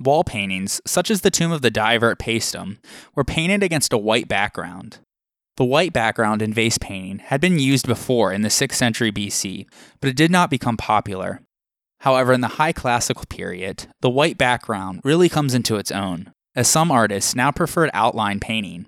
Wall 0.00 0.24
paintings, 0.24 0.80
such 0.86 1.10
as 1.10 1.20
the 1.20 1.30
tomb 1.30 1.52
of 1.52 1.62
the 1.62 1.70
diver 1.70 2.10
at 2.10 2.18
Paestum, 2.18 2.78
were 3.14 3.24
painted 3.24 3.62
against 3.62 3.92
a 3.92 3.98
white 3.98 4.28
background. 4.28 4.98
The 5.56 5.64
white 5.64 5.92
background 5.92 6.40
in 6.40 6.54
vase 6.54 6.78
painting 6.78 7.18
had 7.18 7.40
been 7.40 7.58
used 7.58 7.86
before 7.86 8.32
in 8.32 8.40
the 8.40 8.48
6th 8.48 8.72
century 8.72 9.12
BC, 9.12 9.66
but 10.00 10.08
it 10.08 10.16
did 10.16 10.30
not 10.30 10.48
become 10.48 10.78
popular. 10.78 11.42
However, 12.00 12.32
in 12.32 12.40
the 12.40 12.48
High 12.48 12.72
Classical 12.72 13.26
period, 13.28 13.86
the 14.00 14.08
white 14.08 14.38
background 14.38 15.02
really 15.04 15.28
comes 15.28 15.52
into 15.52 15.76
its 15.76 15.90
own, 15.90 16.32
as 16.56 16.66
some 16.66 16.90
artists 16.90 17.34
now 17.34 17.52
preferred 17.52 17.90
outline 17.92 18.40
painting. 18.40 18.86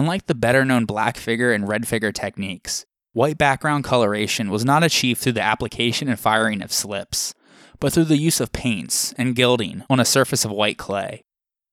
Unlike 0.00 0.28
the 0.28 0.34
better 0.34 0.64
known 0.64 0.86
black 0.86 1.18
figure 1.18 1.52
and 1.52 1.68
red 1.68 1.86
figure 1.86 2.10
techniques, 2.10 2.86
white 3.12 3.36
background 3.36 3.84
coloration 3.84 4.48
was 4.50 4.64
not 4.64 4.82
achieved 4.82 5.20
through 5.20 5.32
the 5.32 5.42
application 5.42 6.08
and 6.08 6.18
firing 6.18 6.62
of 6.62 6.72
slips 6.72 7.34
but 7.78 7.92
through 7.92 8.06
the 8.06 8.16
use 8.16 8.40
of 8.40 8.50
paints 8.50 9.12
and 9.18 9.36
gilding 9.36 9.84
on 9.90 10.00
a 10.00 10.06
surface 10.06 10.42
of 10.46 10.50
white 10.50 10.78
clay. 10.78 11.20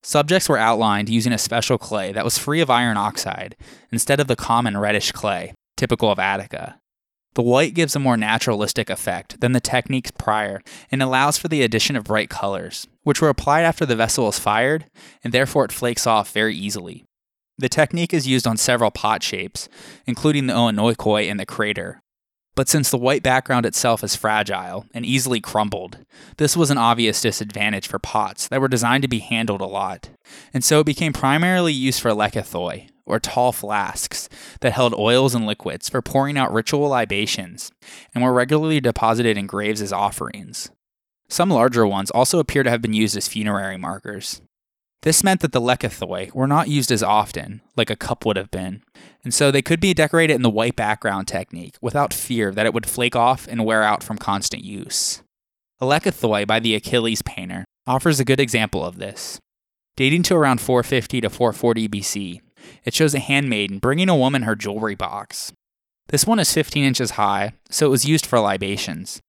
Subjects 0.04 0.50
were 0.50 0.58
outlined 0.58 1.08
using 1.08 1.32
a 1.32 1.38
special 1.38 1.78
clay 1.78 2.12
that 2.12 2.26
was 2.26 2.38
free 2.38 2.60
of 2.60 2.70
iron 2.70 2.98
oxide 2.98 3.56
instead 3.94 4.20
of 4.20 4.28
the 4.28 4.36
common 4.36 4.76
reddish 4.76 5.14
clay, 5.14 5.54
typical 5.78 6.12
of 6.12 6.20
Attica. 6.20 6.82
The 7.36 7.42
white 7.42 7.76
gives 7.76 7.96
a 7.96 8.00
more 8.00 8.18
naturalistic 8.18 8.90
effect 8.90 9.40
than 9.40 9.54
the 9.54 9.62
techniques 9.62 10.12
prior 10.12 10.62
and 10.92 11.02
allows 11.02 11.38
for 11.38 11.48
the 11.48 11.62
addition 11.62 11.96
of 11.96 12.04
bright 12.04 12.30
colors, 12.30 12.88
which 13.04 13.22
were 13.22 13.30
applied 13.30 13.64
after 13.64 13.86
the 13.86 13.96
vessel 13.96 14.28
is 14.28 14.38
fired, 14.38 14.84
and 15.24 15.34
therefore 15.34 15.64
it 15.64 15.72
flakes 15.72 16.06
off 16.06 16.34
very 16.34 16.54
easily. 16.54 17.06
The 17.58 17.70
technique 17.70 18.14
is 18.14 18.28
used 18.28 18.46
on 18.46 18.58
several 18.58 18.92
pot 18.92 19.24
shapes, 19.24 19.68
including 20.06 20.48
the 20.48 20.54
oinochoai 20.54 21.30
and 21.30 21.40
the 21.40 21.46
crater, 21.46 22.02
but 22.58 22.68
since 22.68 22.90
the 22.90 22.98
white 22.98 23.22
background 23.22 23.68
itself 23.68 24.04
is 24.04 24.16
fragile 24.16 24.88
and 24.92 25.06
easily 25.06 25.40
crumbled, 25.40 26.00
this 26.38 26.58
was 26.58 26.72
an 26.72 26.78
obvious 26.80 27.22
disadvantage 27.22 27.88
for 27.88 28.00
pots 28.00 28.48
that 28.48 28.60
were 28.60 28.68
designed 28.68 29.04
to 29.04 29.08
be 29.08 29.20
handled 29.20 29.62
a 29.62 29.66
lot, 29.66 30.10
and 30.56 30.64
so 30.64 30.80
it 30.80 30.88
became 30.88 31.14
primarily 31.14 31.72
used 31.72 32.02
for 32.02 32.10
lekythoi, 32.10 32.90
or 33.06 33.20
tall 33.20 33.52
flasks, 33.52 34.28
that 34.62 34.74
held 34.74 34.96
oils 34.96 35.36
and 35.36 35.46
liquids 35.46 35.88
for 35.88 36.02
pouring 36.02 36.36
out 36.36 36.52
ritual 36.52 36.90
libations, 36.90 37.72
and 38.16 38.24
were 38.24 38.34
regularly 38.34 38.82
deposited 38.82 39.38
in 39.38 39.46
graves 39.46 39.80
as 39.80 39.94
offerings. 39.94 40.72
Some 41.30 41.52
larger 41.52 41.86
ones 41.86 42.10
also 42.10 42.40
appear 42.40 42.64
to 42.64 42.72
have 42.72 42.82
been 42.82 42.94
used 42.94 43.16
as 43.16 43.28
funerary 43.28 43.78
markers. 43.78 44.42
This 45.08 45.24
meant 45.24 45.40
that 45.40 45.54
the 45.54 45.62
lekythoi 45.62 46.34
were 46.34 46.48
not 46.48 46.68
used 46.68 46.92
as 46.92 47.02
often, 47.02 47.62
like 47.78 47.90
a 47.90 47.96
cup 47.96 48.26
would 48.26 48.36
have 48.36 48.52
been, 48.52 48.84
and 49.24 49.34
so 49.34 49.52
they 49.52 49.62
could 49.62 49.80
be 49.80 49.94
decorated 49.94 50.34
in 50.34 50.42
the 50.42 50.50
white 50.50 50.76
background 50.76 51.30
technique 51.30 51.78
without 51.82 52.14
fear 52.14 52.52
that 52.52 52.66
it 52.66 52.74
would 52.74 52.90
flake 52.90 53.16
off 53.16 53.48
and 53.48 53.64
wear 53.64 53.84
out 53.84 54.04
from 54.04 54.18
constant 54.18 54.66
use. 54.66 55.22
A 55.80 55.86
lekythoi 55.86 56.46
by 56.46 56.60
the 56.60 56.76
Achilles 56.76 57.22
painter 57.22 57.64
offers 57.88 58.20
a 58.20 58.26
good 58.26 58.42
example 58.42 58.84
of 58.84 58.98
this. 58.98 59.40
Dating 59.96 60.24
to 60.24 60.36
around 60.36 60.60
450 60.60 61.22
to 61.22 61.30
440 61.30 61.88
BC, 61.88 62.42
it 62.84 62.94
shows 62.94 63.16
a 63.16 63.20
handmaiden 63.20 63.80
bringing 63.80 64.10
a 64.10 64.18
woman 64.18 64.42
her 64.42 64.58
jewelry 64.58 64.96
box. 64.96 65.54
This 66.10 66.28
one 66.28 66.38
is 66.38 66.52
15 66.52 66.84
inches 66.84 67.12
high, 67.12 67.54
so 67.70 67.86
it 67.86 67.92
was 67.92 68.04
used 68.04 68.26
for 68.26 68.42
libations. 68.42 69.22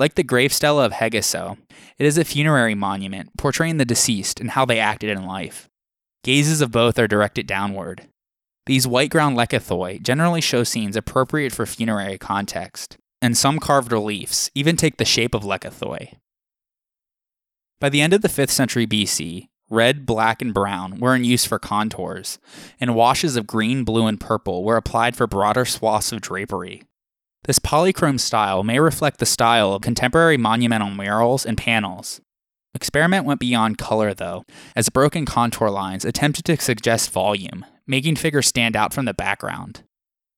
Like 0.00 0.14
the 0.14 0.22
grave 0.22 0.52
of 0.64 0.92
Hegeso, 0.92 1.58
it 1.98 2.06
is 2.06 2.16
a 2.16 2.24
funerary 2.24 2.74
monument 2.74 3.36
portraying 3.36 3.76
the 3.76 3.84
deceased 3.84 4.40
and 4.40 4.52
how 4.52 4.64
they 4.64 4.78
acted 4.78 5.10
in 5.10 5.26
life. 5.26 5.68
Gazes 6.24 6.62
of 6.62 6.72
both 6.72 6.98
are 6.98 7.06
directed 7.06 7.46
downward. 7.46 8.08
These 8.64 8.86
white 8.86 9.10
ground 9.10 9.36
lekythoi 9.36 10.00
generally 10.00 10.40
show 10.40 10.64
scenes 10.64 10.96
appropriate 10.96 11.52
for 11.52 11.66
funerary 11.66 12.16
context, 12.16 12.96
and 13.20 13.36
some 13.36 13.58
carved 13.58 13.92
reliefs 13.92 14.50
even 14.54 14.74
take 14.74 14.96
the 14.96 15.04
shape 15.04 15.34
of 15.34 15.42
lekythoi. 15.42 16.14
By 17.78 17.90
the 17.90 18.00
end 18.00 18.14
of 18.14 18.22
the 18.22 18.28
5th 18.28 18.48
century 18.48 18.86
BC, 18.86 19.48
red, 19.68 20.06
black, 20.06 20.40
and 20.40 20.54
brown 20.54 20.98
were 20.98 21.14
in 21.14 21.24
use 21.24 21.44
for 21.44 21.58
contours, 21.58 22.38
and 22.80 22.94
washes 22.94 23.36
of 23.36 23.46
green, 23.46 23.84
blue, 23.84 24.06
and 24.06 24.18
purple 24.18 24.64
were 24.64 24.78
applied 24.78 25.14
for 25.14 25.26
broader 25.26 25.66
swaths 25.66 26.10
of 26.10 26.22
drapery. 26.22 26.84
This 27.44 27.58
polychrome 27.58 28.20
style 28.20 28.62
may 28.62 28.78
reflect 28.78 29.18
the 29.18 29.26
style 29.26 29.72
of 29.72 29.82
contemporary 29.82 30.36
monumental 30.36 30.90
murals 30.90 31.46
and 31.46 31.56
panels. 31.56 32.20
Experiment 32.74 33.24
went 33.24 33.40
beyond 33.40 33.78
color, 33.78 34.14
though, 34.14 34.44
as 34.76 34.90
broken 34.90 35.24
contour 35.24 35.70
lines 35.70 36.04
attempted 36.04 36.44
to 36.44 36.56
suggest 36.60 37.10
volume, 37.10 37.64
making 37.86 38.16
figures 38.16 38.46
stand 38.46 38.76
out 38.76 38.94
from 38.94 39.06
the 39.06 39.14
background. 39.14 39.82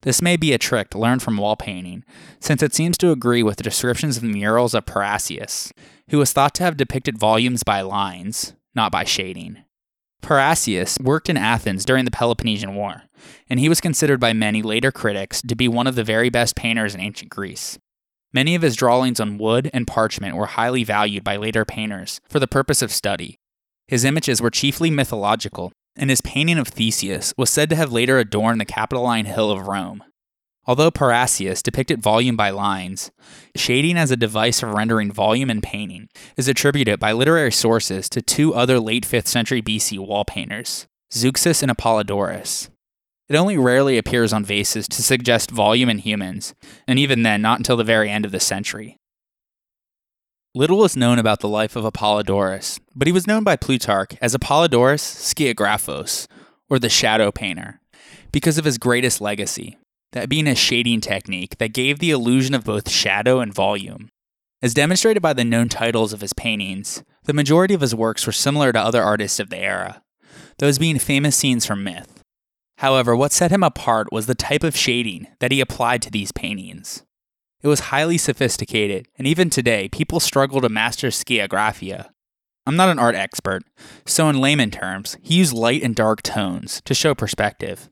This 0.02 0.22
may 0.22 0.36
be 0.36 0.52
a 0.52 0.58
trick 0.58 0.94
learned 0.94 1.22
from 1.22 1.36
wall 1.36 1.56
painting, 1.56 2.04
since 2.40 2.62
it 2.62 2.74
seems 2.74 2.96
to 2.98 3.12
agree 3.12 3.42
with 3.42 3.56
the 3.56 3.62
descriptions 3.62 4.16
of 4.16 4.22
the 4.22 4.28
murals 4.32 4.74
of 4.74 4.86
Parrhasius, 4.86 5.72
who 6.10 6.18
was 6.18 6.32
thought 6.32 6.54
to 6.54 6.64
have 6.64 6.76
depicted 6.76 7.18
volumes 7.18 7.62
by 7.62 7.82
lines, 7.82 8.54
not 8.74 8.90
by 8.90 9.04
shading. 9.04 9.58
Parrhasius 10.22 10.98
worked 11.00 11.28
in 11.28 11.36
Athens 11.36 11.84
during 11.84 12.04
the 12.04 12.10
Peloponnesian 12.10 12.74
War, 12.74 13.02
and 13.50 13.60
he 13.60 13.68
was 13.68 13.80
considered 13.80 14.20
by 14.20 14.32
many 14.32 14.62
later 14.62 14.90
critics 14.90 15.42
to 15.42 15.54
be 15.54 15.68
one 15.68 15.86
of 15.86 15.94
the 15.94 16.04
very 16.04 16.30
best 16.30 16.56
painters 16.56 16.94
in 16.94 17.00
ancient 17.00 17.30
Greece. 17.30 17.78
Many 18.32 18.54
of 18.54 18.62
his 18.62 18.76
drawings 18.76 19.20
on 19.20 19.36
wood 19.36 19.70
and 19.74 19.86
parchment 19.86 20.36
were 20.36 20.46
highly 20.46 20.84
valued 20.84 21.22
by 21.22 21.36
later 21.36 21.64
painters 21.64 22.20
for 22.30 22.40
the 22.40 22.46
purpose 22.46 22.80
of 22.80 22.90
study. 22.90 23.36
His 23.88 24.04
images 24.04 24.40
were 24.40 24.50
chiefly 24.50 24.90
mythological, 24.90 25.72
and 25.96 26.08
his 26.08 26.22
painting 26.22 26.58
of 26.58 26.68
Theseus 26.68 27.34
was 27.36 27.50
said 27.50 27.68
to 27.68 27.76
have 27.76 27.92
later 27.92 28.18
adorned 28.18 28.60
the 28.60 28.64
Capitoline 28.64 29.26
Hill 29.26 29.50
of 29.50 29.66
Rome. 29.66 30.02
Although 30.64 30.92
Parrhasius 30.92 31.60
depicted 31.60 32.00
volume 32.00 32.36
by 32.36 32.50
lines, 32.50 33.10
shading 33.56 33.96
as 33.96 34.12
a 34.12 34.16
device 34.16 34.60
for 34.60 34.68
rendering 34.68 35.10
volume 35.10 35.50
in 35.50 35.60
painting 35.60 36.08
is 36.36 36.46
attributed 36.46 37.00
by 37.00 37.12
literary 37.12 37.50
sources 37.50 38.08
to 38.10 38.22
two 38.22 38.54
other 38.54 38.78
late 38.78 39.04
5th 39.04 39.26
century 39.26 39.60
BC 39.60 39.98
wall 39.98 40.24
painters, 40.24 40.86
Zeuxis 41.12 41.62
and 41.62 41.76
Apollodorus. 41.76 42.68
It 43.28 43.34
only 43.34 43.56
rarely 43.56 43.98
appears 43.98 44.32
on 44.32 44.44
vases 44.44 44.86
to 44.88 45.02
suggest 45.02 45.50
volume 45.50 45.88
in 45.88 45.98
humans, 45.98 46.54
and 46.86 46.98
even 46.98 47.22
then, 47.24 47.42
not 47.42 47.58
until 47.58 47.76
the 47.76 47.82
very 47.82 48.10
end 48.10 48.24
of 48.24 48.30
the 48.30 48.40
century. 48.40 48.96
Little 50.54 50.84
is 50.84 50.96
known 50.96 51.18
about 51.18 51.40
the 51.40 51.48
life 51.48 51.74
of 51.74 51.84
Apollodorus, 51.84 52.78
but 52.94 53.08
he 53.08 53.12
was 53.12 53.26
known 53.26 53.42
by 53.42 53.56
Plutarch 53.56 54.16
as 54.20 54.36
Apollodorus 54.36 55.00
Skiagraphos, 55.00 56.28
or 56.68 56.78
the 56.78 56.88
shadow 56.88 57.32
painter, 57.32 57.80
because 58.32 58.58
of 58.58 58.64
his 58.64 58.78
greatest 58.78 59.20
legacy, 59.20 59.78
that 60.12 60.28
being 60.28 60.46
a 60.46 60.54
shading 60.54 61.00
technique 61.00 61.58
that 61.58 61.72
gave 61.72 61.98
the 61.98 62.10
illusion 62.10 62.54
of 62.54 62.64
both 62.64 62.90
shadow 62.90 63.40
and 63.40 63.52
volume. 63.52 64.08
As 64.62 64.74
demonstrated 64.74 65.22
by 65.22 65.32
the 65.32 65.44
known 65.44 65.68
titles 65.68 66.12
of 66.12 66.20
his 66.20 66.32
paintings, 66.32 67.02
the 67.24 67.32
majority 67.32 67.74
of 67.74 67.80
his 67.80 67.94
works 67.94 68.26
were 68.26 68.32
similar 68.32 68.72
to 68.72 68.80
other 68.80 69.02
artists 69.02 69.40
of 69.40 69.50
the 69.50 69.58
era, 69.58 70.02
those 70.58 70.78
being 70.78 70.98
famous 70.98 71.36
scenes 71.36 71.66
from 71.66 71.82
myth. 71.82 72.22
However, 72.78 73.16
what 73.16 73.32
set 73.32 73.50
him 73.50 73.62
apart 73.62 74.12
was 74.12 74.26
the 74.26 74.34
type 74.34 74.64
of 74.64 74.76
shading 74.76 75.26
that 75.40 75.52
he 75.52 75.60
applied 75.60 76.02
to 76.02 76.10
these 76.10 76.32
paintings. 76.32 77.04
It 77.62 77.68
was 77.68 77.80
highly 77.80 78.18
sophisticated, 78.18 79.06
and 79.16 79.26
even 79.26 79.50
today, 79.50 79.88
people 79.88 80.20
struggle 80.20 80.60
to 80.60 80.68
master 80.68 81.08
skiagraphia. 81.08 82.10
I'm 82.66 82.76
not 82.76 82.88
an 82.88 82.98
art 82.98 83.14
expert, 83.14 83.62
so 84.04 84.28
in 84.28 84.40
layman 84.40 84.70
terms, 84.70 85.16
he 85.22 85.36
used 85.36 85.52
light 85.52 85.82
and 85.82 85.94
dark 85.94 86.22
tones 86.22 86.80
to 86.84 86.94
show 86.94 87.14
perspective. 87.14 87.88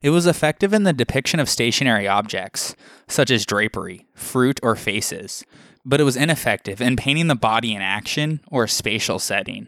It 0.00 0.10
was 0.10 0.26
effective 0.26 0.72
in 0.72 0.84
the 0.84 0.92
depiction 0.92 1.40
of 1.40 1.48
stationary 1.48 2.06
objects, 2.06 2.76
such 3.08 3.30
as 3.30 3.44
drapery, 3.44 4.06
fruit, 4.14 4.60
or 4.62 4.76
faces, 4.76 5.44
but 5.84 6.00
it 6.00 6.04
was 6.04 6.16
ineffective 6.16 6.80
in 6.80 6.94
painting 6.94 7.26
the 7.26 7.34
body 7.34 7.74
in 7.74 7.82
action 7.82 8.40
or 8.46 8.64
a 8.64 8.68
spatial 8.68 9.18
setting. 9.18 9.66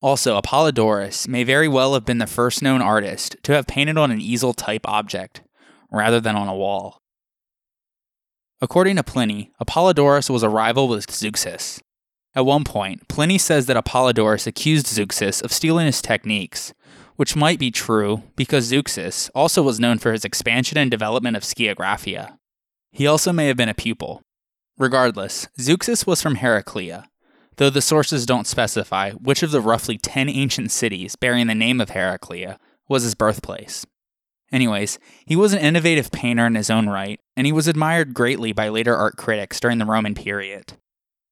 Also, 0.00 0.40
Apollodorus 0.40 1.26
may 1.26 1.42
very 1.42 1.68
well 1.68 1.94
have 1.94 2.04
been 2.04 2.18
the 2.18 2.26
first 2.26 2.62
known 2.62 2.82
artist 2.82 3.36
to 3.42 3.52
have 3.52 3.66
painted 3.66 3.98
on 3.98 4.10
an 4.10 4.20
easel 4.20 4.52
type 4.52 4.86
object, 4.88 5.42
rather 5.90 6.20
than 6.20 6.36
on 6.36 6.48
a 6.48 6.54
wall. 6.54 6.98
According 8.60 8.96
to 8.96 9.02
Pliny, 9.02 9.50
Apollodorus 9.60 10.30
was 10.30 10.44
a 10.44 10.48
rival 10.48 10.86
with 10.86 11.06
Zeuxis. 11.08 11.80
At 12.34 12.46
one 12.46 12.64
point, 12.64 13.08
Pliny 13.08 13.36
says 13.36 13.66
that 13.66 13.76
Apollodorus 13.76 14.46
accused 14.46 14.86
Zeuxis 14.86 15.42
of 15.42 15.52
stealing 15.52 15.86
his 15.86 16.00
techniques, 16.00 16.72
which 17.16 17.36
might 17.36 17.58
be 17.58 17.70
true 17.70 18.22
because 18.36 18.70
Zeuxis 18.70 19.30
also 19.34 19.62
was 19.62 19.80
known 19.80 19.98
for 19.98 20.12
his 20.12 20.24
expansion 20.24 20.78
and 20.78 20.90
development 20.90 21.36
of 21.36 21.42
Skiagraphia. 21.42 22.38
He 22.90 23.06
also 23.06 23.32
may 23.32 23.46
have 23.46 23.56
been 23.56 23.68
a 23.68 23.74
pupil. 23.74 24.22
Regardless, 24.78 25.48
Zeuxis 25.58 26.06
was 26.06 26.22
from 26.22 26.36
Heraclea, 26.36 27.04
though 27.56 27.70
the 27.70 27.82
sources 27.82 28.26
don't 28.26 28.46
specify 28.46 29.12
which 29.12 29.42
of 29.42 29.50
the 29.50 29.60
roughly 29.60 29.98
10 29.98 30.28
ancient 30.28 30.70
cities 30.70 31.16
bearing 31.16 31.46
the 31.46 31.54
name 31.54 31.80
of 31.80 31.90
Heraclea 31.90 32.58
was 32.88 33.02
his 33.02 33.14
birthplace. 33.14 33.86
Anyways, 34.50 34.98
he 35.24 35.34
was 35.34 35.54
an 35.54 35.60
innovative 35.60 36.10
painter 36.10 36.46
in 36.46 36.54
his 36.54 36.68
own 36.68 36.88
right, 36.88 37.18
and 37.36 37.46
he 37.46 37.52
was 37.52 37.68
admired 37.68 38.12
greatly 38.12 38.52
by 38.52 38.68
later 38.68 38.94
art 38.94 39.16
critics 39.16 39.58
during 39.58 39.78
the 39.78 39.86
Roman 39.86 40.14
period. 40.14 40.74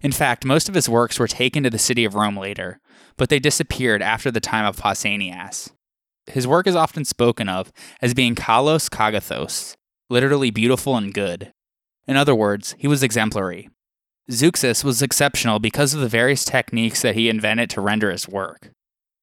In 0.00 0.12
fact, 0.12 0.44
most 0.44 0.68
of 0.68 0.74
his 0.74 0.88
works 0.88 1.18
were 1.18 1.28
taken 1.28 1.62
to 1.62 1.70
the 1.70 1.78
city 1.78 2.04
of 2.04 2.14
Rome 2.14 2.36
later, 2.36 2.80
but 3.16 3.28
they 3.28 3.38
disappeared 3.38 4.02
after 4.02 4.30
the 4.30 4.40
time 4.40 4.64
of 4.64 4.76
Pausanias. 4.76 5.70
His 6.26 6.46
work 6.46 6.66
is 6.66 6.76
often 6.76 7.04
spoken 7.04 7.48
of 7.48 7.72
as 8.00 8.14
being 8.14 8.34
kalos 8.34 8.88
kagathos, 8.88 9.76
literally 10.08 10.50
beautiful 10.50 10.96
and 10.96 11.12
good. 11.12 11.52
In 12.06 12.16
other 12.16 12.34
words, 12.34 12.74
he 12.78 12.88
was 12.88 13.02
exemplary. 13.02 13.68
Zeuxis 14.30 14.84
was 14.84 15.02
exceptional 15.02 15.58
because 15.58 15.92
of 15.92 16.00
the 16.00 16.08
various 16.08 16.44
techniques 16.44 17.02
that 17.02 17.16
he 17.16 17.28
invented 17.28 17.68
to 17.70 17.80
render 17.80 18.10
his 18.10 18.28
work. 18.28 18.70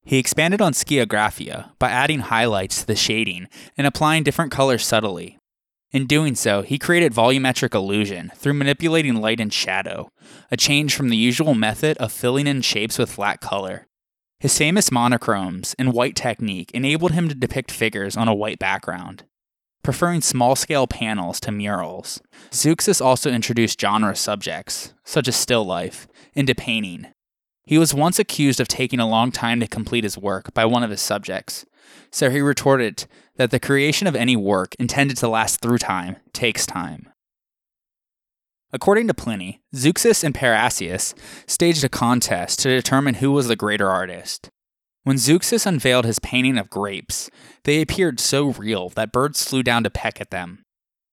He 0.03 0.17
expanded 0.17 0.61
on 0.61 0.73
skiagraphia 0.73 1.71
by 1.80 1.89
adding 1.89 2.19
highlights 2.19 2.82
to 2.82 2.88
the 2.88 2.95
shading 2.95 3.47
and 3.78 3.88
applying 3.88 4.23
different 4.23 4.51
colors 4.51 4.86
subtly, 4.86 5.36
in 5.91 6.05
doing 6.05 6.35
so, 6.35 6.63
he 6.63 6.77
created 6.77 7.13
volumetric 7.13 7.73
illusion 7.73 8.31
through 8.35 8.53
manipulating 8.53 9.15
light 9.15 9.39
and 9.39 9.53
shadow, 9.53 10.09
a 10.51 10.57
change 10.57 10.93
from 10.93 11.09
the 11.09 11.17
usual 11.17 11.53
method 11.53 11.97
of 11.97 12.11
filling 12.11 12.45
in 12.45 12.61
shapes 12.61 12.97
with 12.97 13.11
flat 13.11 13.39
color. 13.39 13.88
His 14.39 14.57
famous 14.57 14.91
monochromes 14.91 15.75
and 15.79 15.93
white 15.93 16.15
technique 16.15 16.71
enabled 16.73 17.13
him 17.13 17.29
to 17.29 17.35
depict 17.35 17.71
figures 17.71 18.17
on 18.17 18.27
a 18.27 18.35
white 18.35 18.59
background. 18.59 19.23
Preferring 19.81 20.21
small 20.21 20.57
scale 20.57 20.85
panels 20.85 21.39
to 21.39 21.51
murals, 21.51 22.21
Zeuxis 22.51 23.03
also 23.03 23.31
introduced 23.31 23.79
genre 23.79 24.15
subjects, 24.15 24.93
such 25.05 25.29
as 25.29 25.38
still 25.38 25.63
life, 25.63 26.07
into 26.33 26.53
painting. 26.53 27.07
He 27.63 27.77
was 27.77 27.93
once 27.93 28.19
accused 28.19 28.59
of 28.59 28.67
taking 28.67 28.99
a 28.99 29.07
long 29.07 29.31
time 29.31 29.61
to 29.61 29.67
complete 29.67 30.03
his 30.03 30.17
work 30.17 30.53
by 30.53 30.65
one 30.65 30.83
of 30.83 30.89
his 30.89 31.01
subjects, 31.01 31.65
so 32.12 32.30
he 32.30 32.41
retorted 32.41 33.05
that 33.36 33.51
the 33.51 33.60
creation 33.60 34.08
of 34.08 34.16
any 34.16 34.36
work 34.36 34.76
intended 34.80 35.18
to 35.18 35.28
last 35.28 35.62
through 35.62 35.78
time 35.78 36.18
takes 36.34 36.66
time. 36.66 37.10
According 38.74 39.08
to 39.08 39.14
Pliny, 39.14 39.62
Zeuxis 39.74 40.24
and 40.24 40.36
Parrhasius 40.36 41.16
staged 41.45 41.84
a 41.84 41.89
contest 41.89 42.60
to 42.60 42.70
determine 42.70 43.16
who 43.16 43.32
was 43.32 43.47
the 43.47 43.55
greater 43.55 43.89
artist. 43.89 44.49
When 45.03 45.16
Zeuxis 45.16 45.66
unveiled 45.66 46.05
his 46.05 46.20
painting 46.20 46.58
of 46.58 46.70
grapes, 46.70 47.30
they 47.64 47.82
appeared 47.82 48.20
so 48.20 48.51
real 48.51 48.89
that 48.89 49.14
birds 49.14 49.47
flew 49.47 49.64
down 49.64 49.84
to 49.84 49.89
peck 49.89 50.20
at 50.20 50.32
them. 50.32 50.64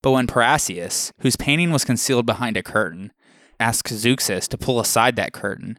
But 0.02 0.10
when 0.10 0.26
Parrhasius, 0.26 1.12
whose 1.20 1.36
painting 1.36 1.70
was 1.70 1.84
concealed 1.84 2.26
behind 2.26 2.56
a 2.56 2.62
curtain, 2.62 3.12
asked 3.60 3.88
Zeuxis 3.88 4.48
to 4.48 4.58
pull 4.58 4.80
aside 4.80 5.14
that 5.16 5.32
curtain, 5.32 5.78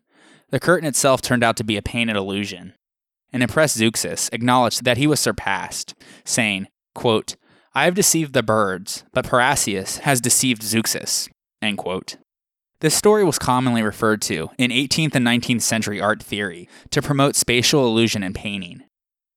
the 0.52 0.62
curtain 0.62 0.88
itself 0.88 1.22
turned 1.22 1.44
out 1.44 1.58
to 1.58 1.66
be 1.66 1.76
a 1.76 1.82
painted 1.82 2.16
illusion 2.16 2.74
and 3.36 3.44
impressed 3.44 3.78
Zeuxis 3.78 4.30
acknowledged 4.32 4.86
that 4.86 4.96
he 4.96 5.06
was 5.06 5.20
surpassed, 5.20 5.94
saying, 6.24 6.70
quote, 6.96 7.36
I 7.74 7.84
have 7.84 7.94
deceived 7.94 8.32
the 8.32 8.42
birds, 8.42 9.04
but 9.12 9.26
Parrhasius 9.28 9.98
has 10.00 10.22
deceived 10.22 10.62
Zeuxis. 10.62 11.28
End 11.62 11.78
quote. 11.78 12.16
This 12.80 12.96
story 12.96 13.26
was 13.26 13.38
commonly 13.38 13.84
referred 13.84 14.22
to 14.24 14.52
in 14.58 14.72
18th 14.72 15.16
and 15.16 15.28
19th 15.28 15.64
century 15.64 16.00
art 16.00 16.24
theory 16.24 16.70
to 16.92 17.02
promote 17.02 17.36
spatial 17.36 17.86
illusion 17.86 18.24
in 18.24 18.34
painting. 18.34 18.84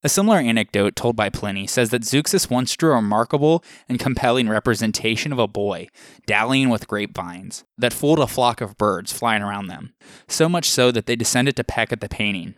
A 0.05 0.09
similar 0.09 0.39
anecdote 0.39 0.95
told 0.95 1.17
by 1.17 1.29
Pliny 1.29 1.67
says 1.67 1.91
that 1.91 2.03
Zeuxis 2.03 2.49
once 2.49 2.77
drew 2.77 2.93
a 2.93 2.97
remarkable 2.97 3.65
and 3.89 3.99
compelling 3.99 4.49
representation 4.49 5.33
of 5.33 5.41
a 5.41 5.49
boy 5.49 5.89
dallying 6.25 6.69
with 6.69 6.87
grapevines 6.87 7.65
that 7.77 7.93
fooled 7.93 8.21
a 8.21 8.29
flock 8.29 8.61
of 8.61 8.79
birds 8.79 9.13
flying 9.13 9.43
around 9.43 9.67
them, 9.67 9.93
so 10.29 10.49
much 10.49 10.71
so 10.71 10.93
that 10.93 11.07
they 11.07 11.17
descended 11.17 11.57
to 11.57 11.65
peck 11.65 11.93
at 11.93 12.01
the 12.01 12.09
painting, 12.09 12.55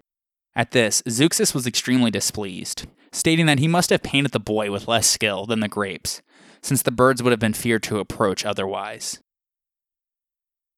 at 0.57 0.73
this, 0.73 1.03
Zeuxis 1.09 1.55
was 1.55 1.67
extremely 1.67 2.11
displeased, 2.11 2.87
stating 3.13 3.47
that 3.47 3.61
he 3.61 3.69
must 3.69 3.91
have 3.91 4.03
painted 4.03 4.33
the 4.33 4.41
boy 4.41 4.71
with 4.71 4.89
less 4.89 5.07
skill 5.07 5.47
than 5.47 5.61
the 5.61 5.69
grapes, 5.69 6.23
since 6.63 6.83
the 6.83 6.91
birds 6.91 7.23
would 7.23 7.31
have 7.31 7.41
been 7.41 7.53
feared 7.53 7.83
to 7.85 7.99
approach 7.99 8.45
otherwise. 8.45 9.21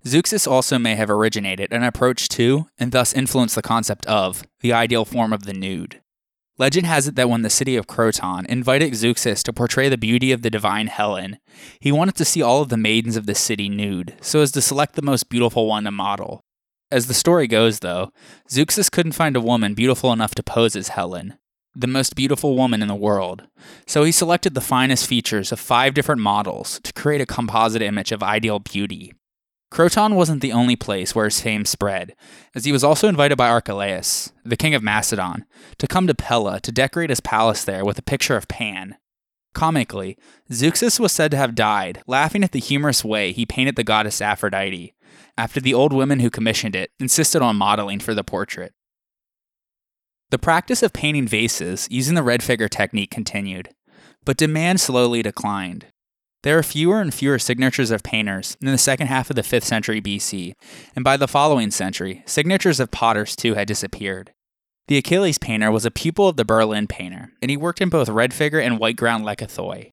Zeuxis 0.05 0.51
also 0.51 0.79
may 0.79 0.97
have 0.97 1.11
originated 1.11 1.73
an 1.73 1.85
approach 1.85 2.29
to, 2.31 2.67
and 2.79 2.93
thus 2.93 3.15
influenced 3.15 3.55
the 3.55 3.63
concept 3.63 4.05
of, 4.07 4.43
the 4.61 4.73
ideal 4.73 5.05
form 5.05 5.33
of 5.33 5.45
the 5.45 5.53
nude. 5.53 6.01
Legend 6.59 6.87
has 6.87 7.09
it 7.09 7.15
that 7.15 7.31
when 7.31 7.43
the 7.43 7.51
city 7.51 7.77
of 7.77 7.87
Croton 7.87 8.45
invited 8.47 8.93
Zeuxis 8.93 9.43
to 9.45 9.53
portray 9.53 9.89
the 9.89 9.97
beauty 9.97 10.33
of 10.33 10.43
the 10.43 10.51
divine 10.51 10.89
Helen, 10.89 11.39
he 11.81 11.91
wanted 11.91 12.15
to 12.17 12.25
see 12.25 12.43
all 12.43 12.61
of 12.61 12.69
the 12.69 12.77
maidens 12.77 13.17
of 13.17 13.27
the 13.27 13.35
city 13.35 13.69
nude, 13.69 14.17
so 14.21 14.43
as 14.43 14.53
to 14.53 14.61
select 14.61 14.95
the 14.95 15.03
most 15.03 15.31
beautiful 15.31 15.67
one 15.67 15.85
to 15.85 15.91
model, 15.91 16.45
as 16.93 17.07
the 17.07 17.15
story 17.15 17.47
goes, 17.47 17.81
though, 17.81 18.13
Zeuxis 18.51 18.91
couldn't 18.91 19.13
find 19.13 19.35
a 19.35 19.41
woman 19.41 19.73
beautiful 19.73 20.13
enough 20.13 20.35
to 20.35 20.43
pose 20.43 20.77
as 20.77 20.89
Helen, 20.89 21.39
the 21.75 21.87
most 21.87 22.15
beautiful 22.15 22.55
woman 22.55 22.83
in 22.83 22.89
the 22.89 22.95
world. 22.95 23.45
So 23.87 24.05
he 24.05 24.13
selected 24.13 24.53
the 24.55 24.61
finest 24.61 25.07
features 25.07 25.53
of 25.53 25.59
five 25.59 25.95
different 25.95 26.21
models 26.21 26.81
to 26.85 26.93
create 26.93 27.23
a 27.23 27.27
composite 27.27 27.81
image 27.81 28.13
of 28.13 28.23
ideal 28.23 28.59
beauty. 28.59 29.15
Croton 29.71 30.15
wasn't 30.15 30.43
the 30.43 30.53
only 30.53 30.77
place 30.77 31.15
where 31.15 31.25
his 31.25 31.41
fame 31.41 31.65
spread, 31.65 32.15
as 32.55 32.67
he 32.67 32.73
was 32.73 32.85
also 32.85 33.09
invited 33.09 33.39
by 33.39 33.49
Archelaus, 33.49 34.31
the 34.45 34.57
king 34.57 34.75
of 34.75 34.83
Macedon, 34.83 35.47
to 35.79 35.87
come 35.87 36.07
to 36.07 36.15
Pella 36.15 36.61
to 36.61 36.71
decorate 36.71 37.09
his 37.09 37.21
palace 37.21 37.65
there 37.65 37.83
with 37.83 37.99
a 37.99 38.03
picture 38.03 38.37
of 38.37 38.49
Pan. 38.49 38.97
Comically, 39.55 40.19
Zeuxis 40.51 41.01
was 41.01 41.11
said 41.11 41.31
to 41.31 41.39
have 41.39 41.55
died, 41.55 42.03
laughing 42.07 42.45
at 42.45 42.53
the 42.53 42.61
humorous 42.61 43.03
way 43.03 43.33
he 43.33 43.47
painted 43.47 43.77
the 43.77 43.85
goddess 43.85 44.21
Aphrodite, 44.21 44.95
after 45.37 45.61
the 45.61 45.75
old 45.75 45.93
women 45.93 46.21
who 46.21 46.31
commissioned 46.31 46.77
it 46.77 46.91
insisted 46.99 47.43
on 47.43 47.57
modeling 47.57 48.01
for 48.01 48.15
the 48.15 48.25
portrait. 48.25 48.73
The 50.31 50.39
practice 50.39 50.83
of 50.83 50.93
painting 50.93 51.29
vases 51.29 51.87
using 51.91 52.15
the 52.15 52.23
red 52.23 52.43
figure 52.43 52.69
technique 52.69 53.11
continued, 53.11 53.69
but 54.25 54.37
demand 54.37 54.81
slowly 54.81 55.23
declined. 55.23 55.87
There 56.43 56.59
are 56.59 56.65
fewer 56.65 57.01
and 57.01 57.15
fewer 57.15 57.39
signatures 57.39 57.93
of 57.93 58.03
painters 58.03 58.57
in 58.61 58.67
the 58.67 58.79
second 58.79 59.07
half 59.07 59.31
of 59.31 59.37
the 59.37 59.43
5th 59.43 59.63
century 59.63 60.01
BC, 60.01 60.55
and 60.97 61.05
by 61.05 61.17
the 61.17 61.29
following 61.29 61.71
century, 61.71 62.25
signatures 62.27 62.81
of 62.81 62.91
potters 62.91 63.37
too 63.37 63.55
had 63.55 63.69
disappeared. 63.69 64.33
The 64.89 64.99
Achilles 64.99 65.39
painter 65.39 65.71
was 65.71 65.87
a 65.87 65.91
pupil 65.93 66.29
of 66.29 66.37
the 66.37 66.45
Berlin 66.45 66.89
painter, 66.89 67.31
and 67.41 67.51
he 67.51 67.57
worked 67.57 67.81
in 67.81 67.91
both 67.91 68.09
red 68.09 68.35
figure 68.35 68.59
and 68.59 68.81
white 68.81 68.97
ground 68.97 69.25
lekythoi. 69.25 69.92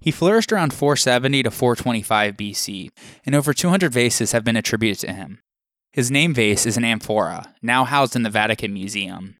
He 0.00 0.10
flourished 0.10 0.52
around 0.52 0.72
470 0.72 1.42
to 1.42 1.50
425 1.50 2.36
BC, 2.36 2.90
and 3.26 3.34
over 3.34 3.52
200 3.52 3.92
vases 3.92 4.32
have 4.32 4.44
been 4.44 4.56
attributed 4.56 5.00
to 5.00 5.12
him. 5.12 5.40
His 5.92 6.10
name 6.10 6.34
vase 6.34 6.66
is 6.66 6.76
an 6.76 6.84
amphora, 6.84 7.54
now 7.62 7.84
housed 7.84 8.14
in 8.14 8.22
the 8.22 8.30
Vatican 8.30 8.72
Museum. 8.72 9.36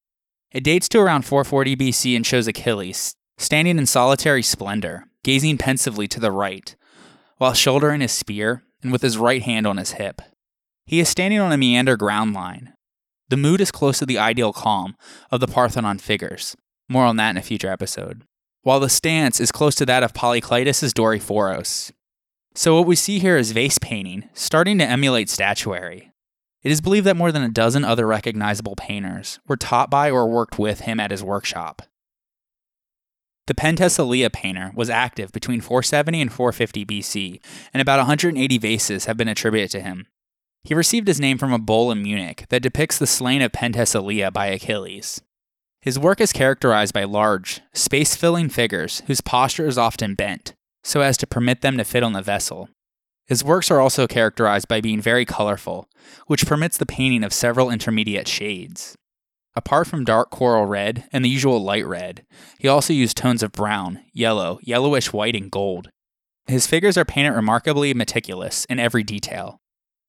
It 0.50 0.64
dates 0.64 0.88
to 0.88 0.98
around 0.98 1.24
440 1.24 1.76
BC 1.76 2.16
and 2.16 2.26
shows 2.26 2.48
Achilles, 2.48 3.14
standing 3.36 3.78
in 3.78 3.86
solitary 3.86 4.42
splendor, 4.42 5.04
gazing 5.22 5.58
pensively 5.58 6.08
to 6.08 6.18
the 6.18 6.32
right, 6.32 6.74
while 7.36 7.52
shouldering 7.52 8.00
his 8.00 8.12
spear 8.12 8.64
and 8.82 8.90
with 8.90 9.02
his 9.02 9.18
right 9.18 9.42
hand 9.42 9.66
on 9.66 9.76
his 9.76 9.92
hip. 9.92 10.20
He 10.86 10.98
is 10.98 11.08
standing 11.08 11.38
on 11.38 11.52
a 11.52 11.58
meander 11.58 11.96
ground 11.96 12.34
line. 12.34 12.72
The 13.28 13.36
mood 13.36 13.60
is 13.60 13.70
close 13.70 13.98
to 13.98 14.06
the 14.06 14.18
ideal 14.18 14.52
calm 14.52 14.96
of 15.30 15.40
the 15.40 15.46
Parthenon 15.46 15.98
figures. 15.98 16.56
More 16.88 17.04
on 17.04 17.16
that 17.16 17.30
in 17.30 17.36
a 17.36 17.42
future 17.42 17.70
episode 17.70 18.24
while 18.68 18.80
the 18.80 18.88
stance 18.90 19.40
is 19.40 19.50
close 19.50 19.74
to 19.74 19.86
that 19.86 20.02
of 20.02 20.12
Polyclitus' 20.12 20.92
Doryphoros. 20.92 21.90
So 22.54 22.74
what 22.74 22.86
we 22.86 22.96
see 22.96 23.18
here 23.18 23.38
is 23.38 23.52
vase 23.52 23.78
painting, 23.78 24.28
starting 24.34 24.76
to 24.76 24.84
emulate 24.84 25.30
statuary. 25.30 26.12
It 26.62 26.70
is 26.70 26.82
believed 26.82 27.06
that 27.06 27.16
more 27.16 27.32
than 27.32 27.42
a 27.42 27.48
dozen 27.48 27.82
other 27.82 28.06
recognizable 28.06 28.76
painters 28.76 29.40
were 29.48 29.56
taught 29.56 29.88
by 29.90 30.10
or 30.10 30.28
worked 30.28 30.58
with 30.58 30.80
him 30.80 31.00
at 31.00 31.10
his 31.10 31.24
workshop. 31.24 31.80
The 33.46 33.54
Penthesilea 33.54 34.30
painter 34.30 34.72
was 34.74 34.90
active 34.90 35.32
between 35.32 35.62
470 35.62 36.20
and 36.20 36.30
450 36.30 36.84
BC, 36.84 37.40
and 37.72 37.80
about 37.80 38.00
180 38.00 38.58
vases 38.58 39.06
have 39.06 39.16
been 39.16 39.28
attributed 39.28 39.70
to 39.70 39.80
him. 39.80 40.08
He 40.62 40.74
received 40.74 41.08
his 41.08 41.18
name 41.18 41.38
from 41.38 41.54
a 41.54 41.58
bull 41.58 41.90
in 41.90 42.02
Munich 42.02 42.44
that 42.50 42.60
depicts 42.60 42.98
the 42.98 43.06
slaying 43.06 43.40
of 43.40 43.50
Penthesilea 43.50 44.30
by 44.30 44.48
Achilles. 44.48 45.22
His 45.88 45.98
work 45.98 46.20
is 46.20 46.34
characterized 46.34 46.92
by 46.92 47.04
large, 47.04 47.62
space 47.72 48.14
filling 48.14 48.50
figures 48.50 49.00
whose 49.06 49.22
posture 49.22 49.66
is 49.66 49.78
often 49.78 50.14
bent, 50.14 50.52
so 50.84 51.00
as 51.00 51.16
to 51.16 51.26
permit 51.26 51.62
them 51.62 51.78
to 51.78 51.82
fit 51.84 52.02
on 52.02 52.12
the 52.12 52.20
vessel. 52.20 52.68
His 53.26 53.42
works 53.42 53.70
are 53.70 53.80
also 53.80 54.06
characterized 54.06 54.68
by 54.68 54.82
being 54.82 55.00
very 55.00 55.24
colorful, 55.24 55.88
which 56.26 56.44
permits 56.44 56.76
the 56.76 56.84
painting 56.84 57.24
of 57.24 57.32
several 57.32 57.70
intermediate 57.70 58.28
shades. 58.28 58.96
Apart 59.56 59.86
from 59.86 60.04
dark 60.04 60.28
coral 60.28 60.66
red 60.66 61.08
and 61.10 61.24
the 61.24 61.30
usual 61.30 61.64
light 61.64 61.86
red, 61.86 62.26
he 62.58 62.68
also 62.68 62.92
used 62.92 63.16
tones 63.16 63.42
of 63.42 63.52
brown, 63.52 64.00
yellow, 64.12 64.58
yellowish 64.62 65.14
white, 65.14 65.34
and 65.34 65.50
gold. 65.50 65.88
His 66.48 66.66
figures 66.66 66.98
are 66.98 67.06
painted 67.06 67.32
remarkably 67.32 67.94
meticulous 67.94 68.66
in 68.66 68.78
every 68.78 69.04
detail. 69.04 69.58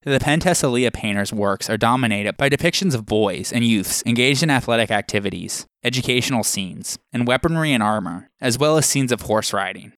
The 0.03 0.17
Penthesilea 0.17 0.93
painter's 0.93 1.33
works 1.33 1.69
are 1.69 1.75
dominated 1.75 2.37
by 2.37 2.49
depictions 2.49 2.95
of 2.95 3.05
boys 3.05 3.51
and 3.51 3.65
youths 3.65 4.01
engaged 4.05 4.41
in 4.41 4.49
athletic 4.49 4.91
activities, 4.91 5.65
educational 5.83 6.45
scenes, 6.45 6.97
and 7.11 7.27
weaponry 7.27 7.73
and 7.73 7.83
armor, 7.83 8.29
as 8.39 8.57
well 8.57 8.77
as 8.77 8.85
scenes 8.85 9.11
of 9.11 9.23
horse 9.23 9.51
riding. 9.51 9.91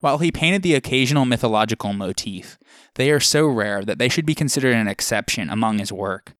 While 0.00 0.18
he 0.18 0.32
painted 0.32 0.62
the 0.62 0.74
occasional 0.74 1.26
mythological 1.26 1.92
motif, 1.92 2.58
they 2.94 3.10
are 3.10 3.20
so 3.20 3.46
rare 3.46 3.84
that 3.84 3.98
they 3.98 4.08
should 4.08 4.24
be 4.24 4.34
considered 4.34 4.74
an 4.74 4.88
exception 4.88 5.50
among 5.50 5.80
his 5.80 5.92
work. 5.92 6.32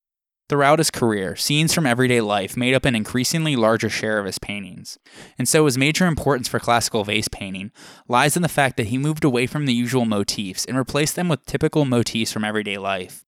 Throughout 0.53 0.81
his 0.81 0.91
career, 0.91 1.35
scenes 1.35 1.73
from 1.73 1.87
everyday 1.87 2.21
life 2.21 2.59
made 2.59 2.75
up 2.75 2.85
an 2.85 2.95
increasingly 2.95 3.57
larger 3.57 3.89
share 3.89 4.19
of 4.19 4.27
his 4.27 4.39
paintings, 4.39 4.99
and 5.39 5.49
so 5.49 5.65
his 5.65 5.79
major 5.79 6.07
importance 6.07 6.47
for 6.47 6.61
classical 6.61 7.05
vase 7.05 7.29
painting 7.29 7.73
lies 8.07 8.37
in 8.37 8.43
the 8.43 8.51
fact 8.51 8.77
that 8.77 8.89
he 8.89 8.99
moved 8.99 9.25
away 9.25 9.47
from 9.47 9.65
the 9.65 9.73
usual 9.73 10.05
motifs 10.05 10.67
and 10.67 10.77
replaced 10.77 11.17
them 11.17 11.27
with 11.27 11.47
typical 11.47 11.87
motifs 11.87 12.33
from 12.33 12.45
everyday 12.45 12.77
life. 12.77 13.25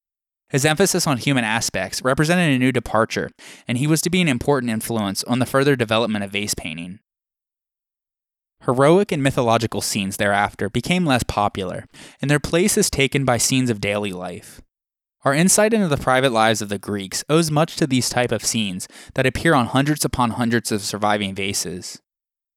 His 0.50 0.66
emphasis 0.66 1.06
on 1.06 1.16
human 1.16 1.44
aspects 1.44 2.02
represented 2.02 2.54
a 2.54 2.58
new 2.58 2.72
departure, 2.72 3.30
and 3.66 3.78
he 3.78 3.86
was 3.86 4.02
to 4.02 4.10
be 4.10 4.20
an 4.20 4.28
important 4.28 4.70
influence 4.70 5.24
on 5.24 5.38
the 5.38 5.46
further 5.46 5.76
development 5.76 6.26
of 6.26 6.32
vase 6.32 6.54
painting. 6.54 6.98
Heroic 8.66 9.10
and 9.12 9.22
mythological 9.22 9.80
scenes 9.80 10.18
thereafter 10.18 10.68
became 10.68 11.06
less 11.06 11.22
popular, 11.22 11.86
and 12.20 12.30
their 12.30 12.38
place 12.38 12.76
is 12.76 12.90
taken 12.90 13.24
by 13.24 13.38
scenes 13.38 13.70
of 13.70 13.80
daily 13.80 14.12
life. 14.12 14.60
Our 15.24 15.32
insight 15.32 15.72
into 15.72 15.88
the 15.88 15.96
private 15.96 16.32
lives 16.32 16.60
of 16.60 16.68
the 16.68 16.78
Greeks 16.78 17.24
owes 17.30 17.50
much 17.50 17.76
to 17.76 17.86
these 17.86 18.10
type 18.10 18.30
of 18.30 18.44
scenes 18.44 18.86
that 19.14 19.24
appear 19.24 19.54
on 19.54 19.66
hundreds 19.66 20.04
upon 20.04 20.32
hundreds 20.32 20.70
of 20.70 20.82
surviving 20.82 21.34
vases. 21.34 22.02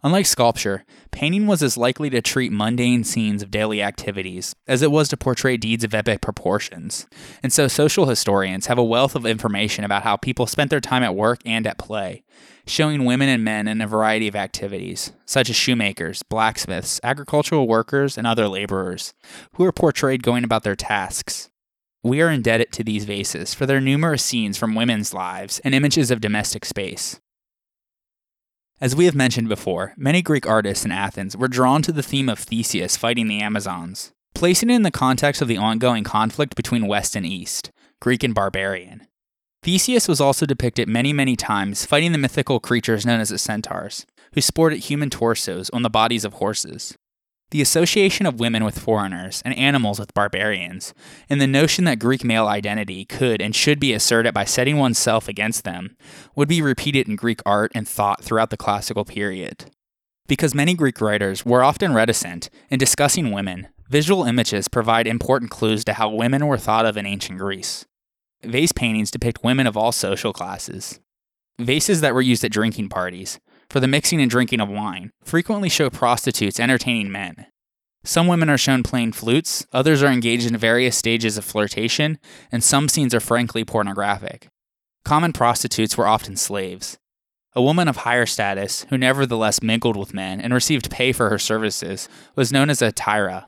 Unlike 0.04 0.26
sculpture, 0.26 0.84
painting 1.10 1.48
was 1.48 1.64
as 1.64 1.78
likely 1.78 2.10
to 2.10 2.22
treat 2.22 2.52
mundane 2.52 3.06
scenes 3.06 3.42
of 3.42 3.52
daily 3.52 3.82
activities 3.82 4.54
as 4.68 4.82
it 4.82 4.92
was 4.92 5.08
to 5.10 5.18
portray 5.18 5.56
deeds 5.56 5.86
of 5.86 5.96
epic 5.96 6.22
proportions, 6.22 7.08
and 7.42 7.54
so 7.54 7.70
social 7.70 8.08
historians 8.08 8.68
have 8.68 8.78
a 8.78 8.84
wealth 8.84 9.16
of 9.16 9.26
information 9.26 9.86
about 9.86 10.04
how 10.04 10.18
people 10.18 10.46
spent 10.46 10.70
their 10.70 10.82
time 10.82 11.04
at 11.04 11.16
work 11.16 11.40
and 11.46 11.66
at 11.66 11.80
play, 11.80 12.24
showing 12.68 13.06
women 13.06 13.30
and 13.30 13.46
men 13.46 13.70
in 13.70 13.80
a 13.80 13.88
variety 13.88 14.28
of 14.28 14.36
activities, 14.36 15.14
such 15.26 15.50
as 15.50 15.56
shoemakers, 15.56 16.22
blacksmiths, 16.22 17.00
agricultural 17.02 17.66
workers, 17.66 18.18
and 18.18 18.28
other 18.28 18.50
laborers, 18.50 19.14
who 19.54 19.64
are 19.64 19.72
portrayed 19.72 20.22
going 20.22 20.44
about 20.44 20.64
their 20.64 20.76
tasks. 20.76 21.50
We 22.08 22.22
are 22.22 22.32
indebted 22.32 22.72
to 22.72 22.86
these 22.86 23.04
vases 23.04 23.54
for 23.54 23.66
their 23.66 23.82
numerous 23.82 24.24
scenes 24.24 24.58
from 24.58 24.76
women's 24.76 25.14
lives 25.14 25.60
and 25.66 25.76
images 25.76 26.10
of 26.10 26.22
domestic 26.22 26.64
space. 26.64 27.20
As 28.80 28.96
we 28.96 29.04
have 29.08 29.14
mentioned 29.14 29.50
before, 29.50 29.94
many 29.98 30.22
Greek 30.22 30.48
artists 30.48 30.86
in 30.86 30.92
Athens 30.94 31.36
were 31.36 31.50
drawn 31.50 31.82
to 31.82 31.92
the 31.92 32.02
theme 32.02 32.30
of 32.30 32.40
Theseus 32.40 32.96
fighting 32.96 33.28
the 33.28 33.42
Amazons, 33.42 34.14
placing 34.34 34.70
it 34.70 34.76
in 34.76 34.84
the 34.84 34.90
context 34.90 35.42
of 35.42 35.50
the 35.50 35.58
ongoing 35.58 36.06
conflict 36.06 36.56
between 36.56 36.88
West 36.88 37.14
and 37.18 37.26
East, 37.26 37.72
Greek 38.00 38.24
and 38.24 38.34
barbarian. 38.34 39.06
Theseus 39.62 40.08
was 40.08 40.22
also 40.22 40.46
depicted 40.46 40.88
many, 40.88 41.12
many 41.12 41.36
times 41.36 41.86
fighting 41.86 42.14
the 42.14 42.18
mythical 42.18 42.62
creatures 42.62 43.06
known 43.06 43.20
as 43.20 43.30
the 43.30 43.38
centaurs, 43.38 44.06
who 44.34 44.40
sported 44.40 44.80
human 44.80 45.10
torsos 45.10 45.70
on 45.72 45.82
the 45.82 45.90
bodies 45.90 46.24
of 46.24 46.36
horses. 46.36 46.96
The 47.52 47.62
association 47.62 48.26
of 48.26 48.42
women 48.42 48.66
with 48.66 48.78
foreigners 48.78 49.42
and 49.46 49.56
animals 49.56 50.00
with 50.00 50.14
barbarians, 50.14 50.94
and 51.30 51.40
the 51.40 51.48
notion 51.48 51.86
that 51.86 51.98
Greek 51.98 52.26
male 52.26 52.46
identity 52.48 53.06
could 53.06 53.42
and 53.42 53.56
should 53.56 53.80
be 53.80 53.94
asserted 53.94 54.34
by 54.34 54.44
setting 54.44 54.78
oneself 54.78 55.30
against 55.30 55.64
them, 55.64 55.96
would 56.36 56.50
be 56.50 56.62
repeated 56.62 57.08
in 57.08 57.16
Greek 57.16 57.40
art 57.46 57.72
and 57.74 57.88
thought 57.88 58.22
throughout 58.22 58.50
the 58.50 58.58
classical 58.58 59.06
period. 59.06 59.72
Because 60.28 60.54
many 60.54 60.74
Greek 60.74 61.00
writers 61.00 61.46
were 61.46 61.64
often 61.64 61.94
reticent 61.94 62.50
in 62.70 62.80
discussing 62.80 63.32
women, 63.32 63.70
visual 63.90 64.26
images 64.26 64.68
provide 64.68 65.08
important 65.08 65.50
clues 65.50 65.86
to 65.86 65.94
how 65.94 66.10
women 66.10 66.48
were 66.48 66.58
thought 66.58 66.86
of 66.86 66.98
in 66.98 67.06
ancient 67.06 67.40
Greece. 67.40 67.86
Vase 68.44 68.74
paintings 68.74 69.10
depict 69.10 69.46
women 69.46 69.68
of 69.68 69.78
all 69.78 69.94
social 69.94 70.34
classes. 70.34 71.00
Vases 71.60 72.02
that 72.02 72.14
were 72.14 72.22
used 72.22 72.44
at 72.44 72.52
drinking 72.52 72.90
parties, 72.90 73.40
for 73.70 73.80
the 73.80 73.88
mixing 73.88 74.22
and 74.22 74.30
drinking 74.30 74.60
of 74.60 74.70
wine, 74.70 75.12
frequently 75.24 75.70
show 75.70 75.90
prostitutes 75.90 76.60
entertaining 76.60 77.12
men. 77.12 77.48
Some 78.04 78.28
women 78.28 78.50
are 78.50 78.58
shown 78.58 78.84
playing 78.84 79.12
flutes, 79.12 79.66
others 79.74 80.02
are 80.02 80.12
engaged 80.12 80.48
in 80.48 80.56
various 80.56 80.98
stages 80.98 81.38
of 81.38 81.44
flirtation, 81.44 82.20
and 82.52 82.64
some 82.64 82.88
scenes 82.88 83.14
are 83.14 83.20
frankly 83.20 83.66
pornographic. 83.66 84.48
Common 85.04 85.34
prostitutes 85.34 85.98
were 85.98 86.08
often 86.08 86.38
slaves. 86.38 86.98
A 87.54 87.62
woman 87.62 87.88
of 87.88 87.98
higher 87.98 88.26
status, 88.26 88.86
who 88.90 88.98
nevertheless 88.98 89.64
mingled 89.64 89.98
with 89.98 90.14
men 90.14 90.40
and 90.40 90.54
received 90.54 90.92
pay 90.92 91.12
for 91.12 91.30
her 91.30 91.40
services, 91.40 92.08
was 92.36 92.52
known 92.52 92.70
as 92.70 92.82
a 92.82 92.92
hetaira. 92.92 93.46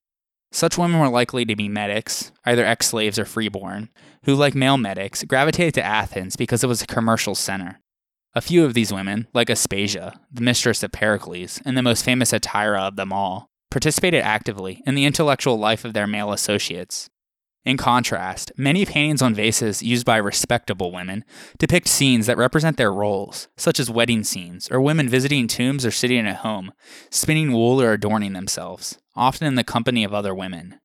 Such 0.52 0.78
women 0.78 1.00
were 1.00 1.10
likely 1.10 1.46
to 1.46 1.56
be 1.56 1.70
metics, 1.70 2.32
either 2.44 2.66
ex 2.66 2.88
slaves 2.88 3.20
or 3.20 3.26
freeborn, 3.26 3.90
who, 4.24 4.36
like 4.36 4.56
male 4.56 4.78
metics, 4.78 5.24
gravitated 5.24 5.76
to 5.76 5.86
Athens 5.86 6.36
because 6.36 6.64
it 6.64 6.68
was 6.68 6.82
a 6.82 6.88
commercial 6.88 7.36
center. 7.36 7.80
A 8.36 8.42
few 8.42 8.64
of 8.64 8.76
these 8.76 8.94
women, 8.94 9.28
like 9.34 9.48
Aspasia, 9.48 10.14
the 10.32 10.42
mistress 10.42 10.84
of 10.84 10.92
Pericles, 10.92 11.62
and 11.66 11.76
the 11.76 11.82
most 11.82 12.06
famous 12.06 12.32
hetaira 12.32 12.88
of 12.88 12.96
them 12.96 13.12
all, 13.12 13.50
participated 13.72 14.22
actively 14.22 14.84
in 14.86 14.94
the 14.94 15.06
intellectual 15.06 15.58
life 15.58 15.84
of 15.84 15.94
their 15.94 16.06
male 16.06 16.32
associates. 16.32 17.10
In 17.66 17.76
contrast, 17.76 18.52
many 18.56 18.86
paintings 18.86 19.22
on 19.22 19.34
vases 19.34 19.82
used 19.82 20.06
by 20.06 20.18
respectable 20.18 20.92
women 20.92 21.26
depict 21.58 21.88
scenes 21.88 22.28
that 22.28 22.38
represent 22.38 22.78
their 22.78 22.94
roles, 22.94 23.48
such 23.58 23.80
as 23.80 23.90
wedding 23.90 24.24
scenes, 24.24 24.70
or 24.72 24.80
women 24.80 25.10
visiting 25.10 25.48
tombs 25.48 25.86
or 25.86 25.92
sitting 25.92 26.26
at 26.28 26.38
home, 26.38 26.72
spinning 27.10 27.52
wool 27.52 27.82
or 27.82 27.94
adorning 27.94 28.34
themselves, 28.34 28.98
often 29.16 29.48
in 29.48 29.56
the 29.56 29.64
company 29.64 30.04
of 30.04 30.14
other 30.14 30.36
women. 30.36 30.80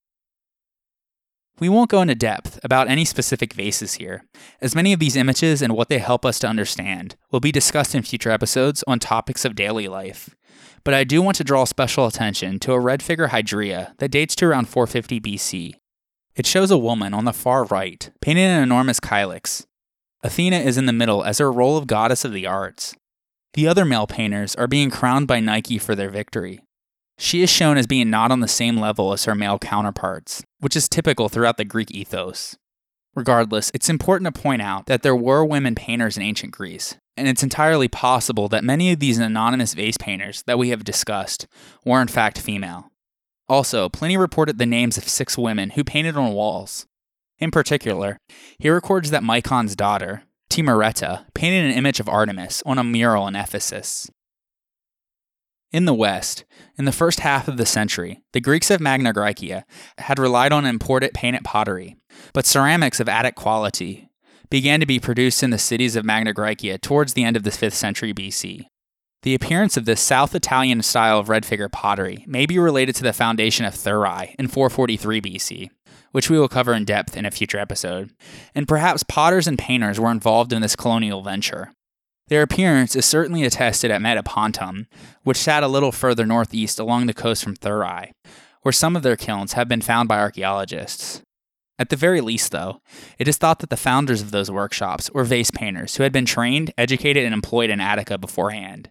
We 1.61 1.69
won't 1.69 1.91
go 1.91 2.03
into 2.03 2.17
depth 2.17 2.59
about 2.65 2.89
any 2.89 3.05
specific 3.05 3.53
vases 3.53 3.95
here, 3.95 4.25
as 4.61 4.75
many 4.75 4.93
of 4.93 4.99
these 4.99 5.15
images 5.15 5.63
and 5.63 5.73
what 5.73 5.89
they 5.89 5.99
help 5.99 6.25
us 6.27 6.41
to 6.41 6.49
understand 6.49 7.15
will 7.31 7.39
be 7.39 7.53
discussed 7.53 7.95
in 7.95 8.03
future 8.03 8.31
episodes 8.31 8.83
on 8.89 8.99
topics 8.99 9.45
of 9.45 9.55
daily 9.55 9.87
life. 9.87 10.35
But 10.83 10.95
I 10.95 11.05
do 11.05 11.23
want 11.23 11.37
to 11.37 11.45
draw 11.45 11.65
special 11.65 12.07
attention 12.07 12.59
to 12.61 12.73
a 12.73 12.81
red 12.81 13.03
figure 13.03 13.29
hydria 13.29 13.97
that 13.99 14.11
dates 14.11 14.35
to 14.37 14.47
around 14.47 14.69
450 14.69 15.21
BC. 15.21 15.75
It 16.35 16.47
shows 16.47 16.73
a 16.73 16.79
woman 16.79 17.15
on 17.15 17.25
the 17.25 17.33
far 17.33 17.65
right, 17.65 18.11
painting 18.21 18.45
an 18.45 18.63
enormous 18.63 18.99
kylix. 18.99 19.65
Athena 20.25 20.57
is 20.57 20.77
in 20.77 20.87
the 20.87 20.93
middle 20.93 21.23
as 21.23 21.39
her 21.39 21.53
role 21.53 21.77
of 21.77 21.87
goddess 21.87 22.25
of 22.25 22.33
the 22.33 22.47
arts. 22.47 22.97
The 23.53 23.69
other 23.69 23.85
male 23.85 24.09
painters 24.09 24.57
are 24.57 24.67
being 24.67 24.91
crowned 24.91 25.29
by 25.29 25.39
Nike 25.39 25.79
for 25.79 25.95
their 25.95 26.11
victory. 26.11 26.61
She 27.17 27.43
is 27.43 27.51
shown 27.51 27.79
as 27.79 27.87
being 27.87 28.11
not 28.11 28.31
on 28.31 28.41
the 28.41 28.49
same 28.49 28.77
level 28.77 29.13
as 29.13 29.25
her 29.25 29.35
male 29.35 29.59
counterparts, 29.59 30.43
which 30.61 30.77
is 30.77 30.89
typical 30.89 31.29
throughout 31.29 31.57
the 31.57 31.65
Greek 31.65 31.91
ethos. 31.91 32.57
Regardless, 33.15 33.71
it's 33.73 33.89
important 33.89 34.35
to 34.35 34.43
point 34.43 34.61
out 34.61 34.87
that 34.87 35.03
there 35.03 35.15
were 35.15 35.45
women 35.45 35.77
painters 35.77 36.17
in 36.17 36.23
ancient 36.25 36.53
Greece, 36.53 36.97
and 37.17 37.29
it's 37.29 37.45
entirely 37.45 37.87
possible 37.87 38.49
that 38.49 38.65
many 38.65 38.91
of 38.91 38.99
these 38.99 39.19
anonymous 39.19 39.75
vase 39.75 39.97
painters 39.97 40.43
that 40.47 40.59
we 40.59 40.71
have 40.71 40.83
discussed 40.83 41.47
were 41.85 42.03
in 42.03 42.09
fact 42.09 42.41
female. 42.41 42.91
Also, 43.49 43.89
Pliny 43.89 44.17
reported 44.17 44.59
the 44.59 44.67
names 44.67 44.99
of 44.99 45.09
six 45.09 45.39
women 45.39 45.71
who 45.71 45.85
painted 45.85 46.17
on 46.17 46.33
walls. 46.33 46.87
In 47.39 47.51
particular, 47.51 48.19
he 48.59 48.71
records 48.71 49.11
that 49.11 49.23
Micon's 49.23 49.77
daughter, 49.77 50.23
Timarete, 50.51 51.25
painted 51.35 51.65
an 51.65 51.77
image 51.77 52.01
of 52.01 52.09
Artemis 52.09 52.63
on 52.67 52.79
a 52.79 52.85
mural 52.85 53.29
in 53.29 53.37
Ephesus. 53.37 54.11
In 55.75 55.87
the 55.87 55.93
West, 55.93 56.45
in 56.79 56.85
the 56.85 56.93
first 56.93 57.19
half 57.19 57.49
of 57.49 57.57
the 57.57 57.67
century, 57.67 58.21
the 58.33 58.41
Greeks 58.41 58.71
of 58.71 58.81
Magna 58.81 59.13
Graecia 59.13 59.65
had 59.99 60.21
relied 60.21 60.53
on 60.53 60.65
imported 60.65 61.13
painted 61.15 61.43
pottery, 61.43 61.97
but 62.33 62.47
ceramics 62.47 63.01
of 63.01 63.09
Attic 63.09 63.35
quality 63.35 64.09
began 64.51 64.79
to 64.79 64.87
be 64.87 65.01
produced 65.01 65.43
in 65.43 65.51
the 65.51 65.59
cities 65.59 65.97
of 65.97 66.05
Magna 66.05 66.33
Graecia 66.33 66.81
towards 66.81 67.15
the 67.15 67.25
end 67.25 67.37
of 67.37 67.43
the 67.43 67.51
5th 67.51 67.73
century 67.73 68.15
BC. 68.15 68.67
The 69.25 69.35
appearance 69.35 69.77
of 69.77 69.85
this 69.85 70.01
South 70.01 70.33
Italian 70.37 70.81
style 70.83 71.19
of 71.19 71.29
red 71.29 71.45
figure 71.45 71.69
pottery 71.69 72.25
may 72.29 72.47
be 72.47 72.57
related 72.57 72.95
to 72.95 73.03
the 73.03 73.13
foundation 73.13 73.65
of 73.65 73.75
Thurii 73.75 74.37
in 74.39 74.47
443 74.47 75.21
BC, 75.21 75.71
which 76.13 76.31
we 76.31 76.39
will 76.39 76.47
cover 76.47 76.73
in 76.73 76.85
depth 76.85 77.17
in 77.17 77.27
a 77.27 77.33
future 77.33 77.59
episode, 77.59 78.13
and 78.55 78.69
perhaps 78.69 79.03
potters 79.03 79.49
and 79.49 79.59
painters 79.59 79.99
were 79.99 80.13
involved 80.13 80.53
in 80.53 80.63
this 80.63 80.77
colonial 80.77 81.25
venture. 81.25 81.73
Their 82.29 82.43
appearance 82.43 82.97
is 82.97 83.05
certainly 83.05 83.45
attested 83.45 83.91
at 83.91 84.01
Metapontum, 84.01 84.87
which 85.25 85.37
sat 85.37 85.63
a 85.63 85.69
little 85.69 85.93
further 85.93 86.25
northeast 86.25 86.79
along 86.79 87.07
the 87.07 87.13
coast 87.13 87.45
from 87.45 87.55
Thurii, 87.55 88.13
where 88.63 88.73
some 88.73 88.97
of 88.97 89.03
their 89.03 89.17
kilns 89.17 89.53
have 89.53 89.69
been 89.69 89.83
found 89.83 90.09
by 90.09 90.19
archaeologists. 90.19 91.21
At 91.79 91.91
the 91.91 91.97
very 91.97 92.23
least, 92.23 92.51
though, 92.51 92.81
it 93.19 93.29
is 93.29 93.37
thought 93.37 93.59
that 93.59 93.69
the 93.69 93.77
founders 93.77 94.23
of 94.23 94.31
those 94.31 94.51
workshops 94.51 95.11
were 95.11 95.25
vase 95.25 95.51
painters 95.51 95.97
who 95.97 96.03
had 96.03 96.13
been 96.13 96.25
trained, 96.25 96.73
educated, 96.79 97.25
and 97.25 97.35
employed 97.35 97.69
in 97.69 97.81
Attica 97.81 98.17
beforehand. 98.17 98.91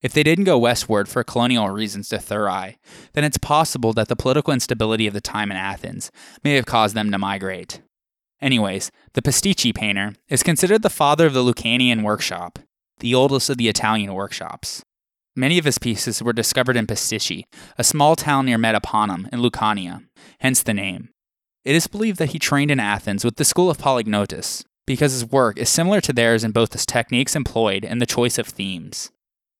If 0.00 0.12
they 0.12 0.24
didn't 0.24 0.44
go 0.44 0.58
westward 0.58 1.08
for 1.08 1.22
colonial 1.22 1.68
reasons 1.70 2.08
to 2.08 2.16
Thurii, 2.16 2.78
then 3.12 3.22
it's 3.22 3.38
possible 3.38 3.92
that 3.92 4.08
the 4.08 4.16
political 4.16 4.52
instability 4.52 5.06
of 5.06 5.14
the 5.14 5.20
time 5.20 5.52
in 5.52 5.56
Athens 5.56 6.10
may 6.42 6.54
have 6.54 6.66
caused 6.66 6.96
them 6.96 7.12
to 7.12 7.18
migrate. 7.18 7.80
Anyways, 8.40 8.90
the 9.12 9.22
Pisticci 9.22 9.72
painter 9.72 10.14
is 10.28 10.42
considered 10.42 10.82
the 10.82 10.90
father 10.90 11.26
of 11.26 11.34
the 11.34 11.44
Lucanian 11.44 12.02
workshop, 12.02 12.58
the 13.00 13.14
oldest 13.14 13.50
of 13.50 13.56
the 13.56 13.68
Italian 13.68 14.14
workshops. 14.14 14.82
Many 15.34 15.58
of 15.58 15.64
his 15.64 15.78
pieces 15.78 16.22
were 16.22 16.32
discovered 16.32 16.76
in 16.76 16.86
Pisticci, 16.86 17.44
a 17.78 17.84
small 17.84 18.16
town 18.16 18.46
near 18.46 18.58
Metapontum 18.58 19.32
in 19.32 19.40
Lucania, 19.40 20.04
hence 20.40 20.62
the 20.62 20.74
name. 20.74 21.08
It 21.64 21.74
is 21.74 21.86
believed 21.86 22.18
that 22.18 22.30
he 22.30 22.38
trained 22.38 22.70
in 22.70 22.80
Athens 22.80 23.24
with 23.24 23.36
the 23.36 23.44
school 23.44 23.70
of 23.70 23.78
Polygnotus, 23.78 24.64
because 24.86 25.12
his 25.12 25.24
work 25.24 25.58
is 25.58 25.70
similar 25.70 26.00
to 26.02 26.12
theirs 26.12 26.44
in 26.44 26.50
both 26.50 26.70
the 26.70 26.78
techniques 26.78 27.36
employed 27.36 27.84
and 27.84 28.00
the 28.00 28.06
choice 28.06 28.36
of 28.36 28.46
themes. 28.46 29.10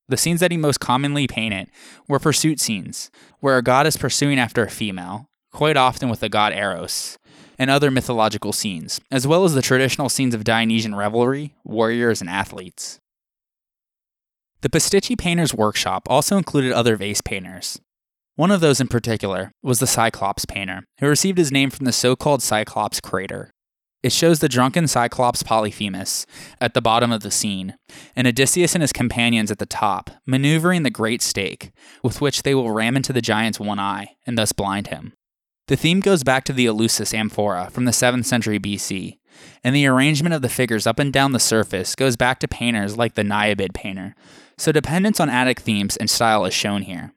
The 0.09 0.16
scenes 0.16 0.41
that 0.41 0.51
he 0.51 0.57
most 0.57 0.80
commonly 0.80 1.26
painted 1.26 1.68
were 2.09 2.18
pursuit 2.18 2.61
scenes, 2.61 3.11
where 3.41 3.57
a 3.57 3.62
god 3.62 3.87
is 3.87 3.97
pursuing 3.97 4.39
after 4.39 4.64
a 4.64 4.70
female, 4.70 5.26
quite 5.53 5.76
often 5.76 6.09
with 6.09 6.20
the 6.20 6.28
god 6.28 6.53
Eros, 6.53 7.18
and 7.59 7.70
other 7.70 7.91
mythological 7.91 8.53
scenes, 8.53 9.01
as 9.11 9.26
well 9.26 9.45
as 9.45 9.55
the 9.55 9.62
traditional 9.62 10.09
scenes 10.09 10.35
of 10.35 10.45
Dionysian 10.45 10.95
revelry, 10.95 11.55
warriors, 11.64 12.20
and 12.20 12.28
athletes. 12.28 12.99
The 14.62 14.68
Pisticci 14.68 15.18
painter's 15.18 15.52
workshop 15.52 16.06
also 16.08 16.36
included 16.36 16.70
other 16.70 16.94
vase 16.94 17.20
painters. 17.20 17.80
One 18.36 18.52
of 18.52 18.60
those 18.60 18.80
in 18.80 18.86
particular 18.86 19.50
was 19.60 19.80
the 19.80 19.88
Cyclops 19.88 20.44
painter, 20.44 20.84
who 21.00 21.08
received 21.08 21.36
his 21.36 21.50
name 21.50 21.68
from 21.68 21.84
the 21.84 21.92
so 21.92 22.14
called 22.14 22.42
Cyclops 22.42 23.00
crater. 23.00 23.50
It 24.04 24.12
shows 24.12 24.38
the 24.38 24.48
drunken 24.48 24.86
Cyclops 24.86 25.42
Polyphemus 25.42 26.26
at 26.60 26.74
the 26.74 26.80
bottom 26.80 27.10
of 27.10 27.22
the 27.22 27.30
scene, 27.32 27.74
and 28.14 28.28
Odysseus 28.28 28.76
and 28.76 28.82
his 28.82 28.92
companions 28.92 29.50
at 29.50 29.58
the 29.58 29.66
top, 29.66 30.10
maneuvering 30.26 30.84
the 30.84 30.90
great 30.90 31.22
stake, 31.22 31.72
with 32.04 32.20
which 32.20 32.44
they 32.44 32.54
will 32.54 32.70
ram 32.70 32.96
into 32.96 33.12
the 33.12 33.20
giant's 33.20 33.58
one 33.58 33.80
eye 33.80 34.14
and 34.26 34.38
thus 34.38 34.52
blind 34.52 34.86
him. 34.86 35.12
The 35.66 35.76
theme 35.76 35.98
goes 35.98 36.22
back 36.22 36.44
to 36.44 36.52
the 36.52 36.66
Eleusis 36.66 37.12
amphora 37.12 37.68
from 37.72 37.84
the 37.84 37.92
7th 37.92 38.26
century 38.26 38.60
BC, 38.60 39.18
and 39.64 39.74
the 39.74 39.87
arrangement 39.87 40.35
of 40.35 40.43
the 40.43 40.49
figures 40.49 40.87
up 40.87 40.99
and 40.99 41.12
down 41.12 41.33
the 41.33 41.39
surface 41.39 41.95
goes 41.95 42.16
back 42.16 42.39
to 42.41 42.49
painters 42.49 42.97
like 42.97 43.14
the 43.14 43.24
Naiad 43.24 43.74
painter, 43.74 44.14
so 44.57 44.72
dependence 44.72 45.20
on 45.20 45.30
Attic 45.30 45.61
themes 45.61 45.97
and 45.97 46.11
style 46.11 46.45
is 46.45 46.55
shown 46.55 46.83
here. 46.83 47.12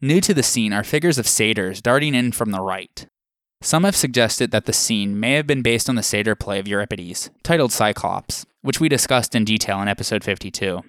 New 0.00 0.20
to 0.20 0.34
the 0.34 0.42
scene 0.42 0.72
are 0.72 0.84
figures 0.84 1.18
of 1.18 1.28
satyrs 1.28 1.80
darting 1.80 2.14
in 2.14 2.32
from 2.32 2.50
the 2.50 2.60
right, 2.60 3.06
some 3.62 3.84
have 3.84 3.94
suggested 3.94 4.50
that 4.50 4.64
the 4.64 4.72
scene 4.72 5.18
may 5.18 5.34
have 5.34 5.46
been 5.46 5.62
based 5.62 5.88
on 5.88 5.94
the 5.94 6.02
satyr 6.02 6.34
play 6.34 6.58
of 6.58 6.66
Euripides, 6.66 7.30
titled 7.44 7.70
Cyclops, 7.70 8.44
which 8.60 8.80
we 8.80 8.88
discussed 8.88 9.36
in 9.36 9.44
detail 9.44 9.80
in 9.80 9.86
episode 9.86 10.24
52. 10.24 10.80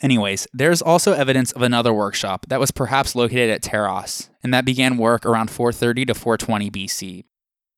Anyways, 0.00 0.46
there's 0.52 0.80
also 0.80 1.12
evidence 1.12 1.50
of 1.52 1.62
another 1.62 1.92
workshop 1.92 2.46
that 2.48 2.60
was 2.60 2.70
perhaps 2.70 3.16
located 3.16 3.50
at 3.50 3.62
Taras, 3.62 4.30
and 4.44 4.54
that 4.54 4.64
began 4.64 4.96
work 4.96 5.26
around 5.26 5.50
430 5.50 6.06
to 6.06 6.14
420 6.14 6.70
BC. 6.70 7.24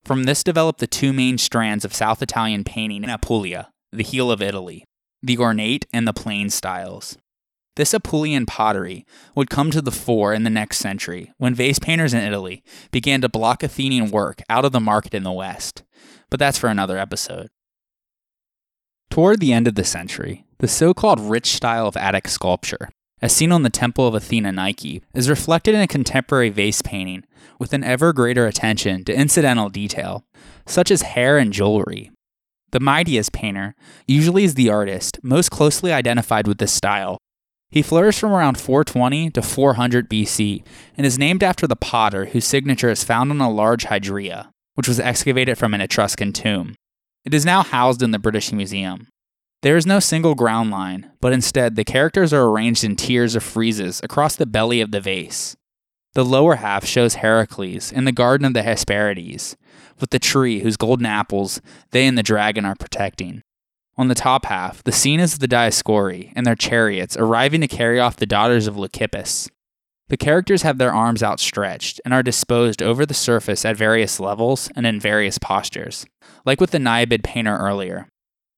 From 0.07 0.22
this 0.22 0.44
developed 0.44 0.78
the 0.78 0.86
two 0.86 1.12
main 1.12 1.36
strands 1.36 1.84
of 1.84 1.92
South 1.92 2.22
Italian 2.22 2.62
painting 2.62 3.02
in 3.02 3.11
Apulia, 3.11 3.72
the 3.90 4.04
heel 4.04 4.30
of 4.30 4.40
Italy, 4.40 4.84
the 5.20 5.36
ornate 5.36 5.84
and 5.92 6.07
the 6.07 6.12
plain 6.12 6.48
styles. 6.48 7.18
This 7.74 7.92
Apulian 7.92 8.46
pottery 8.46 9.04
would 9.34 9.50
come 9.50 9.72
to 9.72 9.82
the 9.82 9.90
fore 9.90 10.32
in 10.32 10.44
the 10.44 10.48
next 10.48 10.78
century 10.78 11.32
when 11.38 11.57
vase 11.57 11.80
painters 11.80 12.14
in 12.14 12.22
Italy 12.22 12.62
began 12.92 13.20
to 13.20 13.28
block 13.28 13.64
Athenian 13.64 14.12
work 14.12 14.42
out 14.48 14.64
of 14.64 14.70
the 14.70 14.78
market 14.78 15.12
in 15.12 15.24
the 15.24 15.32
West. 15.32 15.82
But 16.30 16.38
that's 16.38 16.57
for 16.57 16.68
another 16.68 16.98
episode. 16.98 17.48
Toward 19.11 19.40
the 19.40 19.52
end 19.52 19.66
of 19.66 19.74
the 19.74 19.82
century, 19.82 20.44
the 20.59 20.68
so 20.68 20.94
called 20.94 21.18
rich 21.18 21.46
style 21.48 21.88
of 21.88 21.96
Attic 21.96 22.28
sculpture, 22.28 22.90
as 23.22 23.34
seen 23.34 23.52
on 23.52 23.62
the 23.62 23.70
Temple 23.70 24.06
of 24.06 24.14
Athena 24.14 24.52
Nike, 24.52 25.02
is 25.14 25.30
reflected 25.30 25.74
in 25.74 25.80
a 25.80 25.88
contemporary 25.88 26.50
vase 26.50 26.82
painting 26.82 27.24
with 27.58 27.72
an 27.72 27.84
ever 27.84 28.12
greater 28.12 28.46
attention 28.46 29.04
to 29.04 29.14
incidental 29.14 29.68
detail, 29.68 30.24
such 30.66 30.90
as 30.90 31.02
hair 31.02 31.38
and 31.38 31.52
jewelry. 31.52 32.10
The 32.72 32.80
Meidias 32.80 33.32
painter 33.32 33.74
usually 34.06 34.44
is 34.44 34.54
the 34.54 34.70
artist 34.70 35.18
most 35.22 35.50
closely 35.50 35.92
identified 35.92 36.46
with 36.46 36.58
this 36.58 36.72
style 36.72 37.18
he 37.70 37.82
flourished 37.82 38.20
from 38.20 38.32
around 38.32 38.58
420 38.58 39.30
to 39.30 39.42
400 39.42 40.08
BC 40.08 40.64
and 40.96 41.06
is 41.06 41.18
named 41.18 41.42
after 41.42 41.66
the 41.66 41.76
potter 41.76 42.26
whose 42.26 42.44
signature 42.44 42.90
is 42.90 43.04
found 43.04 43.30
on 43.30 43.40
a 43.40 43.50
large 43.50 43.86
hydria, 43.86 44.48
which 44.74 44.88
was 44.88 45.00
excavated 45.00 45.58
from 45.58 45.74
an 45.74 45.80
Etruscan 45.80 46.32
tomb. 46.32 46.74
It 47.24 47.34
is 47.34 47.44
now 47.44 47.62
housed 47.62 48.02
in 48.02 48.12
the 48.12 48.18
British 48.18 48.52
Museum. 48.52 49.08
There 49.66 49.76
is 49.76 49.84
no 49.84 49.98
single 49.98 50.36
ground 50.36 50.70
line, 50.70 51.10
but 51.20 51.32
instead 51.32 51.74
the 51.74 51.82
characters 51.82 52.32
are 52.32 52.48
arranged 52.48 52.84
in 52.84 52.94
tiers 52.94 53.34
of 53.34 53.42
friezes 53.42 54.00
across 54.00 54.36
the 54.36 54.46
belly 54.46 54.80
of 54.80 54.92
the 54.92 55.00
vase. 55.00 55.56
The 56.14 56.24
lower 56.24 56.54
half 56.54 56.84
shows 56.84 57.16
Heracles 57.16 57.90
in 57.90 58.04
the 58.04 58.12
Garden 58.12 58.44
of 58.46 58.54
the 58.54 58.62
Hesperides, 58.62 59.56
with 59.98 60.10
the 60.10 60.20
tree 60.20 60.60
whose 60.60 60.76
golden 60.76 61.04
apples 61.04 61.60
they 61.90 62.06
and 62.06 62.16
the 62.16 62.22
dragon 62.22 62.64
are 62.64 62.76
protecting. 62.76 63.42
On 63.96 64.06
the 64.06 64.14
top 64.14 64.44
half, 64.44 64.84
the 64.84 64.92
scene 64.92 65.18
is 65.18 65.38
the 65.38 65.48
Dioscuri 65.48 66.32
and 66.36 66.46
their 66.46 66.54
chariots 66.54 67.16
arriving 67.16 67.60
to 67.62 67.66
carry 67.66 67.98
off 67.98 68.14
the 68.14 68.24
daughters 68.24 68.68
of 68.68 68.76
Leucippus. 68.76 69.50
The 70.10 70.16
characters 70.16 70.62
have 70.62 70.78
their 70.78 70.94
arms 70.94 71.24
outstretched 71.24 72.00
and 72.04 72.14
are 72.14 72.22
disposed 72.22 72.84
over 72.84 73.04
the 73.04 73.14
surface 73.14 73.64
at 73.64 73.76
various 73.76 74.20
levels 74.20 74.70
and 74.76 74.86
in 74.86 75.00
various 75.00 75.38
postures, 75.38 76.06
like 76.44 76.60
with 76.60 76.70
the 76.70 76.78
Naiad 76.78 77.24
painter 77.24 77.56
earlier. 77.56 78.06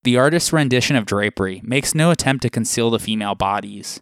The 0.08 0.16
artist's 0.16 0.54
rendition 0.54 0.96
of 0.96 1.04
drapery 1.04 1.60
makes 1.62 1.94
no 1.94 2.10
attempt 2.10 2.40
to 2.40 2.48
conceal 2.48 2.88
the 2.88 2.98
female 2.98 3.34
bodies. 3.34 4.00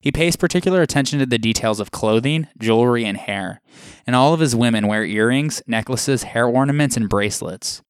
He 0.00 0.10
pays 0.10 0.34
particular 0.34 0.82
attention 0.82 1.20
to 1.20 1.26
the 1.26 1.38
details 1.38 1.78
of 1.78 1.92
clothing, 1.92 2.48
jewelry, 2.58 3.04
and 3.04 3.16
hair, 3.16 3.60
and 4.04 4.16
all 4.16 4.34
of 4.34 4.40
his 4.40 4.56
women 4.56 4.88
wear 4.88 5.04
earrings, 5.04 5.62
necklaces, 5.68 6.24
hair 6.24 6.48
ornaments, 6.48 6.96
and 6.96 7.08
bracelets. 7.08 7.82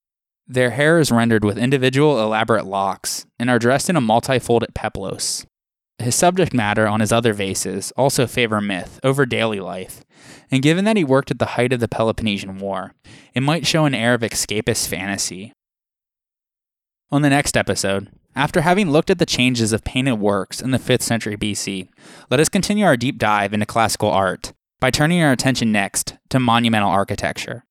Their 0.47 0.73
hair 0.73 0.99
is 0.99 1.11
rendered 1.11 1.43
with 1.43 1.57
individual 1.57 2.21
elaborate 2.21 2.67
locks 2.67 3.25
and 3.39 3.49
are 3.49 3.59
dressed 3.59 3.89
in 3.89 3.97
a 3.97 4.01
multifolded 4.03 4.75
peplos. 4.75 5.47
His 5.99 6.15
subject 6.15 6.53
matter 6.53 6.87
on 6.87 7.01
his 7.01 7.13
other 7.13 7.33
vases 7.33 7.95
also 7.97 8.27
favor 8.27 8.61
myth 8.61 9.01
over 9.03 9.25
daily 9.25 9.61
life, 9.61 10.05
and 10.51 10.63
given 10.63 10.85
that 10.85 10.99
he 10.99 11.03
worked 11.05 11.31
at 11.31 11.39
the 11.39 11.57
height 11.57 11.73
of 11.73 11.81
the 11.81 11.89
Peloponnesian 11.89 12.59
War, 12.59 12.93
it 13.33 13.43
might 13.43 13.67
show 13.67 13.87
an 13.87 13.95
air 13.95 14.13
of 14.13 14.21
escapist 14.21 14.87
fantasy. 14.87 15.55
On 17.15 17.23
the 17.23 17.31
next 17.31 17.57
episode, 17.57 18.11
after 18.35 18.63
having 18.63 18.91
looked 18.91 19.09
at 19.09 19.21
the 19.21 19.25
changes 19.25 19.73
of 19.73 19.85
painted 19.85 20.15
works 20.15 20.61
in 20.61 20.73
the 20.73 20.81
5th 20.81 21.03
century 21.03 21.37
BC, 21.37 21.89
let 22.29 22.41
us 22.41 22.49
continue 22.49 22.85
our 22.85 22.97
deep 22.97 23.19
dive 23.19 23.55
into 23.55 23.67
classical 23.67 24.11
art 24.11 24.53
by 24.81 24.91
turning 24.91 25.23
our 25.23 25.31
attention 25.31 25.71
next 25.71 26.17
to 26.31 26.41
monumental 26.41 26.91
architecture. 26.91 27.67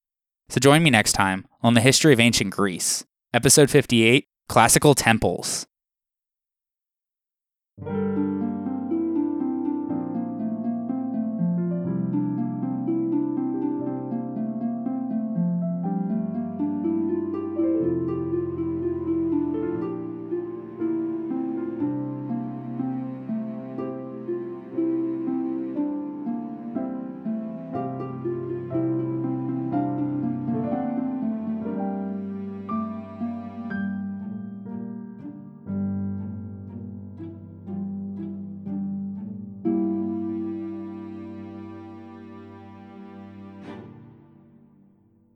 So 0.47 0.61
join 0.61 0.81
me 0.81 0.91
next 0.91 1.11
time 1.11 1.45
on 1.61 1.73
the 1.73 1.81
history 1.81 2.13
of 2.13 2.21
ancient 2.21 2.51
Greece, 2.51 3.03
episode 3.33 3.69
58 3.69 4.27
Classical 4.47 4.95
Temples. 4.95 5.67